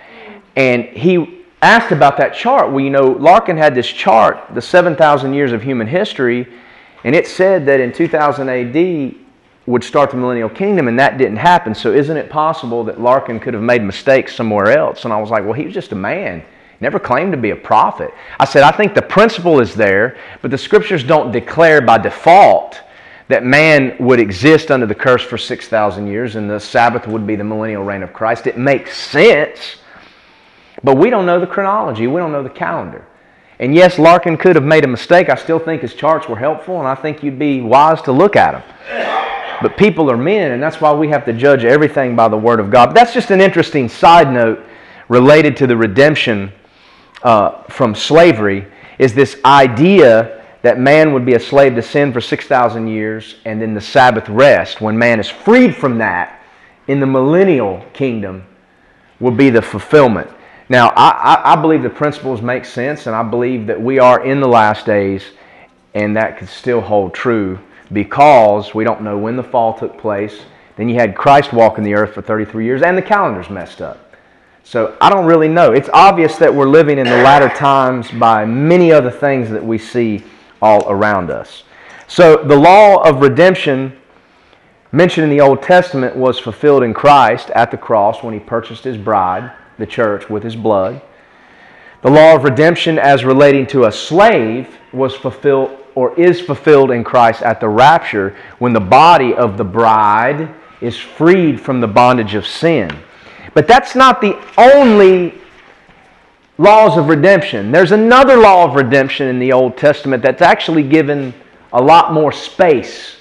And 0.57 0.87
he 0.87 1.38
asked 1.63 1.93
about 1.93 2.17
that 2.19 2.35
chart. 2.35 2.71
Well, 2.71 2.81
you 2.81 2.91
know, 2.91 3.13
Larkin 3.13 3.57
had 3.57 3.75
this 3.75 3.87
chart, 3.87 4.55
the 4.55 4.63
7,000 4.63 5.35
years 5.35 5.53
of 5.53 5.63
human 5.63 5.87
history, 5.87 6.47
and 7.05 7.15
it 7.15 7.27
said 7.27 7.67
that 7.67 7.81
in 7.81 7.93
2000 7.93 8.49
AD 8.49 9.15
would 9.67 9.85
start 9.85 10.11
the 10.11 10.17
millennial 10.17 10.49
kingdom, 10.49 10.89
and 10.89 10.99
that 10.99 11.19
didn't 11.19 11.37
happen. 11.37 11.75
So, 11.75 11.93
isn't 11.93 12.17
it 12.17 12.31
possible 12.31 12.85
that 12.85 13.01
Larkin 13.01 13.39
could 13.39 13.55
have 13.55 13.63
made 13.63 13.83
mistakes 13.83 14.35
somewhere 14.35 14.77
else? 14.77 15.05
And 15.05 15.13
I 15.13 15.21
was 15.21 15.31
like, 15.31 15.45
well, 15.45 15.53
he 15.53 15.65
was 15.65 15.75
just 15.75 15.93
a 15.93 15.97
man. 15.97 16.43
Never 16.81 16.99
claimed 16.99 17.33
to 17.33 17.39
be 17.39 17.51
a 17.51 17.57
prophet. 17.57 18.13
I 18.39 18.45
said, 18.45 18.63
I 18.63 18.71
think 18.71 18.95
the 18.95 19.03
principle 19.03 19.61
is 19.61 19.75
there, 19.75 20.17
but 20.43 20.51
the 20.51 20.59
scriptures 20.59 21.03
don't 21.03 21.33
declare 21.33 21.81
by 21.81 21.99
default 21.99 22.81
that 23.27 23.45
man 23.45 23.97
would 23.99 24.21
exist 24.21 24.71
under 24.71 24.87
the 24.87 24.95
curse 24.95 25.23
for 25.23 25.37
6,000 25.37 26.07
years 26.07 26.37
and 26.37 26.49
the 26.49 26.59
Sabbath 26.59 27.07
would 27.07 27.27
be 27.27 27.37
the 27.37 27.45
millennial 27.45 27.85
reign 27.85 28.03
of 28.03 28.13
Christ. 28.13 28.47
It 28.47 28.57
makes 28.57 28.97
sense 28.97 29.77
but 30.83 30.97
we 30.97 31.11
don't 31.11 31.27
know 31.27 31.41
the 31.41 31.47
chronology, 31.47 32.07
we 32.07 32.21
don't 32.21 32.33
know 32.33 32.43
the 32.43 32.51
calendar. 32.51 33.05
And 33.61 33.75
yes, 33.75 33.99
Larkin 33.99 34.37
could 34.37 34.55
have 34.55 34.65
made 34.65 34.85
a 34.85 34.89
mistake. 34.89 35.29
I 35.29 35.35
still 35.35 35.59
think 35.59 35.83
his 35.83 35.95
charts 35.95 36.29
were 36.29 36.39
helpful, 36.39 36.79
and 36.79 36.87
I 36.87 36.95
think 36.95 37.25
you'd 37.25 37.39
be 37.39 37.61
wise 37.61 38.01
to 38.03 38.13
look 38.13 38.37
at 38.37 38.53
them. 38.53 39.59
But 39.61 39.77
people 39.77 40.09
are 40.11 40.17
men, 40.17 40.53
and 40.53 40.63
that's 40.63 40.81
why 40.81 40.93
we 40.93 41.09
have 41.09 41.25
to 41.25 41.33
judge 41.33 41.65
everything 41.65 42.15
by 42.15 42.29
the 42.29 42.37
Word 42.37 42.61
of 42.61 42.71
God. 42.71 42.95
That's 42.95 43.13
just 43.13 43.33
an 43.33 43.41
interesting 43.41 43.89
side 43.89 44.33
note 44.33 44.65
related 45.09 45.57
to 45.57 45.67
the 45.67 45.77
redemption 45.77 46.53
uh, 47.23 47.63
from 47.65 47.95
slavery 47.95 48.67
is 48.99 49.15
this 49.15 49.41
idea 49.45 50.45
that 50.63 50.79
man 50.79 51.13
would 51.13 51.25
be 51.25 51.35
a 51.35 51.41
slave 51.41 51.75
to 51.75 51.83
sin 51.83 52.13
for 52.13 52.21
6,000 52.21 52.89
years 52.89 53.37
and 53.45 53.61
then 53.61 53.75
the 53.75 53.81
Sabbath 53.81 54.29
rest, 54.29 54.81
when 54.81 54.99
man 54.99 55.21
is 55.21 55.29
freed 55.29 55.75
from 55.75 55.99
that 55.99 56.43
in 56.89 57.01
the 57.01 57.07
millennial 57.07 57.85
kingdom, 57.93 58.45
will 59.21 59.33
be 59.33 59.51
the 59.51 59.63
fulfillment. 59.63 60.29
Now, 60.71 60.93
I, 60.97 61.53
I, 61.53 61.57
believe 61.57 61.83
the 61.83 61.89
principles 61.89 62.43
make 62.43 62.67
sense, 62.67 63.07
and 63.07 63.17
I 63.17 63.23
believe 63.23 63.67
that 63.69 63.81
we 63.81 63.99
are 63.99 64.23
in 64.25 64.41
the 64.41 64.49
last 64.49 64.85
days, 64.85 65.25
and 65.95 66.15
that 66.17 66.37
could 66.37 66.49
still 66.49 66.83
hold 66.83 67.15
true 67.15 67.59
because 67.91 68.75
we 68.75 68.85
don't 68.85 69.01
know 69.01 69.17
when 69.17 69.35
the 69.37 69.43
fall 69.43 69.73
took 69.73 69.97
place. 69.97 70.43
Then 70.77 70.91
you 70.91 70.97
had 70.97 71.17
Christ 71.17 71.55
walking 71.55 71.85
the 71.85 71.95
earth 71.95 72.13
for 72.13 72.21
33 72.21 72.67
years, 72.67 72.83
and 72.83 72.99
the 72.99 73.03
calendar's 73.03 73.49
messed 73.49 73.81
up. 73.81 74.15
So 74.63 74.95
I 75.01 75.09
don't 75.09 75.25
really 75.25 75.49
know. 75.49 75.73
It's 75.73 75.89
obvious 75.95 76.37
that 76.37 76.55
we're 76.55 76.69
living 76.69 76.99
in 76.99 77.07
the 77.07 77.23
latter 77.23 77.49
times 77.49 78.11
by 78.11 78.45
many 78.45 78.93
other 78.93 79.11
things 79.11 79.49
that 79.49 79.65
we 79.65 79.79
see 79.79 80.23
all 80.61 80.87
around 80.91 81.31
us. 81.31 81.63
So 82.09 82.37
the 82.37 82.57
law 82.57 83.03
of 83.09 83.23
redemption 83.23 83.97
mentioned 84.93 85.25
in 85.25 85.31
the 85.31 85.41
Old 85.43 85.63
Testament 85.63 86.15
was 86.15 86.39
fulfilled 86.39 86.83
in 86.83 86.93
Christ 86.93 87.49
at 87.51 87.71
the 87.71 87.79
cross 87.79 88.23
when 88.23 88.35
he 88.35 88.41
purchased 88.41 88.85
his 88.85 88.99
bride 88.99 89.51
the 89.79 89.87
church 89.87 90.29
with 90.29 90.43
his 90.43 90.57
blood. 90.57 91.01
The 92.03 92.11
law 92.11 92.37
of 92.37 92.45
redemption 92.45 92.99
as 92.99 93.25
relating 93.25 93.67
to 93.69 93.85
a 93.85 93.93
slave 93.93 94.69
was 94.93 95.15
fulfilled 95.15 95.77
or 95.95 96.19
is 96.19 96.41
fulfilled 96.41 96.93
in 96.93 97.03
Christ 97.03 97.43
at 97.43 97.59
the 97.59 97.69
rapture 97.69 98.37
when 98.59 98.73
the 98.73 98.81
body 98.81 99.35
of 99.35 99.57
the 99.57 99.65
bride 99.65 100.55
is 100.81 100.97
freed 100.97 101.61
from 101.61 101.81
the 101.81 101.89
bondage 101.89 102.35
of 102.35 102.47
sin. 102.47 102.97
But 103.53 103.67
that's 103.67 103.97
not 103.97 104.21
the 104.21 104.41
only 104.57 105.35
laws 106.57 106.97
of 106.97 107.09
redemption. 107.09 107.73
There's 107.73 107.91
another 107.91 108.37
law 108.37 108.65
of 108.65 108.77
redemption 108.77 109.27
in 109.27 109.41
the 109.41 109.53
Old 109.53 109.77
Testament 109.77 110.23
that's 110.23 110.43
actually 110.43 110.85
given 110.85 111.35
a 111.73 111.83
lot 111.83 112.13
more 112.13 112.31
space, 112.31 113.17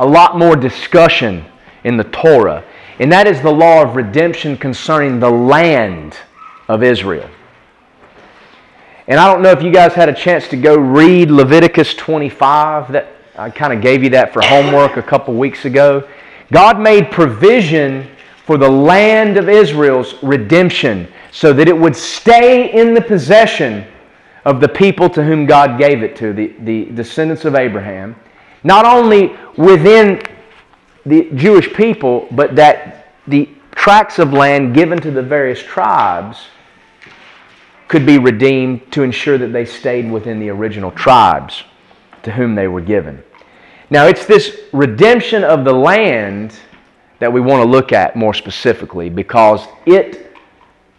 a 0.00 0.06
lot 0.06 0.36
more 0.36 0.56
discussion 0.56 1.44
in 1.84 1.96
the 1.96 2.04
Torah 2.04 2.64
and 3.00 3.10
that 3.10 3.26
is 3.26 3.40
the 3.40 3.50
law 3.50 3.82
of 3.82 3.96
redemption 3.96 4.58
concerning 4.58 5.20
the 5.20 5.30
land 5.30 6.18
of 6.68 6.82
Israel. 6.82 7.28
And 9.08 9.18
I 9.18 9.32
don't 9.32 9.42
know 9.42 9.50
if 9.52 9.62
you 9.62 9.72
guys 9.72 9.94
had 9.94 10.10
a 10.10 10.14
chance 10.14 10.48
to 10.48 10.56
go 10.56 10.76
read 10.76 11.30
Leviticus 11.30 11.94
25. 11.94 12.92
That 12.92 13.08
I 13.36 13.48
kind 13.48 13.72
of 13.72 13.80
gave 13.80 14.04
you 14.04 14.10
that 14.10 14.34
for 14.34 14.42
homework 14.42 14.98
a 14.98 15.02
couple 15.02 15.34
weeks 15.34 15.64
ago. 15.64 16.06
God 16.52 16.78
made 16.78 17.10
provision 17.10 18.06
for 18.44 18.58
the 18.58 18.68
land 18.68 19.38
of 19.38 19.48
Israel's 19.48 20.22
redemption 20.22 21.08
so 21.32 21.54
that 21.54 21.68
it 21.68 21.76
would 21.76 21.96
stay 21.96 22.70
in 22.70 22.92
the 22.92 23.00
possession 23.00 23.86
of 24.44 24.60
the 24.60 24.68
people 24.68 25.08
to 25.08 25.24
whom 25.24 25.46
God 25.46 25.78
gave 25.78 26.02
it 26.02 26.16
to, 26.16 26.34
the, 26.34 26.48
the 26.60 26.84
descendants 26.86 27.46
of 27.46 27.54
Abraham. 27.54 28.14
Not 28.62 28.84
only 28.84 29.34
within 29.56 30.20
the 31.06 31.30
Jewish 31.34 31.72
people, 31.72 32.28
but 32.30 32.56
that 32.56 33.14
the 33.26 33.48
tracts 33.72 34.18
of 34.18 34.32
land 34.32 34.74
given 34.74 35.00
to 35.00 35.10
the 35.10 35.22
various 35.22 35.62
tribes 35.62 36.46
could 37.88 38.06
be 38.06 38.18
redeemed 38.18 38.92
to 38.92 39.02
ensure 39.02 39.38
that 39.38 39.52
they 39.52 39.64
stayed 39.64 40.10
within 40.10 40.38
the 40.38 40.48
original 40.48 40.90
tribes 40.92 41.64
to 42.22 42.30
whom 42.30 42.54
they 42.54 42.68
were 42.68 42.80
given. 42.80 43.22
Now, 43.88 44.06
it's 44.06 44.26
this 44.26 44.60
redemption 44.72 45.42
of 45.42 45.64
the 45.64 45.72
land 45.72 46.54
that 47.18 47.32
we 47.32 47.40
want 47.40 47.62
to 47.64 47.68
look 47.68 47.92
at 47.92 48.14
more 48.16 48.34
specifically 48.34 49.10
because 49.10 49.66
it 49.86 50.26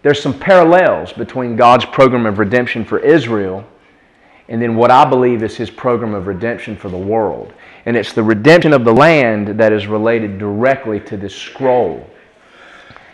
there's 0.03 0.21
some 0.21 0.37
parallels 0.37 1.13
between 1.13 1.55
God's 1.55 1.85
program 1.85 2.25
of 2.25 2.39
redemption 2.39 2.83
for 2.83 2.97
Israel 2.99 3.65
and 4.49 4.61
then 4.61 4.75
what 4.75 4.91
I 4.91 5.05
believe 5.05 5.43
is 5.43 5.55
his 5.55 5.69
program 5.69 6.13
of 6.13 6.27
redemption 6.27 6.75
for 6.75 6.89
the 6.89 6.97
world. 6.97 7.53
And 7.85 7.97
it's 7.97 8.13
the 8.13 8.23
redemption 8.23 8.73
of 8.73 8.85
the 8.85 8.93
land 8.93 9.59
that 9.59 9.73
is 9.73 9.87
related 9.87 10.37
directly 10.37 10.99
to 11.01 11.17
this 11.17 11.35
scroll 11.35 12.07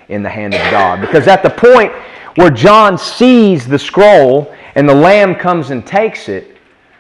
in 0.10 0.24
the 0.24 0.30
hand 0.30 0.54
of 0.54 0.72
God. 0.72 1.02
Because 1.02 1.28
at 1.28 1.44
the 1.44 1.50
point 1.50 1.92
where 2.36 2.50
John 2.50 2.98
sees 2.98 3.68
the 3.68 3.80
scroll 3.80 4.54
and 4.76 4.88
the 4.88 4.94
Lamb 4.94 5.36
comes 5.36 5.70
and 5.72 5.86
takes 5.86 6.30
it, 6.30 6.58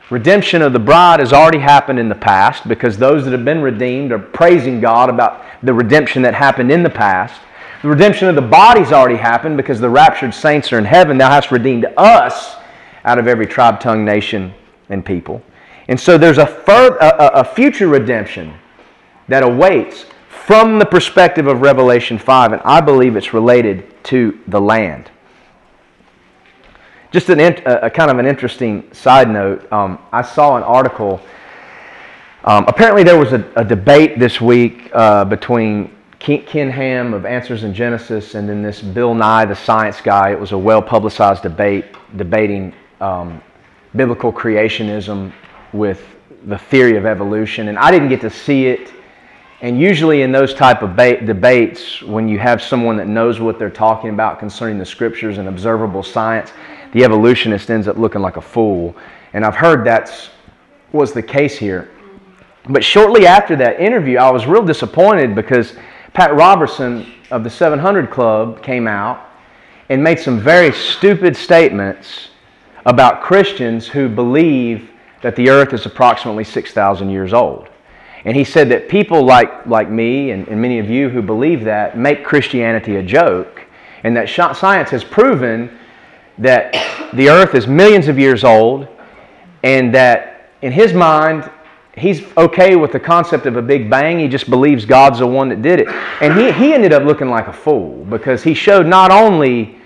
redemption 0.09 0.61
of 0.61 0.73
the 0.73 0.79
bride 0.79 1.19
has 1.19 1.33
already 1.33 1.59
happened 1.59 1.99
in 1.99 2.09
the 2.09 2.15
past 2.15 2.67
because 2.67 2.97
those 2.97 3.25
that 3.25 3.31
have 3.31 3.45
been 3.45 3.61
redeemed 3.61 4.11
are 4.11 4.19
praising 4.19 4.79
God 4.79 5.09
about 5.09 5.43
the 5.63 5.73
redemption 5.73 6.21
that 6.21 6.33
happened 6.33 6.71
in 6.71 6.83
the 6.83 6.89
past. 6.89 7.41
The 7.81 7.89
redemption 7.89 8.27
of 8.27 8.35
the 8.35 8.41
body's 8.41 8.91
already 8.91 9.17
happened 9.17 9.57
because 9.57 9.79
the 9.79 9.89
raptured 9.89 10.33
saints 10.33 10.71
are 10.73 10.79
in 10.79 10.85
heaven. 10.85 11.17
Thou 11.17 11.29
hast 11.29 11.51
redeemed 11.51 11.85
us 11.97 12.55
out 13.05 13.19
of 13.19 13.27
every 13.27 13.45
tribe, 13.45 13.79
tongue, 13.79 14.03
nation, 14.03 14.53
and 14.89 15.05
people. 15.05 15.41
And 15.87 15.99
so 15.99 16.17
there's 16.17 16.37
a, 16.37 16.45
fur- 16.45 16.97
a, 16.97 17.39
a 17.39 17.43
future 17.43 17.87
redemption 17.87 18.53
that 19.27 19.43
awaits 19.43 20.05
from 20.29 20.79
the 20.79 20.85
perspective 20.85 21.47
of 21.47 21.61
Revelation 21.61 22.17
5, 22.17 22.53
and 22.53 22.61
I 22.63 22.81
believe 22.81 23.15
it's 23.15 23.33
related 23.33 23.85
to 24.05 24.39
the 24.47 24.59
land. 24.59 25.11
Just 27.11 27.29
an, 27.29 27.39
a, 27.39 27.89
kind 27.89 28.11
of 28.11 28.19
an 28.19 28.25
interesting 28.25 28.87
side 28.93 29.29
note. 29.29 29.71
Um, 29.71 29.99
I 30.11 30.21
saw 30.21 30.57
an 30.57 30.63
article. 30.63 31.21
Um, 32.43 32.65
apparently, 32.67 33.03
there 33.03 33.17
was 33.17 33.33
a, 33.33 33.49
a 33.55 33.63
debate 33.63 34.19
this 34.19 34.41
week 34.41 34.89
uh, 34.93 35.25
between 35.25 35.95
Ken 36.19 36.69
Ham 36.69 37.13
of 37.13 37.25
Answers 37.25 37.63
in 37.63 37.73
Genesis 37.73 38.35
and 38.35 38.47
then 38.47 38.61
this 38.61 38.81
Bill 38.81 39.13
Nye, 39.13 39.45
the 39.45 39.55
science 39.55 40.01
guy. 40.01 40.31
It 40.31 40.39
was 40.39 40.51
a 40.51 40.57
well 40.57 40.81
publicized 40.81 41.43
debate 41.43 41.85
debating 42.17 42.73
um, 42.99 43.41
biblical 43.95 44.33
creationism 44.33 45.31
with 45.73 46.03
the 46.45 46.57
theory 46.57 46.97
of 46.97 47.05
evolution. 47.05 47.67
And 47.67 47.77
I 47.77 47.91
didn't 47.91 48.09
get 48.09 48.21
to 48.21 48.29
see 48.29 48.67
it. 48.67 48.93
And 49.61 49.79
usually 49.79 50.21
in 50.21 50.31
those 50.31 50.53
type 50.53 50.81
of 50.83 50.95
ba- 50.95 51.25
debates, 51.25 52.01
when 52.03 52.27
you 52.27 52.37
have 52.39 52.61
someone 52.61 52.95
that 52.97 53.07
knows 53.07 53.39
what 53.39 53.57
they're 53.57 53.69
talking 53.69 54.11
about 54.11 54.39
concerning 54.39 54.77
the 54.77 54.85
scriptures 54.85 55.39
and 55.39 55.47
observable 55.47 56.03
science, 56.03 56.51
the 56.93 57.03
evolutionist 57.03 57.69
ends 57.69 57.87
up 57.87 57.97
looking 57.97 58.21
like 58.21 58.37
a 58.37 58.41
fool. 58.41 58.95
And 59.33 59.43
I've 59.43 59.55
heard 59.55 59.85
that 59.87 60.29
was 60.91 61.11
the 61.11 61.23
case 61.23 61.57
here. 61.57 61.89
But 62.69 62.83
shortly 62.83 63.25
after 63.25 63.55
that 63.55 63.79
interview, 63.79 64.17
I 64.17 64.29
was 64.29 64.45
real 64.45 64.63
disappointed 64.63 65.33
because 65.35 65.73
Pat 66.13 66.33
Robertson 66.35 67.13
of 67.31 67.43
the 67.43 67.49
700 67.49 68.09
Club 68.11 68.61
came 68.61 68.87
out 68.87 69.27
and 69.89 70.03
made 70.03 70.19
some 70.19 70.39
very 70.39 70.71
stupid 70.71 71.35
statements 71.35 72.29
about 72.85 73.21
Christians 73.21 73.87
who 73.87 74.09
believe 74.09 74.91
that 75.21 75.35
the 75.35 75.49
earth 75.49 75.73
is 75.73 75.85
approximately 75.85 76.43
6,000 76.43 77.09
years 77.09 77.33
old. 77.33 77.69
And 78.25 78.35
he 78.35 78.43
said 78.43 78.69
that 78.69 78.89
people 78.89 79.23
like, 79.23 79.65
like 79.65 79.89
me 79.89 80.31
and, 80.31 80.47
and 80.47 80.61
many 80.61 80.79
of 80.79 80.89
you 80.89 81.09
who 81.09 81.21
believe 81.21 81.63
that 81.63 81.97
make 81.97 82.25
Christianity 82.25 82.97
a 82.97 83.03
joke, 83.03 83.65
and 84.03 84.15
that 84.15 84.29
science 84.29 84.89
has 84.89 85.03
proven 85.03 85.77
that 86.37 86.73
the 87.13 87.29
earth 87.29 87.55
is 87.55 87.67
millions 87.67 88.07
of 88.07 88.19
years 88.19 88.43
old, 88.43 88.87
and 89.63 89.93
that 89.93 90.51
in 90.61 90.71
his 90.71 90.93
mind, 90.93 91.49
he's 91.95 92.23
okay 92.37 92.75
with 92.75 92.91
the 92.91 92.99
concept 92.99 93.45
of 93.45 93.57
a 93.57 93.61
big 93.61 93.89
bang. 93.89 94.19
He 94.19 94.27
just 94.27 94.49
believes 94.49 94.85
God's 94.85 95.19
the 95.19 95.27
one 95.27 95.49
that 95.49 95.61
did 95.61 95.81
it. 95.81 95.87
And 96.21 96.37
he, 96.37 96.51
he 96.51 96.73
ended 96.73 96.93
up 96.93 97.03
looking 97.03 97.29
like 97.29 97.47
a 97.47 97.53
fool 97.53 98.05
because 98.05 98.43
he 98.43 98.53
showed 98.53 98.85
not 98.85 99.11
only 99.11 99.76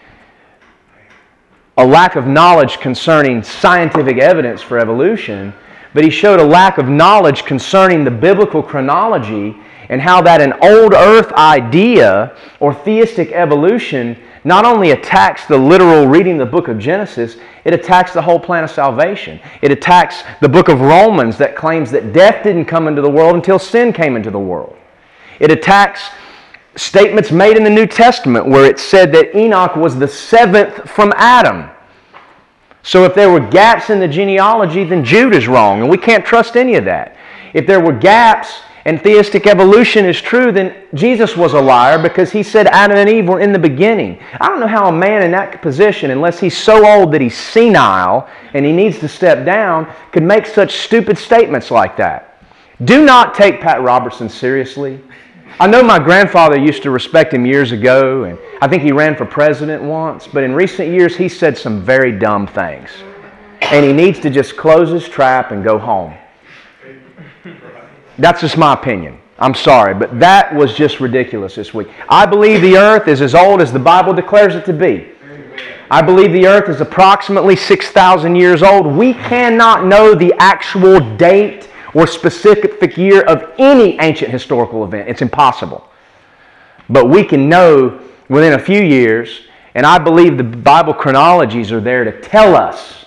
a 1.78 1.86
lack 1.86 2.16
of 2.16 2.28
knowledge 2.28 2.80
concerning 2.80 3.44
scientific 3.44 4.18
evidence 4.18 4.62
for 4.62 4.78
evolution, 4.78 5.54
but 5.94 6.04
he 6.04 6.10
showed 6.10 6.40
a 6.40 6.44
lack 6.44 6.78
of 6.78 6.88
knowledge 6.88 7.44
concerning 7.46 8.04
the 8.04 8.12
biblical 8.12 8.62
chronology 8.62 9.56
and 9.90 10.02
how 10.02 10.22
that 10.22 10.42
an 10.42 10.54
old 10.62 10.94
earth 10.94 11.32
idea 11.34 12.36
or 12.60 12.74
theistic 12.74 13.32
evolution 13.32 14.18
not 14.44 14.66
only 14.66 14.92
attacks 14.92 15.46
the 15.46 15.58
literal 15.58 16.08
reading 16.08 16.40
of 16.42 16.48
the 16.48 16.52
book 16.52 16.68
of 16.68 16.80
Genesis, 16.80 17.38
it 17.64 17.74
attacks 17.74 18.14
the 18.14 18.22
whole 18.22 18.40
plan 18.40 18.64
of 18.64 18.72
salvation. 18.72 19.40
It 19.62 19.72
attacks 19.72 20.24
the 20.42 20.50
book 20.50 20.68
of 20.68 20.82
Romans 20.82 21.38
that 21.38 21.56
claims 21.56 21.92
that 21.92 22.12
death 22.12 22.44
didn't 22.44 22.66
come 22.66 22.88
into 22.88 23.02
the 23.02 23.10
world 23.10 23.36
until 23.36 23.60
sin 23.60 23.94
came 23.94 24.16
into 24.16 24.32
the 24.32 24.40
world. 24.40 24.76
It 25.40 25.52
attacks 25.52 26.10
statements 26.76 27.32
made 27.32 27.58
in 27.58 27.64
the 27.64 27.70
New 27.70 27.86
Testament 27.86 28.48
where 28.48 28.66
it 28.66 28.80
said 28.80 29.12
that 29.14 29.36
Enoch 29.36 29.76
was 29.76 29.98
the 29.98 30.08
seventh 30.08 30.90
from 30.90 31.14
Adam. 31.16 31.70
So 32.84 33.04
if 33.04 33.14
there 33.14 33.32
were 33.32 33.40
gaps 33.40 33.90
in 33.90 34.00
the 34.00 34.08
genealogy, 34.08 34.84
then 34.84 35.04
Jude 35.04 35.36
is 35.36 35.48
wrong, 35.48 35.82
and 35.82 35.90
we 35.90 35.98
can't 35.98 36.26
trust 36.26 36.56
any 36.56 36.76
of 36.76 36.86
that. 36.86 37.16
If 37.54 37.68
there 37.68 37.80
were 37.80 37.94
gaps 37.94 38.62
and 38.86 39.00
theistic 39.00 39.46
evolution 39.46 40.06
is 40.06 40.20
true, 40.20 40.52
then 40.52 40.76
Jesus 40.96 41.38
was 41.38 41.54
a 41.54 41.62
liar 41.62 42.02
because 42.02 42.32
he 42.32 42.42
said 42.42 42.66
Adam 42.68 42.98
and 42.98 43.08
Eve 43.08 43.28
were 43.28 43.40
in 43.40 43.52
the 43.52 43.60
beginning. 43.60 44.20
I 44.40 44.48
don't 44.48 44.60
know 44.60 44.68
how 44.68 44.88
a 44.88 44.92
man 44.92 45.22
in 45.22 45.32
that 45.32 45.62
position, 45.62 46.10
unless 46.10 46.40
he's 46.40 46.58
so 46.58 46.88
old 46.88 47.12
that 47.12 47.22
he's 47.22 47.38
senile 47.38 48.28
and 48.54 48.66
he 48.66 48.72
needs 48.72 48.98
to 49.00 49.08
step 49.08 49.46
down, 49.46 49.94
could 50.12 50.24
make 50.24 50.48
such 50.48 50.78
stupid 50.78 51.18
statements 51.18 51.70
like 51.70 51.96
that. 51.98 52.44
Do 52.84 53.06
not 53.06 53.36
take 53.36 53.62
Pat 53.62 53.84
Robertson 53.84 54.28
seriously. 54.28 55.00
I 55.62 55.68
know 55.68 55.84
my 55.84 56.00
grandfather 56.00 56.58
used 56.58 56.82
to 56.82 56.90
respect 56.90 57.32
him 57.32 57.46
years 57.46 57.72
ago, 57.72 58.24
and 58.24 58.40
I 58.64 58.68
think 58.68 58.82
he 58.82 58.92
ran 58.92 59.16
for 59.16 59.28
president 59.28 59.84
once, 59.84 60.26
but 60.26 60.44
in 60.44 60.56
recent 60.56 60.90
years 60.90 61.16
he 61.16 61.30
said 61.30 61.56
some 61.56 61.84
very 61.84 62.12
dumb 62.12 62.48
things. 62.48 62.90
And 63.62 63.86
he 63.86 63.94
needs 63.94 64.20
to 64.22 64.32
just 64.32 64.58
close 64.58 64.90
his 64.90 65.08
trap 65.08 65.52
and 65.52 65.64
go 65.64 65.78
home. 65.78 66.16
That's 68.18 68.42
just 68.42 68.58
my 68.58 68.74
opinion. 68.74 69.20
I'm 69.38 69.54
sorry, 69.54 69.94
but 69.94 70.20
that 70.20 70.52
was 70.52 70.74
just 70.74 71.00
ridiculous 71.00 71.54
this 71.54 71.76
week. 71.76 71.90
I 72.10 72.26
believe 72.26 72.62
the 72.62 72.78
earth 72.78 73.08
is 73.08 73.22
as 73.22 73.36
old 73.36 73.62
as 73.62 73.72
the 73.72 73.78
Bible 73.78 74.14
declares 74.14 74.56
it 74.56 74.66
to 74.66 74.74
be. 74.74 75.10
I 75.92 76.02
believe 76.02 76.34
the 76.34 76.48
earth 76.48 76.70
is 76.70 76.82
approximately 76.82 77.56
6,000 77.56 78.36
years 78.36 78.64
old. 78.64 78.88
We 78.88 79.14
cannot 79.14 79.86
know 79.86 80.16
the 80.16 80.34
actual 80.40 81.00
date 81.18 81.68
or 81.94 82.08
specific 82.08 82.98
year 82.98 83.22
of 83.22 83.54
any 83.58 84.00
ancient 84.00 84.32
historical 84.32 84.84
event. 84.84 85.10
It's 85.10 85.22
impossible. 85.22 85.88
But 86.90 87.10
we 87.10 87.24
can 87.24 87.50
know 87.50 88.02
within 88.30 88.54
a 88.54 88.60
few 88.60 88.82
years, 88.82 89.42
and 89.76 89.86
I 89.86 89.98
believe 89.98 90.38
the 90.38 90.44
Bible 90.44 90.94
chronologies 90.94 91.72
are 91.72 91.82
there 91.82 92.04
to 92.04 92.22
tell 92.22 92.56
us 92.56 93.06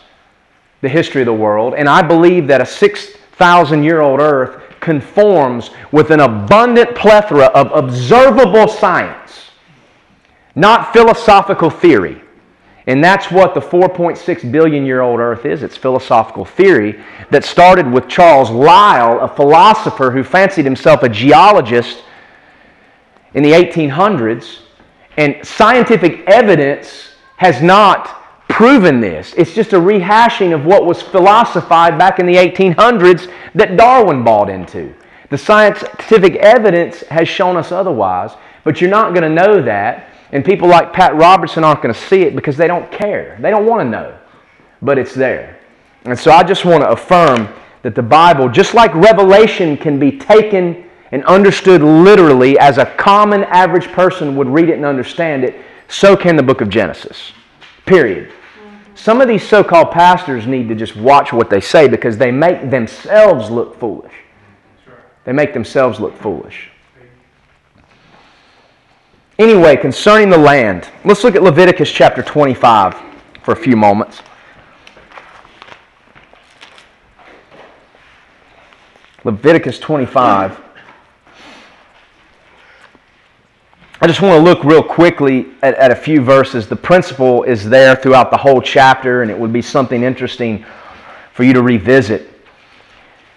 the 0.80 0.88
history 0.88 1.22
of 1.22 1.26
the 1.26 1.34
world. 1.34 1.74
And 1.74 1.88
I 1.88 2.02
believe 2.02 2.46
that 2.48 2.60
a 2.60 2.66
6,000 2.66 3.82
year 3.82 4.00
old 4.00 4.20
earth 4.20 4.62
conforms 4.80 5.70
with 5.92 6.10
an 6.10 6.20
abundant 6.20 6.94
plethora 6.94 7.46
of 7.46 7.72
observable 7.72 8.68
science, 8.68 9.50
not 10.54 10.92
philosophical 10.92 11.70
theory. 11.70 12.23
And 12.86 13.02
that's 13.02 13.30
what 13.30 13.54
the 13.54 13.60
4.6 13.60 14.52
billion 14.52 14.84
year 14.84 15.00
old 15.00 15.18
Earth 15.18 15.46
is. 15.46 15.62
It's 15.62 15.76
philosophical 15.76 16.44
theory 16.44 17.02
that 17.30 17.44
started 17.44 17.90
with 17.90 18.08
Charles 18.08 18.50
Lyell, 18.50 19.20
a 19.20 19.28
philosopher 19.28 20.10
who 20.10 20.22
fancied 20.22 20.66
himself 20.66 21.02
a 21.02 21.08
geologist 21.08 22.04
in 23.32 23.42
the 23.42 23.52
1800s. 23.52 24.60
And 25.16 25.44
scientific 25.46 26.28
evidence 26.28 27.14
has 27.36 27.62
not 27.62 28.22
proven 28.48 29.00
this. 29.00 29.34
It's 29.36 29.54
just 29.54 29.72
a 29.72 29.78
rehashing 29.78 30.54
of 30.54 30.66
what 30.66 30.84
was 30.84 31.00
philosophized 31.00 31.98
back 31.98 32.18
in 32.18 32.26
the 32.26 32.36
1800s 32.36 33.32
that 33.54 33.76
Darwin 33.76 34.22
bought 34.22 34.50
into. 34.50 34.94
The 35.30 35.38
scientific 35.38 36.36
evidence 36.36 37.00
has 37.08 37.28
shown 37.28 37.56
us 37.56 37.72
otherwise, 37.72 38.32
but 38.62 38.80
you're 38.80 38.90
not 38.90 39.14
going 39.14 39.22
to 39.22 39.28
know 39.28 39.62
that. 39.62 40.10
And 40.34 40.44
people 40.44 40.68
like 40.68 40.92
Pat 40.92 41.14
Robertson 41.14 41.62
aren't 41.62 41.80
going 41.80 41.94
to 41.94 42.00
see 42.00 42.22
it 42.22 42.34
because 42.34 42.56
they 42.56 42.66
don't 42.66 42.90
care. 42.90 43.38
They 43.40 43.50
don't 43.50 43.66
want 43.66 43.80
to 43.82 43.88
know. 43.88 44.18
But 44.82 44.98
it's 44.98 45.14
there. 45.14 45.60
And 46.04 46.18
so 46.18 46.32
I 46.32 46.42
just 46.42 46.64
want 46.64 46.82
to 46.82 46.90
affirm 46.90 47.48
that 47.82 47.94
the 47.94 48.02
Bible, 48.02 48.48
just 48.48 48.74
like 48.74 48.92
Revelation 48.94 49.76
can 49.76 49.98
be 49.98 50.18
taken 50.18 50.90
and 51.12 51.24
understood 51.26 51.82
literally 51.82 52.58
as 52.58 52.78
a 52.78 52.86
common 52.96 53.44
average 53.44 53.86
person 53.92 54.34
would 54.34 54.48
read 54.48 54.68
it 54.68 54.74
and 54.74 54.84
understand 54.84 55.44
it, 55.44 55.54
so 55.86 56.16
can 56.16 56.34
the 56.34 56.42
book 56.42 56.60
of 56.60 56.68
Genesis. 56.68 57.32
Period. 57.86 58.32
Some 58.96 59.20
of 59.20 59.28
these 59.28 59.46
so 59.46 59.62
called 59.62 59.92
pastors 59.92 60.48
need 60.48 60.68
to 60.68 60.74
just 60.74 60.96
watch 60.96 61.32
what 61.32 61.48
they 61.48 61.60
say 61.60 61.86
because 61.86 62.18
they 62.18 62.32
make 62.32 62.70
themselves 62.70 63.50
look 63.50 63.78
foolish. 63.78 64.12
They 65.24 65.32
make 65.32 65.54
themselves 65.54 66.00
look 66.00 66.16
foolish. 66.18 66.70
Anyway, 69.38 69.76
concerning 69.76 70.30
the 70.30 70.38
land, 70.38 70.88
let's 71.04 71.24
look 71.24 71.34
at 71.34 71.42
Leviticus 71.42 71.90
chapter 71.90 72.22
25 72.22 72.96
for 73.42 73.52
a 73.52 73.56
few 73.56 73.76
moments. 73.76 74.22
Leviticus 79.24 79.80
25. 79.80 80.60
I 84.00 84.06
just 84.06 84.20
want 84.20 84.34
to 84.34 84.38
look 84.38 84.62
real 84.62 84.82
quickly 84.82 85.46
at, 85.62 85.74
at, 85.76 85.90
a 85.90 85.96
few 85.96 86.20
verses. 86.20 86.68
The 86.68 86.76
principle 86.76 87.42
is 87.42 87.68
there 87.68 87.96
throughout 87.96 88.30
the 88.30 88.36
whole 88.36 88.60
chapter, 88.60 89.22
and 89.22 89.30
it 89.30 89.38
would 89.38 89.52
be 89.52 89.62
something 89.62 90.02
interesting 90.02 90.64
for 91.32 91.42
you 91.42 91.54
to 91.54 91.62
revisit. 91.62 92.30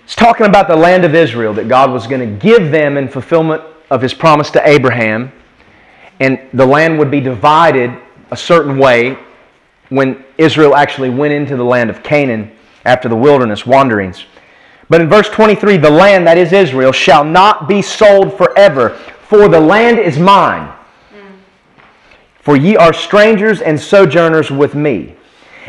It's 0.04 0.16
talking 0.16 0.46
about 0.46 0.68
the 0.68 0.76
land 0.76 1.06
of 1.06 1.16
Israel 1.16 1.54
that 1.54 1.68
God 1.68 1.90
was 1.90 2.06
going 2.06 2.20
to 2.20 2.46
give 2.46 2.70
them 2.70 2.98
in 2.98 3.08
fulfillment 3.08 3.64
of 3.90 4.02
his 4.02 4.14
promise 4.14 4.52
to 4.52 4.68
Abraham, 4.68 5.32
and 6.20 6.40
the 6.54 6.66
land 6.66 6.98
would 7.00 7.12
be 7.12 7.20
divided 7.20 7.92
a 8.32 8.38
certain 8.38 8.78
way 8.78 9.18
when 9.90 10.24
Israel 10.38 10.76
actually 10.76 11.10
went 11.10 11.34
into 11.34 11.56
the 11.56 11.64
land 11.64 11.90
of 11.90 12.04
Canaan 12.04 12.52
after 12.86 13.08
the 13.08 13.16
wilderness 13.16 13.66
wanderings. 13.66 14.26
But 14.90 15.02
in 15.02 15.10
verse 15.10 15.30
23, 15.30 15.78
the 15.78 15.90
land, 15.90 16.26
that 16.28 16.38
is 16.38 16.54
Israel, 16.54 16.92
shall 16.92 17.24
not 17.24 17.68
be 17.68 17.82
sold 17.82 18.38
forever, 18.38 18.92
for 19.28 19.48
the 19.48 19.60
land 19.60 20.00
is 20.00 20.18
mine. 20.18 20.74
For 22.40 22.56
ye 22.56 22.78
are 22.78 22.94
strangers 22.94 23.62
and 23.62 23.78
sojourners 23.78 24.50
with 24.50 24.74
me. 24.74 25.16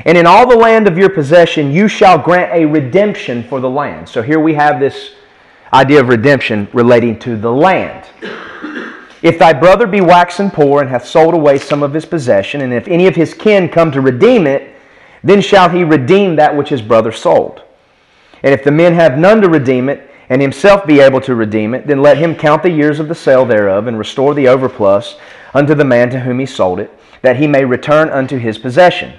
And 0.05 0.17
in 0.17 0.27
all 0.27 0.49
the 0.49 0.57
land 0.57 0.87
of 0.87 0.97
your 0.97 1.09
possession, 1.09 1.73
you 1.73 1.89
shall 1.89 2.19
grant 2.19 2.53
a 2.53 2.65
redemption 2.65 3.43
for 3.43 3.59
the 3.59 3.69
land. 3.69 4.09
So 4.09 4.23
here 4.23 4.39
we 4.39 4.55
have 4.55 4.79
this 4.79 5.15
idea 5.73 5.99
of 6.01 6.09
redemption 6.09 6.69
relating 6.73 7.19
to 7.21 7.37
the 7.37 7.51
land. 7.51 8.07
If 9.21 9.39
thy 9.39 9.53
brother 9.53 9.87
be 9.87 10.01
waxen 10.01 10.51
poor 10.51 10.81
and 10.81 10.91
hath 10.91 11.05
sold 11.05 11.35
away 11.35 11.59
some 11.59 11.83
of 11.83 11.93
his 11.93 12.07
possession, 12.07 12.61
and 12.61 12.73
if 12.73 12.87
any 12.87 13.07
of 13.07 13.17
his 13.17 13.35
kin 13.35 13.69
come 13.69 13.91
to 13.93 14.01
redeem 14.01 14.47
it, 14.47 14.75
then 15.25 15.41
shall 15.41 15.69
he 15.69 15.83
redeem 15.83 16.37
that 16.37 16.57
which 16.57 16.69
his 16.69 16.83
brother 16.83 17.11
sold. 17.11 17.63
And 18.43 18.55
if 18.55 18.63
the 18.63 18.71
men 18.71 18.95
have 18.95 19.19
none 19.19 19.41
to 19.41 19.49
redeem 19.49 19.89
it, 19.89 20.09
and 20.29 20.43
himself 20.43 20.87
be 20.87 21.01
able 21.01 21.21
to 21.23 21.35
redeem 21.35 21.75
it, 21.75 21.87
then 21.87 22.03
let 22.03 22.19
him 22.19 22.35
count 22.35 22.63
the 22.63 22.71
years 22.71 23.01
of 23.01 23.09
the 23.09 23.15
sale 23.15 23.45
thereof, 23.45 23.87
and 23.87 23.99
restore 23.99 24.35
the 24.35 24.45
overplus 24.45 25.17
unto 25.55 25.75
the 25.75 25.85
man 25.85 26.11
to 26.11 26.21
whom 26.21 26.39
he 26.39 26.47
sold 26.47 26.79
it, 26.79 26.93
that 27.23 27.37
he 27.37 27.47
may 27.47 27.65
return 27.65 28.11
unto 28.11 28.39
his 28.39 28.59
possession. 28.59 29.19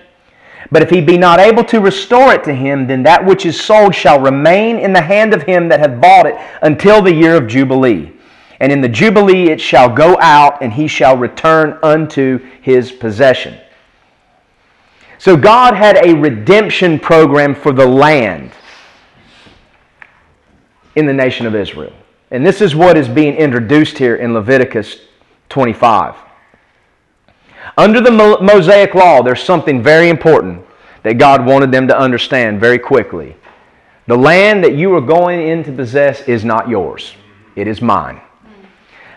But 0.71 0.83
if 0.83 0.89
he 0.89 1.01
be 1.01 1.17
not 1.17 1.39
able 1.39 1.63
to 1.65 1.81
restore 1.81 2.33
it 2.33 2.43
to 2.43 2.53
him, 2.53 2.87
then 2.87 3.03
that 3.03 3.25
which 3.25 3.45
is 3.45 3.59
sold 3.59 3.95
shall 3.95 4.21
remain 4.21 4.77
in 4.77 4.93
the 4.93 5.01
hand 5.01 5.33
of 5.33 5.43
him 5.43 5.67
that 5.69 5.79
hath 5.79 5.99
bought 5.99 6.27
it 6.27 6.35
until 6.61 7.01
the 7.01 7.13
year 7.13 7.35
of 7.35 7.47
Jubilee. 7.47 8.13
And 8.59 8.71
in 8.71 8.81
the 8.81 8.89
Jubilee 8.89 9.49
it 9.49 9.61
shall 9.61 9.89
go 9.89 10.17
out, 10.19 10.61
and 10.61 10.73
he 10.73 10.87
shall 10.87 11.17
return 11.17 11.79
unto 11.81 12.39
his 12.61 12.91
possession. 12.91 13.57
So 15.17 15.35
God 15.35 15.73
had 15.75 15.97
a 15.97 16.15
redemption 16.15 16.99
program 16.99 17.53
for 17.53 17.71
the 17.71 17.85
land 17.85 18.51
in 20.95 21.05
the 21.05 21.13
nation 21.13 21.45
of 21.45 21.55
Israel. 21.55 21.93
And 22.31 22.45
this 22.45 22.61
is 22.61 22.75
what 22.75 22.97
is 22.97 23.07
being 23.07 23.35
introduced 23.35 23.97
here 23.97 24.15
in 24.15 24.33
Leviticus 24.33 24.97
25. 25.49 26.15
Under 27.77 28.01
the 28.01 28.11
Mosaic 28.11 28.93
Law, 28.93 29.21
there's 29.21 29.43
something 29.43 29.81
very 29.81 30.09
important 30.09 30.65
that 31.03 31.17
God 31.17 31.45
wanted 31.45 31.71
them 31.71 31.87
to 31.87 31.97
understand 31.97 32.59
very 32.59 32.79
quickly. 32.79 33.35
The 34.07 34.17
land 34.17 34.63
that 34.63 34.75
you 34.75 34.93
are 34.95 35.01
going 35.01 35.47
in 35.47 35.63
to 35.63 35.71
possess 35.71 36.21
is 36.27 36.43
not 36.43 36.67
yours, 36.67 37.13
it 37.55 37.67
is 37.67 37.81
mine. 37.81 38.21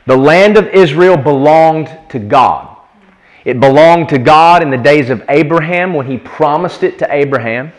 The 0.06 0.16
land 0.16 0.56
of 0.56 0.66
Israel 0.68 1.16
belonged 1.16 1.96
to 2.08 2.18
God. 2.18 2.76
It 3.44 3.60
belonged 3.60 4.08
to 4.10 4.18
God 4.18 4.62
in 4.62 4.70
the 4.70 4.76
days 4.76 5.10
of 5.10 5.24
Abraham 5.28 5.94
when 5.94 6.06
he 6.06 6.18
promised 6.18 6.82
it 6.82 6.98
to 6.98 7.06
Abraham. 7.12 7.72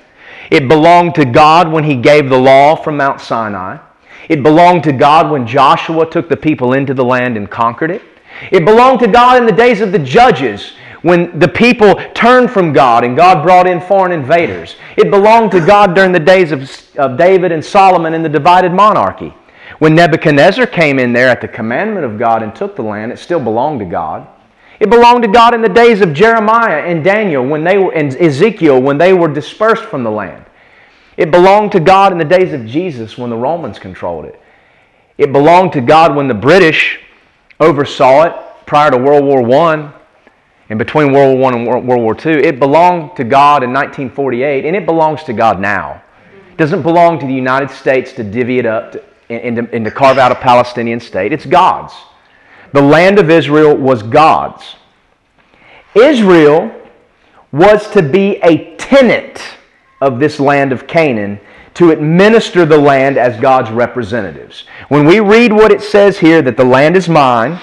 It 0.52 0.68
belonged 0.68 1.16
to 1.16 1.26
God 1.26 1.72
when 1.72 1.84
he 1.84 1.96
gave 1.96 2.30
the 2.30 2.40
law 2.40 2.76
from 2.76 2.98
Mount 2.98 3.22
Sinai. 3.22 3.78
It 4.30 4.44
belonged 4.44 4.84
to 4.86 4.94
God 4.94 5.32
when 5.32 5.48
Joshua 5.48 6.10
took 6.10 6.30
the 6.30 6.38
people 6.38 6.74
into 6.74 6.94
the 6.94 7.04
land 7.04 7.38
and 7.38 7.50
conquered 7.50 7.92
it. 7.92 8.02
It 8.52 8.66
belonged 8.66 9.00
to 9.02 9.08
God 9.08 9.38
in 9.38 9.46
the 9.46 9.52
days 9.52 9.82
of 9.82 9.92
the 9.92 10.00
judges 10.00 10.74
when 11.02 11.38
the 11.38 11.48
people 11.48 11.96
turned 12.14 12.50
from 12.50 12.74
God 12.74 13.04
and 13.04 13.16
God 13.16 13.44
brought 13.44 13.68
in 13.68 13.82
foreign 13.82 14.12
invaders. 14.12 14.76
It 14.98 15.12
belonged 15.12 15.52
to 15.52 15.66
God 15.66 15.94
during 15.94 16.12
the 16.14 16.20
days 16.20 16.52
of, 16.52 16.70
of 16.98 17.18
David 17.18 17.52
and 17.52 17.64
Solomon 17.64 18.14
in 18.14 18.24
the 18.24 18.30
divided 18.30 18.72
monarchy. 18.72 19.34
When 19.80 19.96
Nebuchadnezzar 19.96 20.68
came 20.68 21.00
in 21.00 21.14
there 21.14 21.30
at 21.30 21.42
the 21.42 21.48
commandment 21.48 22.06
of 22.06 22.20
God 22.20 22.44
and 22.44 22.56
took 22.56 22.76
the 22.76 22.84
land, 22.84 23.12
it 23.12 23.20
still 23.20 23.40
belonged 23.40 23.80
to 23.80 23.86
God. 23.86 24.28
It 24.80 24.90
belonged 24.90 25.24
to 25.24 25.30
God 25.30 25.54
in 25.54 25.62
the 25.62 25.70
days 25.70 26.02
of 26.02 26.14
Jeremiah 26.14 26.82
and 26.84 27.04
Daniel 27.04 27.46
when 27.46 27.64
they 27.64 27.78
were, 27.78 27.94
and 27.94 28.16
Ezekiel 28.16 28.82
when 28.82 28.98
they 28.98 29.14
were 29.14 29.28
dispersed 29.28 29.84
from 29.84 30.04
the 30.04 30.12
land. 30.12 30.46
It 31.16 31.32
belonged 31.32 31.72
to 31.74 31.80
God 31.80 32.12
in 32.12 32.18
the 32.18 32.26
days 32.26 32.54
of 32.54 32.66
Jesus 32.66 33.18
when 33.18 33.30
the 33.30 33.38
Romans 33.38 33.80
controlled 33.80 34.26
it. 34.26 34.40
It 35.18 35.32
belonged 35.32 35.74
to 35.74 35.82
God 35.82 36.16
when 36.16 36.28
the 36.28 36.34
British 36.34 37.00
oversaw 37.60 38.24
it 38.24 38.34
prior 38.66 38.90
to 38.90 38.98
World 38.98 39.24
War 39.24 39.70
I 39.70 39.94
and 40.70 40.80
between 40.80 41.14
World 41.14 41.38
War 41.38 41.54
I 41.54 41.56
and 41.56 41.68
World 41.68 42.02
War 42.02 42.18
II. 42.18 42.44
It 42.44 42.60
belonged 42.60 43.16
to 43.18 43.24
God 43.24 43.64
in 43.64 43.72
1948 43.72 44.66
and 44.66 44.76
it 44.76 44.86
belongs 44.86 45.24
to 45.26 45.34
God 45.34 45.60
now. 45.60 46.02
It 46.52 46.58
doesn't 46.58 46.82
belong 46.82 47.20
to 47.20 47.28
the 47.28 47.34
United 47.34 47.70
States 47.70 48.12
to 48.14 48.24
divvy 48.24 48.58
it 48.60 48.66
up 48.66 48.94
to, 48.94 49.04
and, 49.30 49.56
to, 49.56 49.70
and 49.74 49.86
to 49.86 49.92
carve 49.92 50.18
out 50.18 50.32
a 50.32 50.36
Palestinian 50.36 51.00
state. 51.00 51.34
It's 51.34 51.46
God's. 51.46 51.94
The 52.74 52.82
land 52.82 53.20
of 53.20 53.30
Israel 53.30 53.76
was 53.76 54.04
God's. 54.04 54.76
Israel 55.96 56.74
was 57.52 57.90
to 57.92 58.02
be 58.02 58.38
a 58.38 58.76
tenant 58.78 59.42
of 60.02 60.20
this 60.20 60.40
land 60.40 60.72
of 60.72 60.88
Canaan 60.88 61.40
to 61.76 61.92
administer 61.92 62.66
the 62.66 62.78
land 62.78 63.18
as 63.18 63.40
God's 63.40 63.72
representatives. 63.72 64.66
When 64.90 65.06
we 65.06 65.20
read 65.20 65.52
what 65.52 65.72
it 65.72 65.82
says 65.82 66.20
here 66.20 66.42
that 66.42 66.58
the 66.58 66.66
land 66.66 66.96
is 66.96 67.10
mine, 67.10 67.60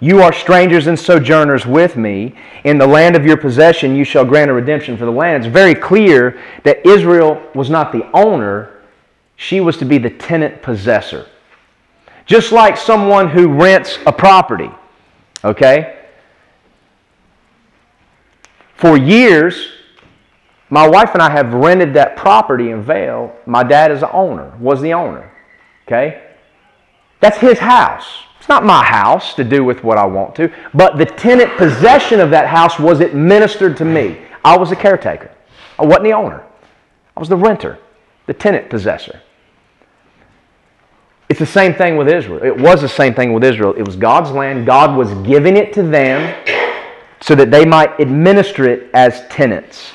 you 0.00 0.20
are 0.20 0.32
strangers 0.32 0.86
and 0.86 0.98
sojourners 0.98 1.64
with 1.64 1.96
me. 1.96 2.34
In 2.64 2.76
the 2.76 2.86
land 2.86 3.16
of 3.16 3.24
your 3.24 3.38
possession, 3.38 3.96
you 3.96 4.04
shall 4.04 4.24
grant 4.24 4.50
a 4.50 4.54
redemption 4.54 4.96
for 4.96 5.06
the 5.06 5.10
land. 5.10 5.44
It's 5.44 5.52
very 5.52 5.74
clear 5.74 6.38
that 6.64 6.86
Israel 6.86 7.42
was 7.54 7.70
not 7.70 7.92
the 7.92 8.08
owner, 8.12 8.75
she 9.36 9.60
was 9.60 9.76
to 9.78 9.84
be 9.84 9.98
the 9.98 10.10
tenant 10.10 10.62
possessor. 10.62 11.26
Just 12.24 12.50
like 12.50 12.76
someone 12.76 13.28
who 13.28 13.48
rents 13.48 13.98
a 14.06 14.12
property, 14.12 14.70
okay? 15.44 16.06
For 18.74 18.96
years, 18.96 19.68
my 20.68 20.86
wife 20.88 21.10
and 21.14 21.22
I 21.22 21.30
have 21.30 21.54
rented 21.54 21.94
that 21.94 22.16
property 22.16 22.70
in 22.70 22.82
Vale. 22.82 23.34
My 23.46 23.62
dad 23.62 23.92
is 23.92 24.00
the 24.00 24.10
owner, 24.10 24.52
was 24.58 24.80
the 24.80 24.92
owner. 24.94 25.30
Okay? 25.86 26.22
That's 27.20 27.38
his 27.38 27.58
house. 27.58 28.24
It's 28.38 28.48
not 28.48 28.64
my 28.64 28.84
house 28.84 29.34
to 29.34 29.44
do 29.44 29.64
with 29.64 29.82
what 29.82 29.98
I 29.98 30.04
want 30.04 30.34
to, 30.36 30.52
but 30.74 30.98
the 30.98 31.06
tenant 31.06 31.56
possession 31.56 32.20
of 32.20 32.30
that 32.30 32.46
house 32.46 32.78
was 32.78 33.00
administered 33.00 33.76
to 33.78 33.84
me. 33.84 34.18
I 34.44 34.56
was 34.56 34.70
the 34.70 34.76
caretaker. 34.76 35.30
I 35.78 35.84
wasn't 35.84 36.04
the 36.04 36.12
owner. 36.12 36.44
I 37.16 37.20
was 37.20 37.28
the 37.28 37.36
renter, 37.36 37.78
the 38.26 38.34
tenant 38.34 38.68
possessor. 38.68 39.20
It's 41.28 41.40
the 41.40 41.46
same 41.46 41.74
thing 41.74 41.96
with 41.96 42.08
Israel. 42.08 42.42
It 42.42 42.56
was 42.56 42.80
the 42.80 42.88
same 42.88 43.14
thing 43.14 43.32
with 43.32 43.42
Israel. 43.42 43.74
It 43.76 43.84
was 43.84 43.96
God's 43.96 44.30
land. 44.30 44.64
God 44.64 44.96
was 44.96 45.12
giving 45.26 45.56
it 45.56 45.72
to 45.74 45.82
them 45.82 46.34
so 47.20 47.34
that 47.34 47.50
they 47.50 47.64
might 47.64 47.98
administer 47.98 48.68
it 48.68 48.90
as 48.94 49.26
tenants. 49.28 49.92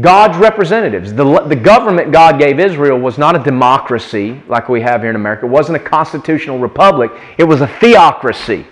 God's 0.00 0.36
representatives. 0.38 1.14
The, 1.14 1.40
the 1.42 1.54
government 1.54 2.10
God 2.10 2.40
gave 2.40 2.58
Israel 2.58 2.98
was 2.98 3.16
not 3.16 3.36
a 3.36 3.38
democracy 3.38 4.42
like 4.48 4.68
we 4.68 4.80
have 4.80 5.02
here 5.02 5.10
in 5.10 5.16
America. 5.16 5.46
It 5.46 5.50
wasn't 5.50 5.76
a 5.76 5.80
constitutional 5.80 6.58
republic. 6.58 7.12
It 7.38 7.44
was 7.44 7.60
a 7.60 7.68
theocracy. 7.68 8.66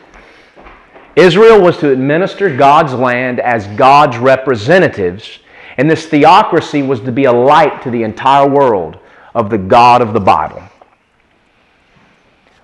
Israel 1.15 1.61
was 1.61 1.77
to 1.79 1.91
administer 1.91 2.55
God's 2.55 2.95
land 2.95 3.39
as 3.39 3.67
God's 3.77 4.17
representatives, 4.17 5.39
and 5.77 5.89
this 5.89 6.07
theocracy 6.07 6.83
was 6.83 7.01
to 7.01 7.13
be 7.13 7.25
a 7.25 7.33
light 7.33 7.83
to 7.83 7.91
the 7.91 8.03
entire 8.03 8.49
world 8.49 8.99
of 9.35 9.51
the 9.51 9.59
God 9.59 10.03
of 10.03 10.15
the 10.15 10.21
Bible. 10.21 10.63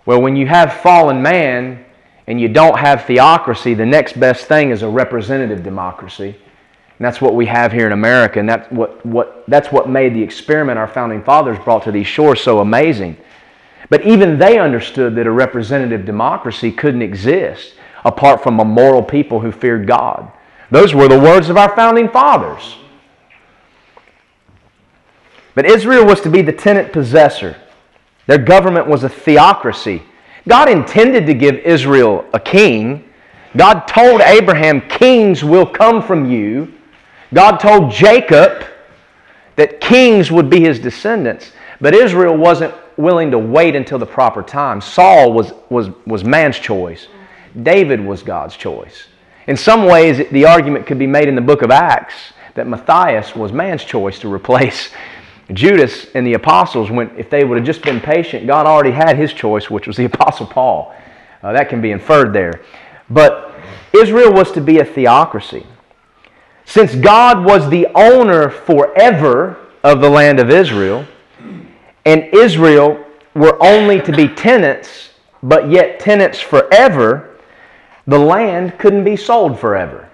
Well, 0.08 0.22
when 0.22 0.36
you 0.36 0.46
have 0.46 0.72
fallen 0.72 1.20
man 1.20 1.84
and 2.28 2.40
you 2.40 2.48
don't 2.48 2.78
have 2.78 3.04
theocracy, 3.04 3.74
the 3.74 3.84
next 3.84 4.18
best 4.18 4.46
thing 4.46 4.70
is 4.70 4.80
a 4.80 4.88
representative 4.88 5.62
democracy. 5.62 6.28
And 6.28 7.06
that's 7.06 7.20
what 7.20 7.34
we 7.34 7.44
have 7.44 7.72
here 7.72 7.84
in 7.84 7.92
America, 7.92 8.40
and 8.40 8.48
that's 8.48 8.72
what, 8.72 9.04
what, 9.04 9.44
that's 9.48 9.70
what 9.70 9.90
made 9.90 10.14
the 10.14 10.22
experiment 10.22 10.78
our 10.78 10.88
founding 10.88 11.22
fathers 11.22 11.58
brought 11.62 11.82
to 11.84 11.92
these 11.92 12.06
shores 12.06 12.40
so 12.40 12.60
amazing. 12.60 13.18
But 13.90 14.06
even 14.06 14.38
they 14.38 14.58
understood 14.58 15.14
that 15.16 15.26
a 15.26 15.30
representative 15.30 16.06
democracy 16.06 16.72
couldn't 16.72 17.02
exist 17.02 17.74
apart 18.02 18.42
from 18.42 18.60
a 18.60 18.64
moral 18.64 19.02
people 19.02 19.40
who 19.40 19.52
feared 19.52 19.86
God. 19.86 20.32
Those 20.70 20.94
were 20.94 21.08
the 21.08 21.20
words 21.20 21.50
of 21.50 21.58
our 21.58 21.76
founding 21.76 22.08
fathers. 22.08 22.76
But 25.54 25.66
Israel 25.66 26.06
was 26.06 26.22
to 26.22 26.30
be 26.30 26.40
the 26.40 26.54
tenant 26.54 26.94
possessor. 26.94 27.58
Their 28.28 28.38
government 28.38 28.86
was 28.86 29.04
a 29.04 29.08
theocracy. 29.08 30.02
God 30.46 30.68
intended 30.68 31.26
to 31.26 31.34
give 31.34 31.56
Israel 31.56 32.26
a 32.34 32.38
king. 32.38 33.08
God 33.56 33.88
told 33.88 34.20
Abraham, 34.20 34.82
Kings 34.82 35.42
will 35.42 35.66
come 35.66 36.02
from 36.02 36.30
you. 36.30 36.74
God 37.32 37.56
told 37.56 37.90
Jacob 37.90 38.66
that 39.56 39.80
kings 39.80 40.30
would 40.30 40.50
be 40.50 40.60
his 40.60 40.78
descendants, 40.78 41.52
but 41.80 41.94
Israel 41.94 42.36
wasn't 42.36 42.74
willing 42.98 43.30
to 43.30 43.38
wait 43.38 43.74
until 43.74 43.98
the 43.98 44.06
proper 44.06 44.42
time. 44.42 44.82
Saul 44.82 45.32
was, 45.32 45.52
was, 45.70 45.88
was 46.06 46.22
man's 46.22 46.58
choice, 46.58 47.08
David 47.62 47.98
was 47.98 48.22
God's 48.22 48.56
choice. 48.56 49.06
In 49.46 49.56
some 49.56 49.86
ways, 49.86 50.28
the 50.30 50.44
argument 50.44 50.86
could 50.86 50.98
be 50.98 51.06
made 51.06 51.28
in 51.28 51.34
the 51.34 51.40
book 51.40 51.62
of 51.62 51.70
Acts 51.70 52.14
that 52.54 52.66
Matthias 52.66 53.34
was 53.34 53.52
man's 53.52 53.84
choice 53.84 54.18
to 54.18 54.32
replace 54.32 54.90
Judas 55.52 56.06
and 56.14 56.26
the 56.26 56.34
apostles 56.34 56.90
went, 56.90 57.12
if 57.16 57.30
they 57.30 57.44
would 57.44 57.56
have 57.56 57.66
just 57.66 57.82
been 57.82 58.00
patient, 58.00 58.46
God 58.46 58.66
already 58.66 58.90
had 58.90 59.16
his 59.16 59.32
choice, 59.32 59.70
which 59.70 59.86
was 59.86 59.96
the 59.96 60.04
apostle 60.12 60.46
Paul. 60.46 60.94
Uh, 61.42 61.52
that 61.52 61.68
can 61.68 61.80
be 61.80 61.90
inferred 61.90 62.32
there. 62.32 62.62
But 63.10 63.54
Israel 63.96 64.32
was 64.32 64.52
to 64.52 64.60
be 64.60 64.80
a 64.80 64.84
theocracy. 64.84 65.66
Since 66.64 66.94
God 66.96 67.44
was 67.44 67.70
the 67.70 67.86
owner 67.94 68.50
forever 68.50 69.56
of 69.82 70.00
the 70.00 70.10
land 70.10 70.38
of 70.38 70.50
Israel, 70.50 71.06
and 72.04 72.24
Israel 72.34 73.04
were 73.34 73.56
only 73.62 74.02
to 74.02 74.12
be 74.12 74.28
tenants, 74.28 75.10
but 75.42 75.70
yet 75.70 76.00
tenants 76.00 76.40
forever, 76.40 77.38
the 78.06 78.18
land 78.18 78.78
couldn't 78.78 79.04
be 79.04 79.16
sold 79.16 79.58
forever. 79.58 80.08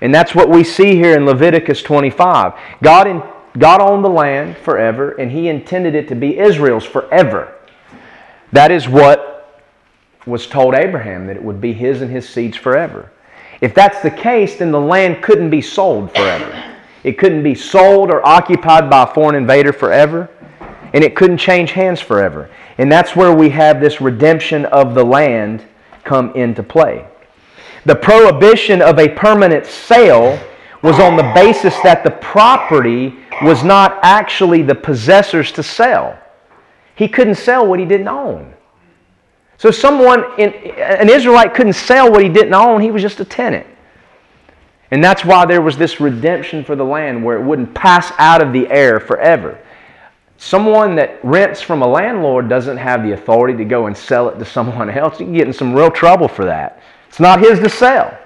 And 0.00 0.14
that's 0.14 0.34
what 0.34 0.48
we 0.48 0.62
see 0.62 0.94
here 0.94 1.16
in 1.16 1.24
Leviticus 1.26 1.82
25. 1.82 2.52
God, 2.82 3.06
in, 3.08 3.22
God 3.56 3.80
owned 3.80 4.04
the 4.04 4.10
land 4.10 4.56
forever, 4.58 5.12
and 5.12 5.30
He 5.30 5.48
intended 5.48 5.94
it 5.94 6.08
to 6.08 6.14
be 6.14 6.38
Israel's 6.38 6.84
forever. 6.84 7.54
That 8.52 8.70
is 8.70 8.88
what 8.88 9.28
was 10.26 10.46
told 10.46 10.74
Abraham, 10.74 11.26
that 11.26 11.36
it 11.36 11.42
would 11.42 11.60
be 11.60 11.72
his 11.72 12.02
and 12.02 12.10
his 12.10 12.28
seeds 12.28 12.56
forever. 12.56 13.10
If 13.60 13.74
that's 13.74 14.00
the 14.02 14.10
case, 14.10 14.56
then 14.56 14.70
the 14.70 14.80
land 14.80 15.22
couldn't 15.22 15.50
be 15.50 15.62
sold 15.62 16.12
forever. 16.12 16.76
It 17.02 17.18
couldn't 17.18 17.42
be 17.42 17.54
sold 17.54 18.10
or 18.10 18.24
occupied 18.26 18.90
by 18.90 19.04
a 19.04 19.06
foreign 19.06 19.34
invader 19.34 19.72
forever, 19.72 20.28
and 20.92 21.02
it 21.02 21.16
couldn't 21.16 21.38
change 21.38 21.72
hands 21.72 22.00
forever. 22.00 22.50
And 22.76 22.90
that's 22.90 23.16
where 23.16 23.34
we 23.34 23.50
have 23.50 23.80
this 23.80 24.00
redemption 24.00 24.64
of 24.66 24.94
the 24.94 25.04
land 25.04 25.64
come 26.04 26.34
into 26.34 26.62
play. 26.62 27.06
The 27.84 27.96
prohibition 27.96 28.82
of 28.82 28.98
a 28.98 29.08
permanent 29.08 29.66
sale 29.66 30.38
was 30.82 31.00
on 31.00 31.16
the 31.16 31.30
basis 31.34 31.74
that 31.82 32.04
the 32.04 32.10
property 32.10 33.14
was 33.42 33.64
not 33.64 33.98
actually 34.02 34.62
the 34.62 34.74
possessor's 34.74 35.50
to 35.52 35.62
sell. 35.62 36.18
He 36.94 37.08
couldn't 37.08 37.36
sell 37.36 37.66
what 37.66 37.80
he 37.80 37.86
didn't 37.86 38.08
own. 38.08 38.54
So 39.56 39.72
someone, 39.72 40.24
in, 40.38 40.52
an 40.78 41.10
Israelite 41.10 41.52
couldn't 41.52 41.72
sell 41.72 42.10
what 42.10 42.22
he 42.22 42.28
didn't 42.28 42.54
own. 42.54 42.80
He 42.80 42.90
was 42.90 43.02
just 43.02 43.18
a 43.20 43.24
tenant. 43.24 43.66
And 44.90 45.02
that's 45.02 45.24
why 45.24 45.44
there 45.44 45.60
was 45.60 45.76
this 45.76 46.00
redemption 46.00 46.64
for 46.64 46.76
the 46.76 46.84
land 46.84 47.22
where 47.22 47.38
it 47.38 47.44
wouldn't 47.44 47.74
pass 47.74 48.12
out 48.18 48.40
of 48.40 48.52
the 48.52 48.68
heir 48.68 49.00
forever. 49.00 49.58
Someone 50.38 50.94
that 50.94 51.22
rents 51.24 51.60
from 51.60 51.82
a 51.82 51.86
landlord 51.86 52.48
doesn't 52.48 52.76
have 52.76 53.02
the 53.02 53.12
authority 53.12 53.58
to 53.58 53.64
go 53.64 53.86
and 53.86 53.96
sell 53.96 54.28
it 54.28 54.38
to 54.38 54.44
someone 54.44 54.88
else. 54.96 55.18
You 55.18 55.26
can 55.26 55.34
get 55.34 55.46
in 55.46 55.52
some 55.52 55.74
real 55.74 55.90
trouble 55.90 56.28
for 56.28 56.44
that. 56.44 56.80
It's 57.08 57.20
not 57.20 57.40
his 57.40 57.58
to 57.58 57.68
sell. 57.68 58.16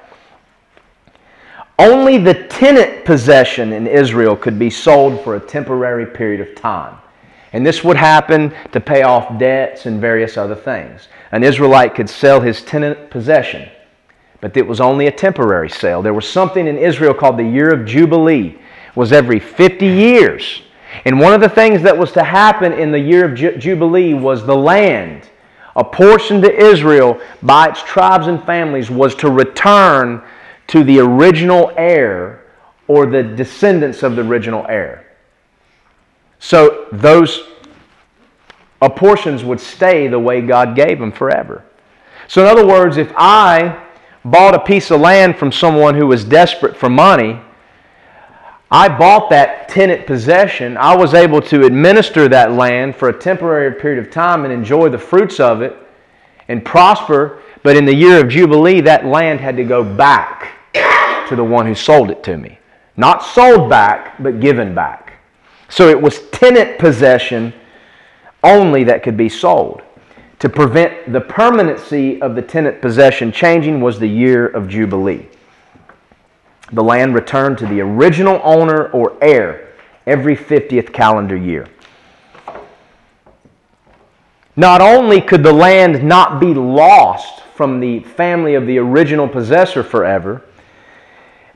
Only 1.78 2.18
the 2.18 2.34
tenant 2.34 3.04
possession 3.04 3.72
in 3.72 3.86
Israel 3.86 4.36
could 4.36 4.58
be 4.58 4.70
sold 4.70 5.22
for 5.22 5.36
a 5.36 5.40
temporary 5.40 6.06
period 6.06 6.40
of 6.40 6.54
time. 6.54 6.96
And 7.52 7.66
this 7.66 7.84
would 7.84 7.96
happen 7.96 8.54
to 8.72 8.80
pay 8.80 9.02
off 9.02 9.38
debts 9.38 9.86
and 9.86 10.00
various 10.00 10.36
other 10.36 10.54
things. 10.54 11.08
An 11.32 11.44
Israelite 11.44 11.94
could 11.94 12.08
sell 12.08 12.40
his 12.40 12.62
tenant 12.62 13.10
possession, 13.10 13.68
but 14.40 14.56
it 14.56 14.66
was 14.66 14.80
only 14.80 15.06
a 15.06 15.12
temporary 15.12 15.68
sale. 15.68 16.02
There 16.02 16.14
was 16.14 16.28
something 16.28 16.66
in 16.66 16.78
Israel 16.78 17.14
called 17.14 17.38
the 17.38 17.44
year 17.44 17.72
of 17.72 17.86
Jubilee. 17.86 18.58
It 18.88 18.96
was 18.96 19.12
every 19.12 19.38
50 19.38 19.86
years. 19.86 20.62
And 21.04 21.18
one 21.18 21.32
of 21.32 21.40
the 21.40 21.48
things 21.48 21.82
that 21.82 21.96
was 21.96 22.12
to 22.12 22.22
happen 22.22 22.72
in 22.72 22.90
the 22.90 22.98
year 22.98 23.24
of 23.24 23.58
Jubilee 23.58 24.14
was 24.14 24.44
the 24.44 24.56
land, 24.56 25.28
a 25.74 25.84
portion 25.84 26.42
to 26.42 26.54
Israel 26.54 27.18
by 27.42 27.68
its 27.68 27.82
tribes 27.82 28.26
and 28.26 28.42
families, 28.44 28.90
was 28.90 29.14
to 29.16 29.30
return 29.30 30.22
to 30.72 30.82
the 30.84 30.98
original 31.00 31.70
heir 31.76 32.46
or 32.88 33.04
the 33.04 33.22
descendants 33.22 34.02
of 34.02 34.16
the 34.16 34.22
original 34.22 34.64
heir. 34.70 35.06
So 36.38 36.86
those 36.90 37.42
portions 38.96 39.44
would 39.44 39.60
stay 39.60 40.08
the 40.08 40.18
way 40.18 40.40
God 40.40 40.74
gave 40.74 40.98
them 40.98 41.12
forever. 41.12 41.62
So, 42.26 42.40
in 42.40 42.48
other 42.48 42.66
words, 42.66 42.96
if 42.96 43.12
I 43.16 43.86
bought 44.24 44.54
a 44.54 44.60
piece 44.60 44.90
of 44.90 45.02
land 45.02 45.36
from 45.36 45.52
someone 45.52 45.94
who 45.94 46.06
was 46.06 46.24
desperate 46.24 46.74
for 46.74 46.88
money, 46.88 47.38
I 48.70 48.88
bought 48.88 49.28
that 49.28 49.68
tenant 49.68 50.06
possession. 50.06 50.78
I 50.78 50.96
was 50.96 51.12
able 51.12 51.42
to 51.42 51.66
administer 51.66 52.28
that 52.28 52.52
land 52.52 52.96
for 52.96 53.10
a 53.10 53.18
temporary 53.18 53.78
period 53.78 54.02
of 54.02 54.10
time 54.10 54.44
and 54.44 54.52
enjoy 54.54 54.88
the 54.88 54.98
fruits 54.98 55.38
of 55.38 55.60
it 55.60 55.76
and 56.48 56.64
prosper. 56.64 57.42
But 57.62 57.76
in 57.76 57.84
the 57.84 57.94
year 57.94 58.24
of 58.24 58.30
Jubilee, 58.30 58.80
that 58.80 59.04
land 59.04 59.38
had 59.38 59.58
to 59.58 59.64
go 59.64 59.84
back 59.84 60.41
to 61.32 61.36
the 61.36 61.44
one 61.44 61.66
who 61.66 61.74
sold 61.74 62.10
it 62.10 62.22
to 62.24 62.36
me. 62.36 62.58
Not 62.96 63.24
sold 63.24 63.68
back, 63.68 64.22
but 64.22 64.40
given 64.40 64.74
back. 64.74 65.14
So 65.68 65.88
it 65.88 66.00
was 66.00 66.28
tenant 66.30 66.78
possession 66.78 67.52
only 68.44 68.84
that 68.84 69.02
could 69.02 69.16
be 69.16 69.28
sold. 69.28 69.82
To 70.40 70.48
prevent 70.48 71.12
the 71.12 71.20
permanency 71.20 72.20
of 72.20 72.34
the 72.34 72.42
tenant 72.42 72.82
possession 72.82 73.32
changing 73.32 73.80
was 73.80 73.98
the 73.98 74.08
year 74.08 74.48
of 74.48 74.68
Jubilee. 74.68 75.26
The 76.72 76.82
land 76.82 77.14
returned 77.14 77.58
to 77.58 77.66
the 77.66 77.80
original 77.80 78.40
owner 78.42 78.90
or 78.90 79.16
heir 79.22 79.68
every 80.06 80.36
50th 80.36 80.92
calendar 80.92 81.36
year. 81.36 81.68
Not 84.56 84.82
only 84.82 85.20
could 85.20 85.42
the 85.42 85.52
land 85.52 86.02
not 86.04 86.40
be 86.40 86.52
lost 86.52 87.42
from 87.54 87.80
the 87.80 88.00
family 88.00 88.54
of 88.54 88.66
the 88.66 88.78
original 88.78 89.28
possessor 89.28 89.82
forever, 89.82 90.42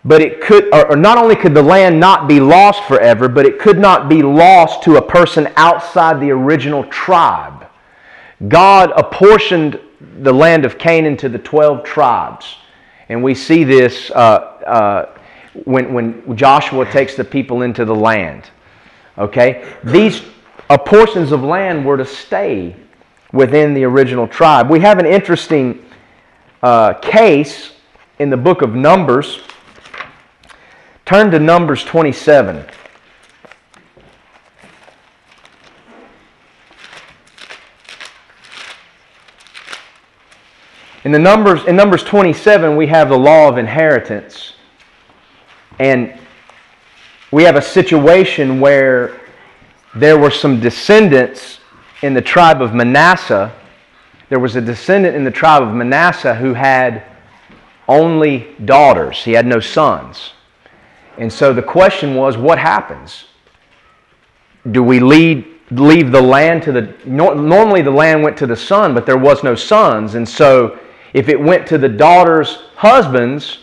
but 0.06 0.22
it 0.22 0.40
could, 0.40 0.72
or 0.72 0.94
not 0.94 1.18
only 1.18 1.34
could 1.34 1.52
the 1.52 1.62
land 1.62 1.98
not 1.98 2.28
be 2.28 2.38
lost 2.38 2.84
forever, 2.84 3.28
but 3.28 3.44
it 3.44 3.58
could 3.58 3.78
not 3.78 4.08
be 4.08 4.22
lost 4.22 4.84
to 4.84 4.96
a 4.96 5.02
person 5.02 5.52
outside 5.56 6.20
the 6.20 6.30
original 6.30 6.84
tribe. 6.84 7.66
God 8.46 8.92
apportioned 8.96 9.80
the 10.20 10.32
land 10.32 10.64
of 10.64 10.78
Canaan 10.78 11.16
to 11.16 11.28
the 11.28 11.38
12 11.38 11.82
tribes. 11.82 12.54
And 13.08 13.20
we 13.20 13.34
see 13.34 13.64
this 13.64 14.12
uh, 14.12 14.14
uh, 14.14 15.18
when, 15.64 15.92
when 15.92 16.36
Joshua 16.36 16.88
takes 16.90 17.16
the 17.16 17.24
people 17.24 17.62
into 17.62 17.84
the 17.84 17.94
land. 17.94 18.50
Okay? 19.18 19.66
These 19.82 20.22
portions 20.84 21.32
of 21.32 21.42
land 21.42 21.84
were 21.84 21.96
to 21.96 22.06
stay 22.06 22.76
within 23.32 23.74
the 23.74 23.82
original 23.82 24.28
tribe. 24.28 24.70
We 24.70 24.78
have 24.80 25.00
an 25.00 25.06
interesting 25.06 25.84
uh, 26.62 26.94
case 26.94 27.72
in 28.20 28.30
the 28.30 28.36
book 28.36 28.62
of 28.62 28.72
Numbers 28.72 29.40
Turn 31.06 31.30
to 31.30 31.38
Numbers 31.38 31.84
27. 31.84 32.64
In 41.04 41.12
the 41.12 41.18
numbers 41.20 41.64
in 41.66 41.76
Numbers 41.76 42.02
27 42.02 42.76
we 42.76 42.88
have 42.88 43.10
the 43.10 43.16
law 43.16 43.48
of 43.48 43.56
inheritance. 43.56 44.54
And 45.78 46.18
we 47.30 47.44
have 47.44 47.54
a 47.54 47.62
situation 47.62 48.58
where 48.58 49.20
there 49.94 50.18
were 50.18 50.32
some 50.32 50.58
descendants 50.58 51.60
in 52.02 52.14
the 52.14 52.22
tribe 52.22 52.60
of 52.60 52.74
Manasseh. 52.74 53.52
There 54.28 54.40
was 54.40 54.56
a 54.56 54.60
descendant 54.60 55.14
in 55.14 55.22
the 55.22 55.30
tribe 55.30 55.62
of 55.62 55.72
Manasseh 55.72 56.34
who 56.34 56.54
had 56.54 57.04
only 57.86 58.56
daughters. 58.64 59.22
He 59.22 59.34
had 59.34 59.46
no 59.46 59.60
sons. 59.60 60.32
And 61.18 61.32
so 61.32 61.52
the 61.52 61.62
question 61.62 62.14
was 62.14 62.36
what 62.36 62.58
happens? 62.58 63.24
Do 64.70 64.82
we 64.82 65.00
lead, 65.00 65.46
leave 65.70 66.10
the 66.10 66.20
land 66.20 66.62
to 66.64 66.72
the. 66.72 66.94
Normally 67.06 67.82
the 67.82 67.90
land 67.90 68.22
went 68.22 68.36
to 68.38 68.46
the 68.46 68.56
son, 68.56 68.94
but 68.94 69.06
there 69.06 69.18
was 69.18 69.44
no 69.44 69.54
sons. 69.54 70.14
And 70.14 70.28
so 70.28 70.78
if 71.12 71.28
it 71.28 71.40
went 71.40 71.66
to 71.68 71.78
the 71.78 71.88
daughter's 71.88 72.56
husbands, 72.74 73.60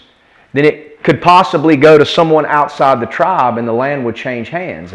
then 0.54 0.66
it 0.66 1.04
could 1.04 1.22
possibly 1.22 1.76
go 1.76 1.98
to 1.98 2.06
someone 2.06 2.46
outside 2.46 3.00
the 3.00 3.06
tribe 3.06 3.58
and 3.58 3.68
the 3.68 3.74
land 3.74 4.04
would 4.06 4.16
change 4.16 4.50
hands. 4.50 4.94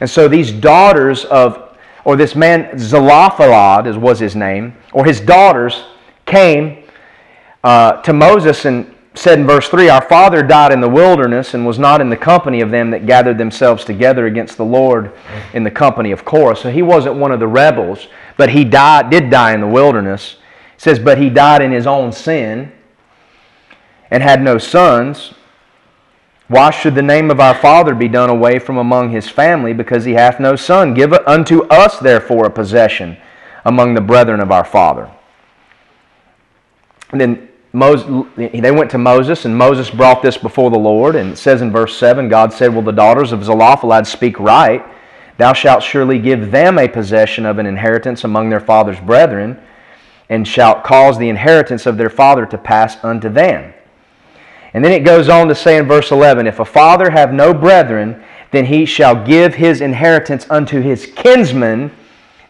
And 0.00 0.08
so 0.08 0.28
these 0.28 0.52
daughters 0.52 1.24
of, 1.26 1.76
or 2.04 2.16
this 2.16 2.36
man, 2.36 2.78
Zelophehad 2.78 3.94
was 3.96 4.20
his 4.20 4.36
name, 4.36 4.76
or 4.92 5.04
his 5.04 5.20
daughters 5.20 5.84
came 6.24 6.84
uh, 7.64 8.00
to 8.02 8.12
Moses 8.12 8.64
and 8.64 8.94
said 9.18 9.38
in 9.38 9.46
verse 9.46 9.68
3 9.68 9.88
Our 9.88 10.02
father 10.02 10.42
died 10.42 10.72
in 10.72 10.80
the 10.80 10.88
wilderness 10.88 11.54
and 11.54 11.66
was 11.66 11.78
not 11.78 12.00
in 12.00 12.08
the 12.08 12.16
company 12.16 12.60
of 12.60 12.70
them 12.70 12.90
that 12.90 13.06
gathered 13.06 13.38
themselves 13.38 13.84
together 13.84 14.26
against 14.26 14.56
the 14.56 14.64
Lord 14.64 15.12
in 15.52 15.64
the 15.64 15.70
company 15.70 16.12
of 16.12 16.24
Korah. 16.24 16.56
So 16.56 16.70
he 16.70 16.82
wasn't 16.82 17.16
one 17.16 17.32
of 17.32 17.40
the 17.40 17.48
rebels, 17.48 18.06
but 18.36 18.50
he 18.50 18.64
died, 18.64 19.10
did 19.10 19.30
die 19.30 19.52
in 19.52 19.60
the 19.60 19.66
wilderness. 19.66 20.36
It 20.74 20.80
says, 20.80 20.98
But 20.98 21.18
he 21.18 21.28
died 21.28 21.62
in 21.62 21.72
his 21.72 21.86
own 21.86 22.12
sin 22.12 22.72
and 24.10 24.22
had 24.22 24.40
no 24.42 24.58
sons. 24.58 25.34
Why 26.46 26.70
should 26.70 26.94
the 26.94 27.02
name 27.02 27.30
of 27.30 27.40
our 27.40 27.54
father 27.54 27.94
be 27.94 28.08
done 28.08 28.30
away 28.30 28.58
from 28.58 28.78
among 28.78 29.10
his 29.10 29.28
family, 29.28 29.74
because 29.74 30.06
he 30.06 30.12
hath 30.12 30.40
no 30.40 30.56
son? 30.56 30.94
Give 30.94 31.12
unto 31.12 31.64
us, 31.64 31.98
therefore, 31.98 32.46
a 32.46 32.50
possession 32.50 33.18
among 33.66 33.92
the 33.92 34.00
brethren 34.00 34.40
of 34.40 34.50
our 34.50 34.64
father. 34.64 35.10
And 37.10 37.20
then 37.20 37.47
Moses, 37.72 38.26
they 38.36 38.70
went 38.70 38.90
to 38.92 38.98
Moses, 38.98 39.44
and 39.44 39.56
Moses 39.56 39.90
brought 39.90 40.22
this 40.22 40.38
before 40.38 40.70
the 40.70 40.78
Lord. 40.78 41.16
And 41.16 41.32
it 41.32 41.36
says 41.36 41.60
in 41.60 41.70
verse 41.70 41.96
7 41.96 42.28
God 42.28 42.52
said, 42.52 42.72
Well, 42.72 42.82
the 42.82 42.92
daughters 42.92 43.32
of 43.32 43.44
Zelophehad 43.44 44.06
speak 44.06 44.40
right. 44.40 44.84
Thou 45.36 45.52
shalt 45.52 45.82
surely 45.82 46.18
give 46.18 46.50
them 46.50 46.78
a 46.78 46.88
possession 46.88 47.46
of 47.46 47.58
an 47.58 47.66
inheritance 47.66 48.24
among 48.24 48.50
their 48.50 48.60
father's 48.60 48.98
brethren, 49.00 49.60
and 50.28 50.46
shalt 50.46 50.82
cause 50.82 51.18
the 51.18 51.28
inheritance 51.28 51.86
of 51.86 51.96
their 51.96 52.10
father 52.10 52.44
to 52.46 52.58
pass 52.58 53.02
unto 53.04 53.28
them. 53.28 53.72
And 54.74 54.84
then 54.84 54.92
it 54.92 55.04
goes 55.04 55.28
on 55.28 55.48
to 55.48 55.54
say 55.54 55.76
in 55.76 55.86
verse 55.86 56.10
11 56.10 56.46
If 56.46 56.58
a 56.58 56.64
father 56.64 57.10
have 57.10 57.32
no 57.32 57.54
brethren, 57.54 58.22
then 58.50 58.64
he 58.64 58.86
shall 58.86 59.24
give 59.24 59.54
his 59.54 59.80
inheritance 59.80 60.46
unto 60.50 60.80
his 60.80 61.06
kinsman 61.06 61.90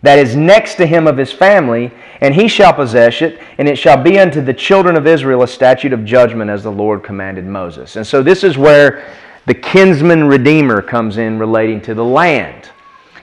that 0.03 0.19
is 0.19 0.37
next 0.37 0.77
to 0.77 0.87
him 0.87 1.07
of 1.07 1.17
his 1.17 1.33
family, 1.33 1.91
and 2.21 2.35
he 2.35 2.49
shall 2.49 2.73
possess 2.73 3.21
it, 3.23 3.41
and 3.59 3.69
it 3.69 3.77
shall 3.77 4.01
be 4.01 4.19
unto 4.19 4.41
the 4.41 4.55
children 4.55 4.97
of 4.97 5.07
Israel 5.07 5.43
a 5.43 5.49
statute 5.49 5.93
of 5.93 6.05
judgment 6.05 6.51
as 6.51 6.63
the 6.63 6.71
Lord 6.71 7.03
commanded 7.03 7.45
Moses. 7.45 7.97
And 7.97 8.07
so 8.07 8.23
this 8.23 8.45
is 8.45 8.57
where 8.57 9.13
the 9.47 9.55
kinsman 9.55 10.25
redeemer 10.25 10.83
comes 10.83 11.19
in 11.19 11.39
relating 11.39 11.81
to 11.83 11.95
the 11.95 12.05
land. 12.05 12.71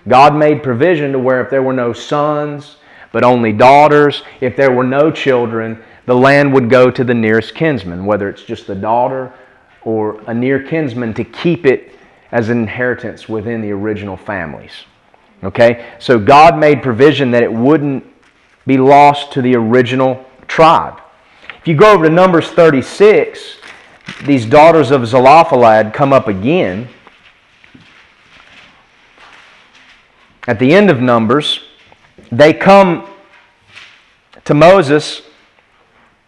God 0.07 0.35
made 0.35 0.63
provision 0.63 1.11
to 1.13 1.19
where 1.19 1.41
if 1.41 1.49
there 1.49 1.63
were 1.63 1.73
no 1.73 1.93
sons, 1.93 2.77
but 3.11 3.23
only 3.23 3.53
daughters, 3.53 4.23
if 4.41 4.57
there 4.57 4.71
were 4.71 4.83
no 4.83 5.09
children, 5.09 5.81
the 6.05 6.15
land 6.15 6.53
would 6.53 6.69
go 6.69 6.91
to 6.91 7.03
the 7.03 7.13
nearest 7.13 7.55
kinsman, 7.55 8.05
whether 8.05 8.27
it's 8.29 8.43
just 8.43 8.67
the 8.67 8.75
daughter 8.75 9.33
or 9.83 10.21
a 10.27 10.33
near 10.33 10.61
kinsman, 10.61 11.13
to 11.13 11.23
keep 11.23 11.65
it 11.65 11.97
as 12.31 12.49
an 12.49 12.59
inheritance 12.59 13.29
within 13.29 13.61
the 13.61 13.71
original 13.71 14.17
families. 14.17 14.71
Okay? 15.43 15.85
So 15.99 16.17
God 16.19 16.57
made 16.57 16.81
provision 16.81 17.31
that 17.31 17.43
it 17.43 17.51
wouldn't 17.51 18.05
be 18.65 18.77
lost 18.77 19.31
to 19.33 19.41
the 19.41 19.55
original 19.55 20.25
tribe. 20.47 21.01
If 21.59 21.67
you 21.67 21.75
go 21.75 21.93
over 21.93 22.07
to 22.07 22.13
Numbers 22.13 22.49
36, 22.49 23.57
these 24.23 24.45
daughters 24.45 24.91
of 24.91 25.07
Zelophehad 25.07 25.93
come 25.93 26.13
up 26.13 26.27
again. 26.27 26.87
At 30.47 30.59
the 30.59 30.73
end 30.73 30.89
of 30.89 31.01
Numbers, 31.01 31.61
they 32.31 32.53
come 32.53 33.07
to 34.45 34.53
Moses 34.53 35.21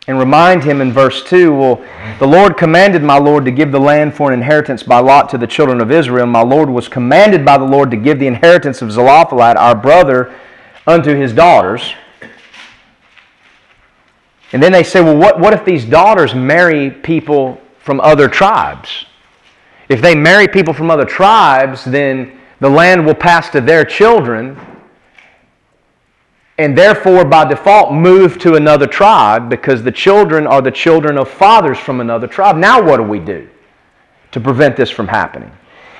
and 0.07 0.17
remind 0.17 0.63
him 0.63 0.79
in 0.79 0.91
verse 0.91 1.21
2 1.23 1.53
Well, 1.53 1.85
the 2.19 2.27
Lord 2.27 2.57
commanded 2.57 3.03
my 3.03 3.17
Lord 3.17 3.43
to 3.45 3.51
give 3.51 3.71
the 3.71 3.79
land 3.79 4.15
for 4.15 4.31
an 4.31 4.33
inheritance 4.33 4.81
by 4.81 4.99
lot 4.99 5.29
to 5.29 5.37
the 5.37 5.47
children 5.47 5.81
of 5.81 5.91
Israel. 5.91 6.25
My 6.25 6.41
Lord 6.41 6.69
was 6.69 6.87
commanded 6.87 7.43
by 7.43 7.57
the 7.57 7.65
Lord 7.65 7.91
to 7.91 7.97
give 7.97 8.17
the 8.17 8.27
inheritance 8.27 8.81
of 8.81 8.91
Zelophehad, 8.91 9.57
our 9.57 9.75
brother, 9.75 10.33
unto 10.85 11.13
his 11.13 11.33
daughters. 11.33 11.93
And 14.53 14.63
then 14.63 14.71
they 14.71 14.83
say, 14.83 15.01
Well, 15.01 15.17
what, 15.17 15.39
what 15.39 15.53
if 15.53 15.65
these 15.65 15.83
daughters 15.83 16.33
marry 16.33 16.89
people 16.89 17.61
from 17.79 17.99
other 17.99 18.29
tribes? 18.29 19.05
If 19.89 20.01
they 20.01 20.15
marry 20.15 20.47
people 20.47 20.73
from 20.73 20.89
other 20.89 21.05
tribes, 21.05 21.83
then 21.83 22.39
the 22.59 22.69
land 22.69 23.05
will 23.05 23.15
pass 23.15 23.49
to 23.49 23.61
their 23.61 23.83
children 23.83 24.57
and 26.57 26.77
therefore 26.77 27.23
by 27.23 27.45
default 27.45 27.93
move 27.93 28.39
to 28.39 28.55
another 28.55 28.87
tribe 28.87 29.49
because 29.49 29.83
the 29.83 29.91
children 29.91 30.47
are 30.47 30.61
the 30.61 30.71
children 30.71 31.17
of 31.17 31.29
fathers 31.29 31.77
from 31.77 32.01
another 32.01 32.27
tribe. 32.27 32.57
Now, 32.57 32.81
what 32.81 32.97
do 32.97 33.03
we 33.03 33.19
do 33.19 33.47
to 34.31 34.39
prevent 34.39 34.75
this 34.75 34.89
from 34.89 35.07
happening? 35.07 35.51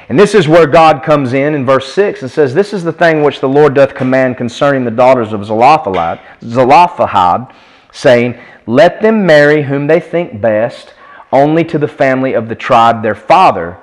And 0.10 0.18
this 0.18 0.34
is 0.34 0.48
where 0.48 0.66
God 0.66 1.04
comes 1.04 1.34
in 1.34 1.54
in 1.54 1.66
verse 1.66 1.92
6 1.94 2.22
and 2.22 2.32
says, 2.32 2.54
This 2.54 2.74
is 2.74 2.84
the 2.84 2.94
thing 2.94 3.24
which 3.24 3.40
the 3.40 3.50
Lord 3.50 3.74
doth 3.74 3.94
command 3.94 4.38
concerning 4.38 4.86
the 4.86 4.92
daughters 4.92 5.34
of 5.34 5.46
Zelophehad, 5.46 6.22
Zelophehad 6.42 7.54
saying, 7.92 8.40
Let 8.66 9.02
them 9.02 9.26
marry 9.26 9.64
whom 9.64 9.86
they 9.86 10.00
think 10.00 10.40
best, 10.40 10.94
only 11.32 11.66
to 11.66 11.78
the 11.78 11.88
family 11.88 12.34
of 12.34 12.48
the 12.48 12.56
tribe 12.56 13.04
their 13.04 13.16
father 13.16 13.78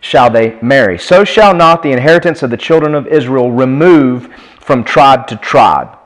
shall 0.00 0.30
they 0.30 0.58
marry. 0.60 0.98
So 0.98 1.24
shall 1.24 1.54
not 1.54 1.82
the 1.82 1.92
inheritance 1.92 2.42
of 2.42 2.50
the 2.50 2.56
children 2.56 2.94
of 2.94 3.06
Israel 3.06 3.52
remove 3.52 4.32
from 4.60 4.82
tribe 4.82 5.26
to 5.28 5.36
tribe. 5.36 5.97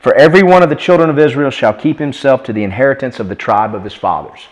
For 0.00 0.14
every 0.14 0.42
one 0.42 0.62
of 0.62 0.68
the 0.68 0.76
children 0.76 1.10
of 1.10 1.18
Israel 1.18 1.50
shall 1.50 1.72
keep 1.72 1.98
himself 1.98 2.44
to 2.44 2.52
the 2.52 2.62
inheritance 2.62 3.18
of 3.18 3.28
the 3.28 3.34
tribe 3.34 3.74
of 3.74 3.82
his 3.82 3.94
fathers. 3.94 4.46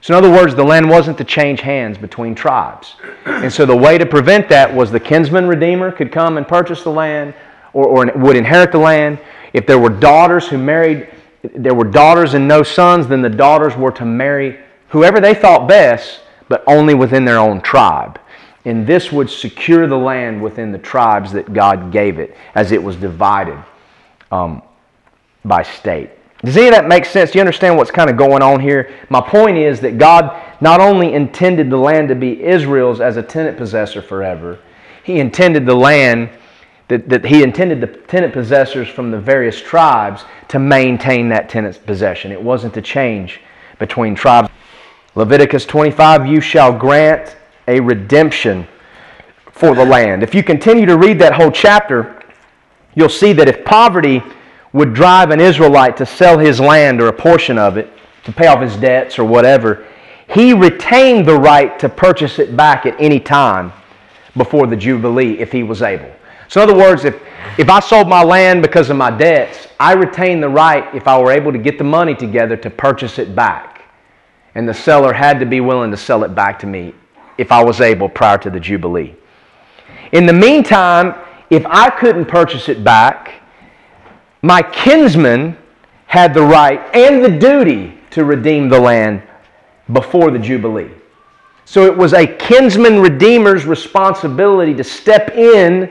So, 0.00 0.16
in 0.16 0.24
other 0.24 0.30
words, 0.30 0.54
the 0.54 0.64
land 0.64 0.88
wasn't 0.88 1.18
to 1.18 1.24
change 1.24 1.60
hands 1.60 1.96
between 1.96 2.34
tribes. 2.34 2.96
And 3.24 3.52
so, 3.52 3.64
the 3.64 3.76
way 3.76 3.98
to 3.98 4.06
prevent 4.06 4.48
that 4.48 4.72
was 4.72 4.90
the 4.90 4.98
kinsman 4.98 5.46
redeemer 5.46 5.92
could 5.92 6.10
come 6.10 6.38
and 6.38 6.46
purchase 6.46 6.82
the 6.82 6.90
land 6.90 7.34
or, 7.72 7.86
or 7.86 8.12
would 8.16 8.36
inherit 8.36 8.72
the 8.72 8.78
land. 8.78 9.20
If 9.52 9.66
there 9.66 9.78
were 9.78 9.90
daughters 9.90 10.48
who 10.48 10.58
married, 10.58 11.08
there 11.54 11.74
were 11.74 11.84
daughters 11.84 12.34
and 12.34 12.48
no 12.48 12.62
sons, 12.62 13.06
then 13.06 13.22
the 13.22 13.30
daughters 13.30 13.76
were 13.76 13.92
to 13.92 14.04
marry 14.04 14.58
whoever 14.88 15.20
they 15.20 15.34
thought 15.34 15.68
best, 15.68 16.20
but 16.48 16.64
only 16.66 16.94
within 16.94 17.24
their 17.24 17.38
own 17.38 17.60
tribe. 17.60 18.20
And 18.64 18.86
this 18.86 19.10
would 19.10 19.30
secure 19.30 19.86
the 19.86 19.96
land 19.96 20.40
within 20.40 20.70
the 20.70 20.78
tribes 20.78 21.32
that 21.32 21.52
God 21.52 21.90
gave 21.92 22.18
it 22.18 22.36
as 22.54 22.72
it 22.72 22.82
was 22.82 22.96
divided. 22.96 23.58
Um, 24.30 24.62
by 25.44 25.62
state. 25.62 26.10
Does 26.44 26.56
any 26.56 26.66
of 26.66 26.72
that 26.72 26.88
make 26.88 27.04
sense? 27.04 27.30
Do 27.30 27.38
you 27.38 27.40
understand 27.40 27.76
what's 27.76 27.90
kind 27.90 28.10
of 28.10 28.16
going 28.16 28.42
on 28.42 28.60
here? 28.60 28.92
My 29.08 29.20
point 29.20 29.56
is 29.56 29.80
that 29.80 29.96
God 29.96 30.42
not 30.60 30.80
only 30.80 31.14
intended 31.14 31.70
the 31.70 31.76
land 31.76 32.08
to 32.08 32.16
be 32.16 32.42
Israel's 32.42 33.00
as 33.00 33.16
a 33.16 33.22
tenant 33.22 33.56
possessor 33.56 34.02
forever, 34.02 34.58
He 35.04 35.20
intended 35.20 35.66
the 35.66 35.74
land 35.74 36.30
that, 36.88 37.08
that 37.08 37.24
He 37.24 37.44
intended 37.44 37.80
the 37.80 37.86
tenant 37.86 38.32
possessors 38.32 38.88
from 38.88 39.12
the 39.12 39.20
various 39.20 39.60
tribes 39.60 40.24
to 40.48 40.58
maintain 40.58 41.28
that 41.28 41.48
tenant 41.48 41.84
possession. 41.86 42.32
It 42.32 42.42
wasn't 42.42 42.74
to 42.74 42.82
change 42.82 43.40
between 43.78 44.16
tribes. 44.16 44.48
Leviticus 45.14 45.64
25, 45.66 46.26
you 46.26 46.40
shall 46.40 46.76
grant 46.76 47.36
a 47.68 47.78
redemption 47.78 48.66
for 49.52 49.74
the 49.74 49.84
land. 49.84 50.24
If 50.24 50.34
you 50.34 50.42
continue 50.42 50.86
to 50.86 50.96
read 50.96 51.20
that 51.20 51.34
whole 51.34 51.52
chapter, 51.52 52.20
you'll 52.96 53.08
see 53.08 53.32
that 53.34 53.48
if 53.48 53.64
poverty 53.64 54.22
would 54.72 54.94
drive 54.94 55.30
an 55.30 55.40
Israelite 55.40 55.96
to 55.98 56.06
sell 56.06 56.38
his 56.38 56.60
land 56.60 57.00
or 57.00 57.08
a 57.08 57.12
portion 57.12 57.58
of 57.58 57.76
it 57.76 57.92
to 58.24 58.32
pay 58.32 58.46
off 58.46 58.60
his 58.60 58.76
debts 58.76 59.18
or 59.18 59.24
whatever, 59.24 59.86
he 60.32 60.54
retained 60.54 61.26
the 61.26 61.36
right 61.36 61.78
to 61.78 61.88
purchase 61.88 62.38
it 62.38 62.56
back 62.56 62.86
at 62.86 62.98
any 62.98 63.20
time 63.20 63.72
before 64.36 64.66
the 64.66 64.76
Jubilee 64.76 65.38
if 65.38 65.52
he 65.52 65.62
was 65.62 65.82
able. 65.82 66.10
So, 66.48 66.62
in 66.62 66.68
other 66.68 66.78
words, 66.78 67.04
if, 67.04 67.20
if 67.58 67.68
I 67.68 67.80
sold 67.80 68.08
my 68.08 68.22
land 68.22 68.62
because 68.62 68.90
of 68.90 68.96
my 68.96 69.10
debts, 69.10 69.68
I 69.80 69.92
retained 69.92 70.42
the 70.42 70.48
right, 70.48 70.94
if 70.94 71.08
I 71.08 71.20
were 71.20 71.32
able 71.32 71.52
to 71.52 71.58
get 71.58 71.78
the 71.78 71.84
money 71.84 72.14
together, 72.14 72.56
to 72.58 72.70
purchase 72.70 73.18
it 73.18 73.34
back. 73.34 73.82
And 74.54 74.68
the 74.68 74.74
seller 74.74 75.12
had 75.12 75.40
to 75.40 75.46
be 75.46 75.60
willing 75.60 75.90
to 75.90 75.96
sell 75.96 76.24
it 76.24 76.34
back 76.34 76.58
to 76.60 76.66
me 76.66 76.94
if 77.38 77.50
I 77.50 77.64
was 77.64 77.80
able 77.80 78.08
prior 78.08 78.38
to 78.38 78.50
the 78.50 78.60
Jubilee. 78.60 79.14
In 80.12 80.26
the 80.26 80.32
meantime, 80.32 81.14
if 81.48 81.64
I 81.66 81.90
couldn't 81.90 82.26
purchase 82.26 82.68
it 82.68 82.84
back, 82.84 83.41
my 84.42 84.60
kinsman 84.60 85.56
had 86.06 86.34
the 86.34 86.42
right 86.42 86.80
and 86.94 87.24
the 87.24 87.38
duty 87.38 87.98
to 88.10 88.24
redeem 88.24 88.68
the 88.68 88.78
land 88.78 89.22
before 89.92 90.30
the 90.30 90.38
Jubilee. 90.38 90.90
So 91.64 91.86
it 91.86 91.96
was 91.96 92.12
a 92.12 92.26
kinsman 92.26 93.00
redeemer's 93.00 93.64
responsibility 93.64 94.74
to 94.74 94.84
step 94.84 95.30
in 95.30 95.90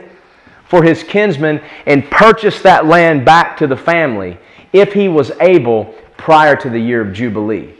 for 0.66 0.82
his 0.82 1.02
kinsman 1.02 1.60
and 1.86 2.08
purchase 2.10 2.62
that 2.62 2.86
land 2.86 3.24
back 3.24 3.56
to 3.56 3.66
the 3.66 3.76
family 3.76 4.38
if 4.72 4.92
he 4.92 5.08
was 5.08 5.32
able 5.40 5.94
prior 6.16 6.54
to 6.56 6.70
the 6.70 6.78
year 6.78 7.00
of 7.00 7.12
Jubilee. 7.12 7.74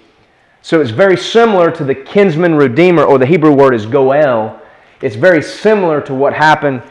So 0.63 0.81
it's 0.81 0.91
very 0.91 1.17
similar 1.17 1.71
to 1.71 1.85
the 1.85 1.95
kinsman 1.95 2.55
redeemer, 2.55 3.05
or 3.05 3.19
the 3.19 3.27
Hebrew 3.27 3.53
word 3.53 3.75
is 3.75 3.85
goel. 3.85 4.61
It's 5.01 5.17
very 5.17 5.43
similar 5.43 6.01
to 6.03 6.15
what 6.15 6.33
happened 6.33 6.83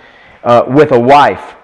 uh, 0.43 0.65
with 0.67 0.91
a 0.91 0.99
wife 0.99 1.55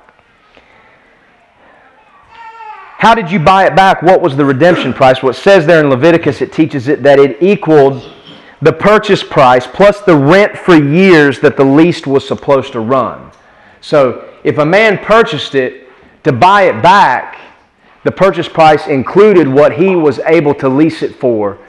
how 2.98 3.14
did 3.14 3.30
you 3.30 3.38
buy 3.38 3.68
it 3.68 3.76
back? 3.76 4.02
What 4.02 4.22
was 4.22 4.36
the 4.36 4.43
redemption 4.43 4.91
price? 4.91 5.22
What 5.22 5.36
says 5.36 5.68
there 5.68 5.82
in 5.82 5.89
Leviticus, 5.91 6.41
it 6.41 6.52
teaches 6.52 6.88
it 6.88 7.04
that 7.04 7.20
it 7.20 7.38
equaled 7.43 8.12
the 8.60 8.74
purchase 8.74 9.24
price 9.24 9.68
plus 9.68 10.02
the 10.02 10.16
rent 10.16 10.58
for 10.58 10.76
years 10.76 11.39
that 11.41 11.58
the 11.58 11.64
lease 11.64 12.08
was 12.08 12.28
supposed 12.28 12.72
to 12.72 12.80
run. 12.80 13.32
So 13.82 14.34
if 14.43 14.58
a 14.58 14.66
man 14.66 14.98
purchased 14.98 15.54
it 15.54 15.89
to 16.24 16.34
buy 16.34 16.64
it 16.64 16.82
back, 16.82 17.38
the 18.04 18.12
purchase 18.12 18.50
price 18.50 18.88
included 18.88 19.48
what 19.48 19.74
he 19.74 19.95
was 19.95 20.18
able 20.20 20.56
to 20.56 20.68
lease 20.68 21.04
it 21.04 21.16
for 21.18 21.60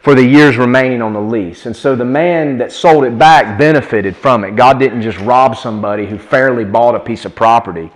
for 0.00 0.14
the 0.14 0.24
years 0.24 0.56
remaining 0.56 1.02
on 1.02 1.12
the 1.12 1.20
lease. 1.20 1.66
And 1.66 1.76
so 1.76 1.94
the 1.94 2.04
man 2.04 2.56
that 2.58 2.72
sold 2.72 3.04
it 3.04 3.18
back 3.18 3.58
benefited 3.58 4.16
from 4.16 4.42
it. 4.44 4.56
God 4.56 4.78
didn't 4.78 5.02
just 5.02 5.18
rob 5.18 5.54
somebody 5.56 6.06
who 6.06 6.16
fairly 6.16 6.64
bought 6.64 6.94
a 6.94 7.00
piece 7.00 7.26
of 7.26 7.34
property 7.34 7.90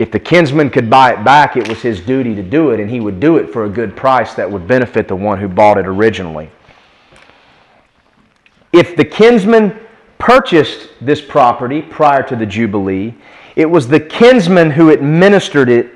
if 0.00 0.10
the 0.10 0.18
kinsman 0.18 0.70
could 0.70 0.88
buy 0.88 1.12
it 1.12 1.22
back, 1.24 1.58
it 1.58 1.68
was 1.68 1.82
his 1.82 2.00
duty 2.00 2.34
to 2.34 2.42
do 2.42 2.70
it, 2.70 2.80
and 2.80 2.88
he 2.88 3.00
would 3.00 3.20
do 3.20 3.36
it 3.36 3.52
for 3.52 3.66
a 3.66 3.68
good 3.68 3.94
price 3.94 4.32
that 4.32 4.50
would 4.50 4.66
benefit 4.66 5.06
the 5.06 5.14
one 5.14 5.38
who 5.38 5.46
bought 5.46 5.76
it 5.76 5.86
originally. 5.86 6.50
if 8.72 8.96
the 8.96 9.04
kinsman 9.04 9.78
purchased 10.18 10.88
this 11.02 11.20
property 11.20 11.82
prior 11.82 12.22
to 12.22 12.34
the 12.34 12.46
Jubilee, 12.46 13.14
it 13.56 13.66
was 13.66 13.88
the 13.88 14.00
kinsman 14.00 14.70
who 14.70 14.88
administered 14.88 15.68
it 15.68 15.92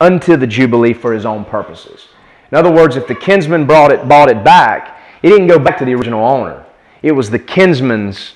unto 0.00 0.38
the 0.38 0.46
Jubilee 0.46 0.94
for 0.94 1.12
his 1.12 1.26
own 1.26 1.44
purposes. 1.44 2.08
In 2.50 2.56
other 2.56 2.72
words, 2.72 2.96
if 2.96 3.06
the 3.06 3.14
kinsman 3.14 3.66
brought 3.66 3.92
it, 3.92 4.08
bought 4.08 4.30
it 4.30 4.42
back, 4.42 4.98
it 5.22 5.28
didn't 5.28 5.48
go 5.48 5.58
back 5.58 5.76
to 5.78 5.84
the 5.84 5.94
original 5.94 6.24
owner. 6.24 6.64
It 7.02 7.12
was 7.12 7.28
the 7.28 7.38
kinsman's 7.38 8.34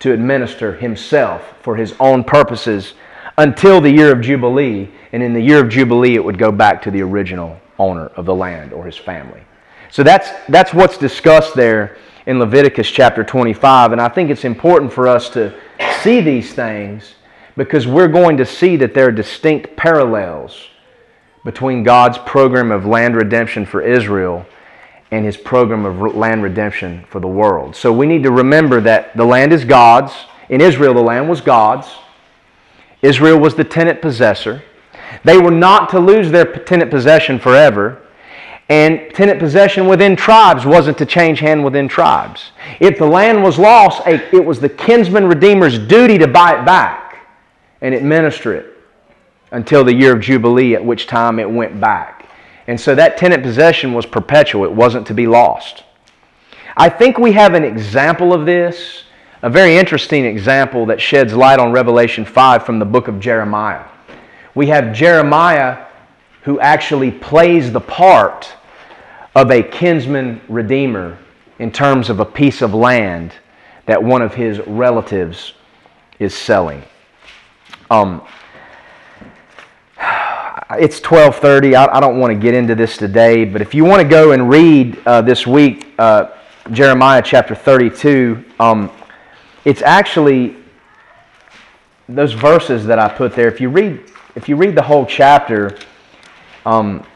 to 0.00 0.12
administer 0.12 0.74
himself 0.74 1.54
for 1.62 1.76
his 1.76 1.94
own 1.98 2.24
purposes 2.24 2.92
until 3.38 3.80
the 3.80 3.90
year 3.90 4.12
of 4.12 4.20
Jubilee. 4.20 4.88
And 5.12 5.22
in 5.22 5.32
the 5.32 5.40
year 5.40 5.60
of 5.60 5.68
Jubilee, 5.68 6.14
it 6.14 6.24
would 6.24 6.38
go 6.38 6.52
back 6.52 6.82
to 6.82 6.90
the 6.90 7.02
original 7.02 7.58
owner 7.78 8.06
of 8.16 8.26
the 8.26 8.34
land 8.34 8.72
or 8.72 8.84
his 8.84 8.96
family. 8.96 9.42
So 9.90 10.02
that's, 10.02 10.30
that's 10.48 10.74
what's 10.74 10.98
discussed 10.98 11.54
there 11.54 11.96
in 12.26 12.38
Leviticus 12.38 12.90
chapter 12.90 13.22
25. 13.22 13.92
And 13.92 14.00
I 14.00 14.08
think 14.08 14.30
it's 14.30 14.44
important 14.44 14.92
for 14.92 15.06
us 15.06 15.28
to 15.30 15.54
see 16.02 16.20
these 16.20 16.52
things 16.52 17.14
because 17.56 17.86
we're 17.86 18.08
going 18.08 18.36
to 18.38 18.46
see 18.46 18.76
that 18.76 18.94
there 18.94 19.08
are 19.08 19.12
distinct 19.12 19.76
parallels 19.76 20.68
between 21.44 21.82
God's 21.82 22.18
program 22.18 22.72
of 22.72 22.86
land 22.86 23.14
redemption 23.14 23.66
for 23.66 23.82
Israel 23.82 24.44
and 25.10 25.24
his 25.24 25.36
program 25.36 25.84
of 25.84 26.16
land 26.16 26.42
redemption 26.42 27.04
for 27.08 27.20
the 27.20 27.28
world. 27.28 27.76
So 27.76 27.92
we 27.92 28.06
need 28.06 28.22
to 28.24 28.30
remember 28.30 28.80
that 28.80 29.16
the 29.16 29.24
land 29.24 29.52
is 29.52 29.64
God's. 29.64 30.12
In 30.48 30.60
Israel, 30.60 30.94
the 30.94 31.02
land 31.02 31.28
was 31.28 31.40
God's. 31.40 31.86
Israel 33.04 33.38
was 33.38 33.54
the 33.54 33.64
tenant 33.64 34.00
possessor. 34.00 34.62
They 35.24 35.38
were 35.38 35.50
not 35.50 35.90
to 35.90 35.98
lose 35.98 36.30
their 36.30 36.44
tenant 36.44 36.90
possession 36.90 37.38
forever. 37.38 38.00
And 38.70 39.14
tenant 39.14 39.38
possession 39.38 39.86
within 39.86 40.16
tribes 40.16 40.64
wasn't 40.64 40.96
to 40.98 41.06
change 41.06 41.38
hand 41.38 41.62
within 41.62 41.86
tribes. 41.86 42.52
If 42.80 42.98
the 42.98 43.06
land 43.06 43.42
was 43.42 43.58
lost, 43.58 44.02
it 44.06 44.42
was 44.42 44.58
the 44.58 44.70
kinsman 44.70 45.26
redeemer's 45.26 45.78
duty 45.78 46.16
to 46.16 46.26
buy 46.26 46.58
it 46.58 46.64
back 46.64 47.26
and 47.82 47.94
administer 47.94 48.54
it 48.54 48.78
until 49.50 49.84
the 49.84 49.94
year 49.94 50.14
of 50.14 50.20
Jubilee, 50.20 50.74
at 50.74 50.82
which 50.82 51.06
time 51.06 51.38
it 51.38 51.50
went 51.50 51.78
back. 51.78 52.26
And 52.66 52.80
so 52.80 52.94
that 52.94 53.18
tenant 53.18 53.42
possession 53.42 53.92
was 53.92 54.06
perpetual, 54.06 54.64
it 54.64 54.72
wasn't 54.72 55.06
to 55.08 55.14
be 55.14 55.26
lost. 55.26 55.84
I 56.76 56.88
think 56.88 57.18
we 57.18 57.32
have 57.32 57.52
an 57.52 57.64
example 57.64 58.32
of 58.32 58.46
this, 58.46 59.03
a 59.44 59.50
very 59.50 59.76
interesting 59.76 60.24
example 60.24 60.86
that 60.86 60.98
sheds 60.98 61.34
light 61.34 61.58
on 61.58 61.70
Revelation 61.70 62.24
5 62.24 62.64
from 62.64 62.78
the 62.78 62.86
book 62.86 63.08
of 63.08 63.20
Jeremiah. 63.20 63.84
We 64.54 64.68
have 64.68 64.94
Jeremiah 64.94 65.84
who 66.44 66.58
actually 66.60 67.10
plays 67.10 67.70
the 67.70 67.80
part 67.80 68.50
of 69.34 69.50
a 69.50 69.62
kinsman 69.62 70.40
redeemer 70.48 71.18
in 71.58 71.70
terms 71.70 72.08
of 72.08 72.20
a 72.20 72.24
piece 72.24 72.62
of 72.62 72.72
land 72.72 73.34
that 73.84 74.02
one 74.02 74.22
of 74.22 74.32
his 74.32 74.60
relatives 74.66 75.52
is 76.18 76.34
selling. 76.34 76.82
Um, 77.90 78.22
it's 80.70 81.00
12:30. 81.00 81.74
I, 81.74 81.98
I, 81.98 82.00
don't 82.00 82.18
want 82.18 82.32
to 82.32 82.38
get 82.38 82.54
into 82.54 82.74
this 82.74 82.96
today, 82.96 83.44
but 83.44 83.60
if 83.60 83.74
you 83.74 83.84
want 83.84 84.00
to 84.00 84.08
go 84.08 84.32
and 84.32 84.48
read 84.48 84.98
uh, 85.04 85.20
this 85.20 85.46
week 85.46 85.92
uh, 85.98 86.28
Jeremiah 86.70 87.20
chapter 87.22 87.54
32, 87.54 88.42
um, 88.58 88.90
it's 89.64 89.82
actually 89.82 90.56
those 92.08 92.32
verses 92.32 92.84
that 92.86 92.98
I 92.98 93.08
put 93.08 93.34
there. 93.34 93.48
If 93.48 93.60
you 93.60 93.70
read, 93.70 94.00
if 94.34 94.48
you 94.48 94.56
read 94.56 94.74
the 94.74 94.82
whole 94.82 95.06
chapter, 95.06 95.78
um, 96.66 97.06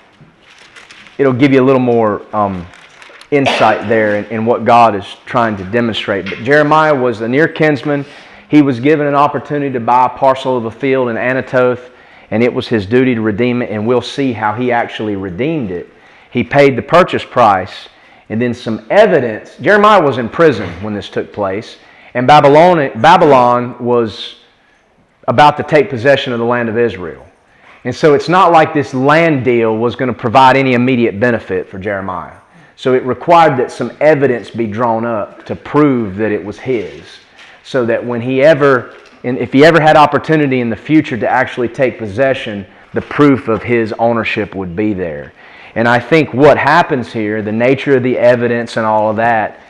it'll 1.19 1.33
give 1.33 1.53
you 1.53 1.63
a 1.63 1.67
little 1.67 1.81
more 1.81 2.25
um, 2.35 2.67
insight 3.31 3.89
there 3.89 4.17
in, 4.17 4.25
in 4.27 4.47
what 4.47 4.65
God 4.65 4.95
is 4.95 5.05
trying 5.27 5.57
to 5.59 5.65
demonstrate. 5.65 6.25
But 6.25 6.39
Jeremiah 6.39 6.95
was 6.95 7.21
a 7.21 7.29
near 7.29 7.49
kinsman. 7.49 8.07
He 8.49 8.63
was 8.63 8.81
given 8.81 9.07
an 9.07 9.15
opportunity 9.15 9.73
to 9.73 9.81
buy 9.81 10.07
a 10.07 10.09
parcel 10.09 10.57
of 10.57 10.65
a 10.65 10.71
field 10.71 11.11
in 11.11 11.17
Anathoth, 11.17 11.91
and 12.31 12.43
it 12.43 12.53
was 12.53 12.67
his 12.67 12.87
duty 12.87 13.15
to 13.15 13.21
redeem 13.21 13.61
it, 13.61 13.71
and 13.71 13.87
we'll 13.87 14.01
see 14.01 14.33
how 14.33 14.55
he 14.55 14.73
actually 14.73 15.17
redeemed 15.17 15.71
it. 15.71 15.89
He 16.31 16.43
paid 16.43 16.77
the 16.77 16.83
purchase 16.83 17.25
price, 17.25 17.89
and 18.31 18.41
then 18.41 18.55
some 18.55 18.87
evidence. 18.89 19.57
Jeremiah 19.57 20.03
was 20.03 20.17
in 20.17 20.31
prison 20.31 20.71
when 20.83 20.95
this 20.95 21.11
took 21.11 21.33
place, 21.33 21.77
and 22.15 22.27
Babylon, 22.27 22.91
Babylon 23.01 23.85
was 23.85 24.37
about 25.27 25.57
to 25.59 25.63
take 25.63 25.91
possession 25.91 26.33
of 26.33 26.39
the 26.39 26.45
land 26.45 26.69
of 26.69 26.79
Israel. 26.79 27.27
And 27.85 27.95
so 27.95 28.15
it's 28.15 28.29
not 28.29 28.51
like 28.51 28.75
this 28.75 28.93
land 28.95 29.45
deal 29.45 29.77
was 29.77 29.95
going 29.95 30.13
to 30.13 30.19
provide 30.19 30.57
any 30.57 30.73
immediate 30.73 31.21
benefit 31.21 31.69
for 31.69 31.79
Jeremiah. 31.79 32.37
So 32.77 32.95
it 32.95 33.03
required 33.05 33.59
that 33.59 33.71
some 33.71 33.93
evidence 34.01 34.51
be 34.51 34.67
drawn 34.67 35.05
up 35.05 35.45
to 35.47 35.57
prove 35.57 36.17
that 36.17 36.33
it 36.33 36.45
was 36.45 36.59
his, 36.59 37.05
so 37.65 37.85
that 37.87 38.05
when 38.05 38.21
he 38.21 38.43
ever 38.43 38.95
and 39.25 39.37
if 39.39 39.53
he 39.53 39.65
ever 39.65 39.81
had 39.81 39.97
opportunity 39.97 40.61
in 40.61 40.71
the 40.71 40.77
future 40.77 41.17
to 41.19 41.29
actually 41.29 41.69
take 41.69 41.99
possession, 41.99 42.65
the 42.95 43.01
proof 43.03 43.49
of 43.49 43.63
his 43.63 43.93
ownership 43.95 44.55
would 44.55 44.77
be 44.77 44.93
there. 44.93 45.33
And 45.75 45.89
I 45.89 45.99
think 45.99 46.33
what 46.33 46.57
happens 46.57 47.13
here, 47.13 47.43
the 47.43 47.53
nature 47.53 47.97
of 47.97 48.03
the 48.05 48.17
evidence 48.17 48.77
and 48.77 48.87
all 48.87 49.11
of 49.11 49.17
that, 49.17 49.61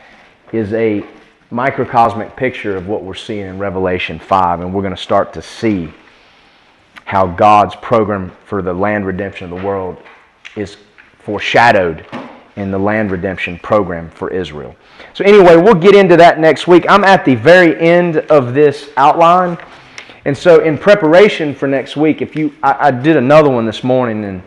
is 0.53 0.73
a 0.75 1.03
microcosmic 1.51 2.37
picture 2.37 2.77
of 2.77 2.87
what 2.87 3.03
we're 3.03 3.15
seeing 3.15 3.47
in 3.47 3.59
Revelation 3.59 4.19
5. 4.19 4.61
And 4.61 4.75
we're 4.75 4.83
going 4.83 4.95
to 4.95 5.01
start 5.01 5.33
to 5.35 5.43
see 5.43 5.93
how 7.05 7.27
God's 7.27 7.75
program 7.77 8.31
for 8.45 8.61
the 8.61 8.73
land 8.73 9.07
redemption 9.07 9.51
of 9.51 9.59
the 9.59 9.67
world 9.67 10.03
is 10.57 10.77
foreshadowed 11.21 12.05
in 12.57 12.71
the 12.71 12.79
land 12.79 13.11
redemption 13.11 13.59
program 13.61 14.11
for 14.11 14.31
Israel. 14.31 14.75
So, 15.15 15.25
anyway, 15.25 15.57
we'll 15.57 15.75
get 15.75 15.95
into 15.95 16.17
that 16.17 16.39
next 16.39 16.67
week. 16.67 16.85
I'm 16.89 17.05
at 17.05 17.25
the 17.25 17.35
very 17.35 17.81
end 17.81 18.17
of 18.17 18.53
this 18.53 18.91
outline. 18.97 19.57
And 20.25 20.37
so, 20.37 20.63
in 20.63 20.77
preparation 20.77 21.55
for 21.55 21.67
next 21.67 21.97
week, 21.97 22.21
if 22.21 22.37
you, 22.37 22.53
I, 22.63 22.89
I 22.89 22.91
did 22.91 23.17
another 23.17 23.49
one 23.49 23.65
this 23.65 23.83
morning 23.85 24.25
and 24.25 24.43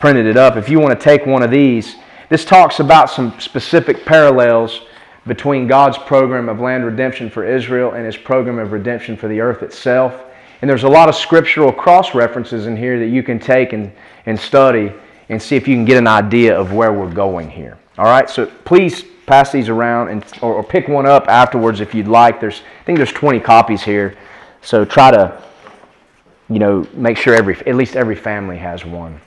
printed 0.00 0.26
it 0.26 0.36
up. 0.36 0.56
If 0.56 0.68
you 0.68 0.80
want 0.80 0.98
to 0.98 1.04
take 1.04 1.26
one 1.26 1.42
of 1.42 1.50
these, 1.50 1.96
this 2.30 2.44
talks 2.44 2.80
about 2.80 3.10
some 3.10 3.38
specific 3.38 4.04
parallels 4.04 4.80
between 5.26 5.66
God's 5.66 5.98
program 5.98 6.48
of 6.48 6.60
land 6.60 6.84
redemption 6.84 7.30
for 7.30 7.44
Israel 7.44 7.92
and 7.92 8.04
his 8.04 8.16
program 8.16 8.58
of 8.58 8.72
redemption 8.72 9.16
for 9.16 9.28
the 9.28 9.40
earth 9.40 9.62
itself. 9.62 10.24
And 10.60 10.70
there's 10.70 10.84
a 10.84 10.88
lot 10.88 11.08
of 11.08 11.14
scriptural 11.14 11.72
cross 11.72 12.14
references 12.14 12.66
in 12.66 12.76
here 12.76 12.98
that 12.98 13.08
you 13.08 13.22
can 13.22 13.38
take 13.38 13.72
and, 13.72 13.92
and 14.26 14.38
study 14.38 14.92
and 15.28 15.40
see 15.40 15.56
if 15.56 15.66
you 15.66 15.74
can 15.74 15.84
get 15.84 15.96
an 15.96 16.06
idea 16.06 16.58
of 16.58 16.72
where 16.72 16.92
we're 16.92 17.12
going 17.12 17.50
here. 17.50 17.78
All 17.98 18.04
right, 18.04 18.28
so 18.28 18.46
please 18.46 19.04
pass 19.26 19.52
these 19.52 19.68
around 19.68 20.08
and 20.08 20.24
or, 20.42 20.54
or 20.54 20.64
pick 20.64 20.88
one 20.88 21.06
up 21.06 21.28
afterwards 21.28 21.80
if 21.80 21.94
you'd 21.94 22.08
like. 22.08 22.40
There's 22.40 22.62
I 22.80 22.84
think 22.84 22.98
there's 22.98 23.12
20 23.12 23.40
copies 23.40 23.82
here, 23.82 24.16
so 24.62 24.84
try 24.84 25.10
to 25.10 25.42
you 26.48 26.58
know 26.58 26.86
make 26.94 27.16
sure 27.16 27.34
every 27.34 27.56
at 27.66 27.74
least 27.74 27.96
every 27.96 28.16
family 28.16 28.58
has 28.58 28.84
one. 28.84 29.20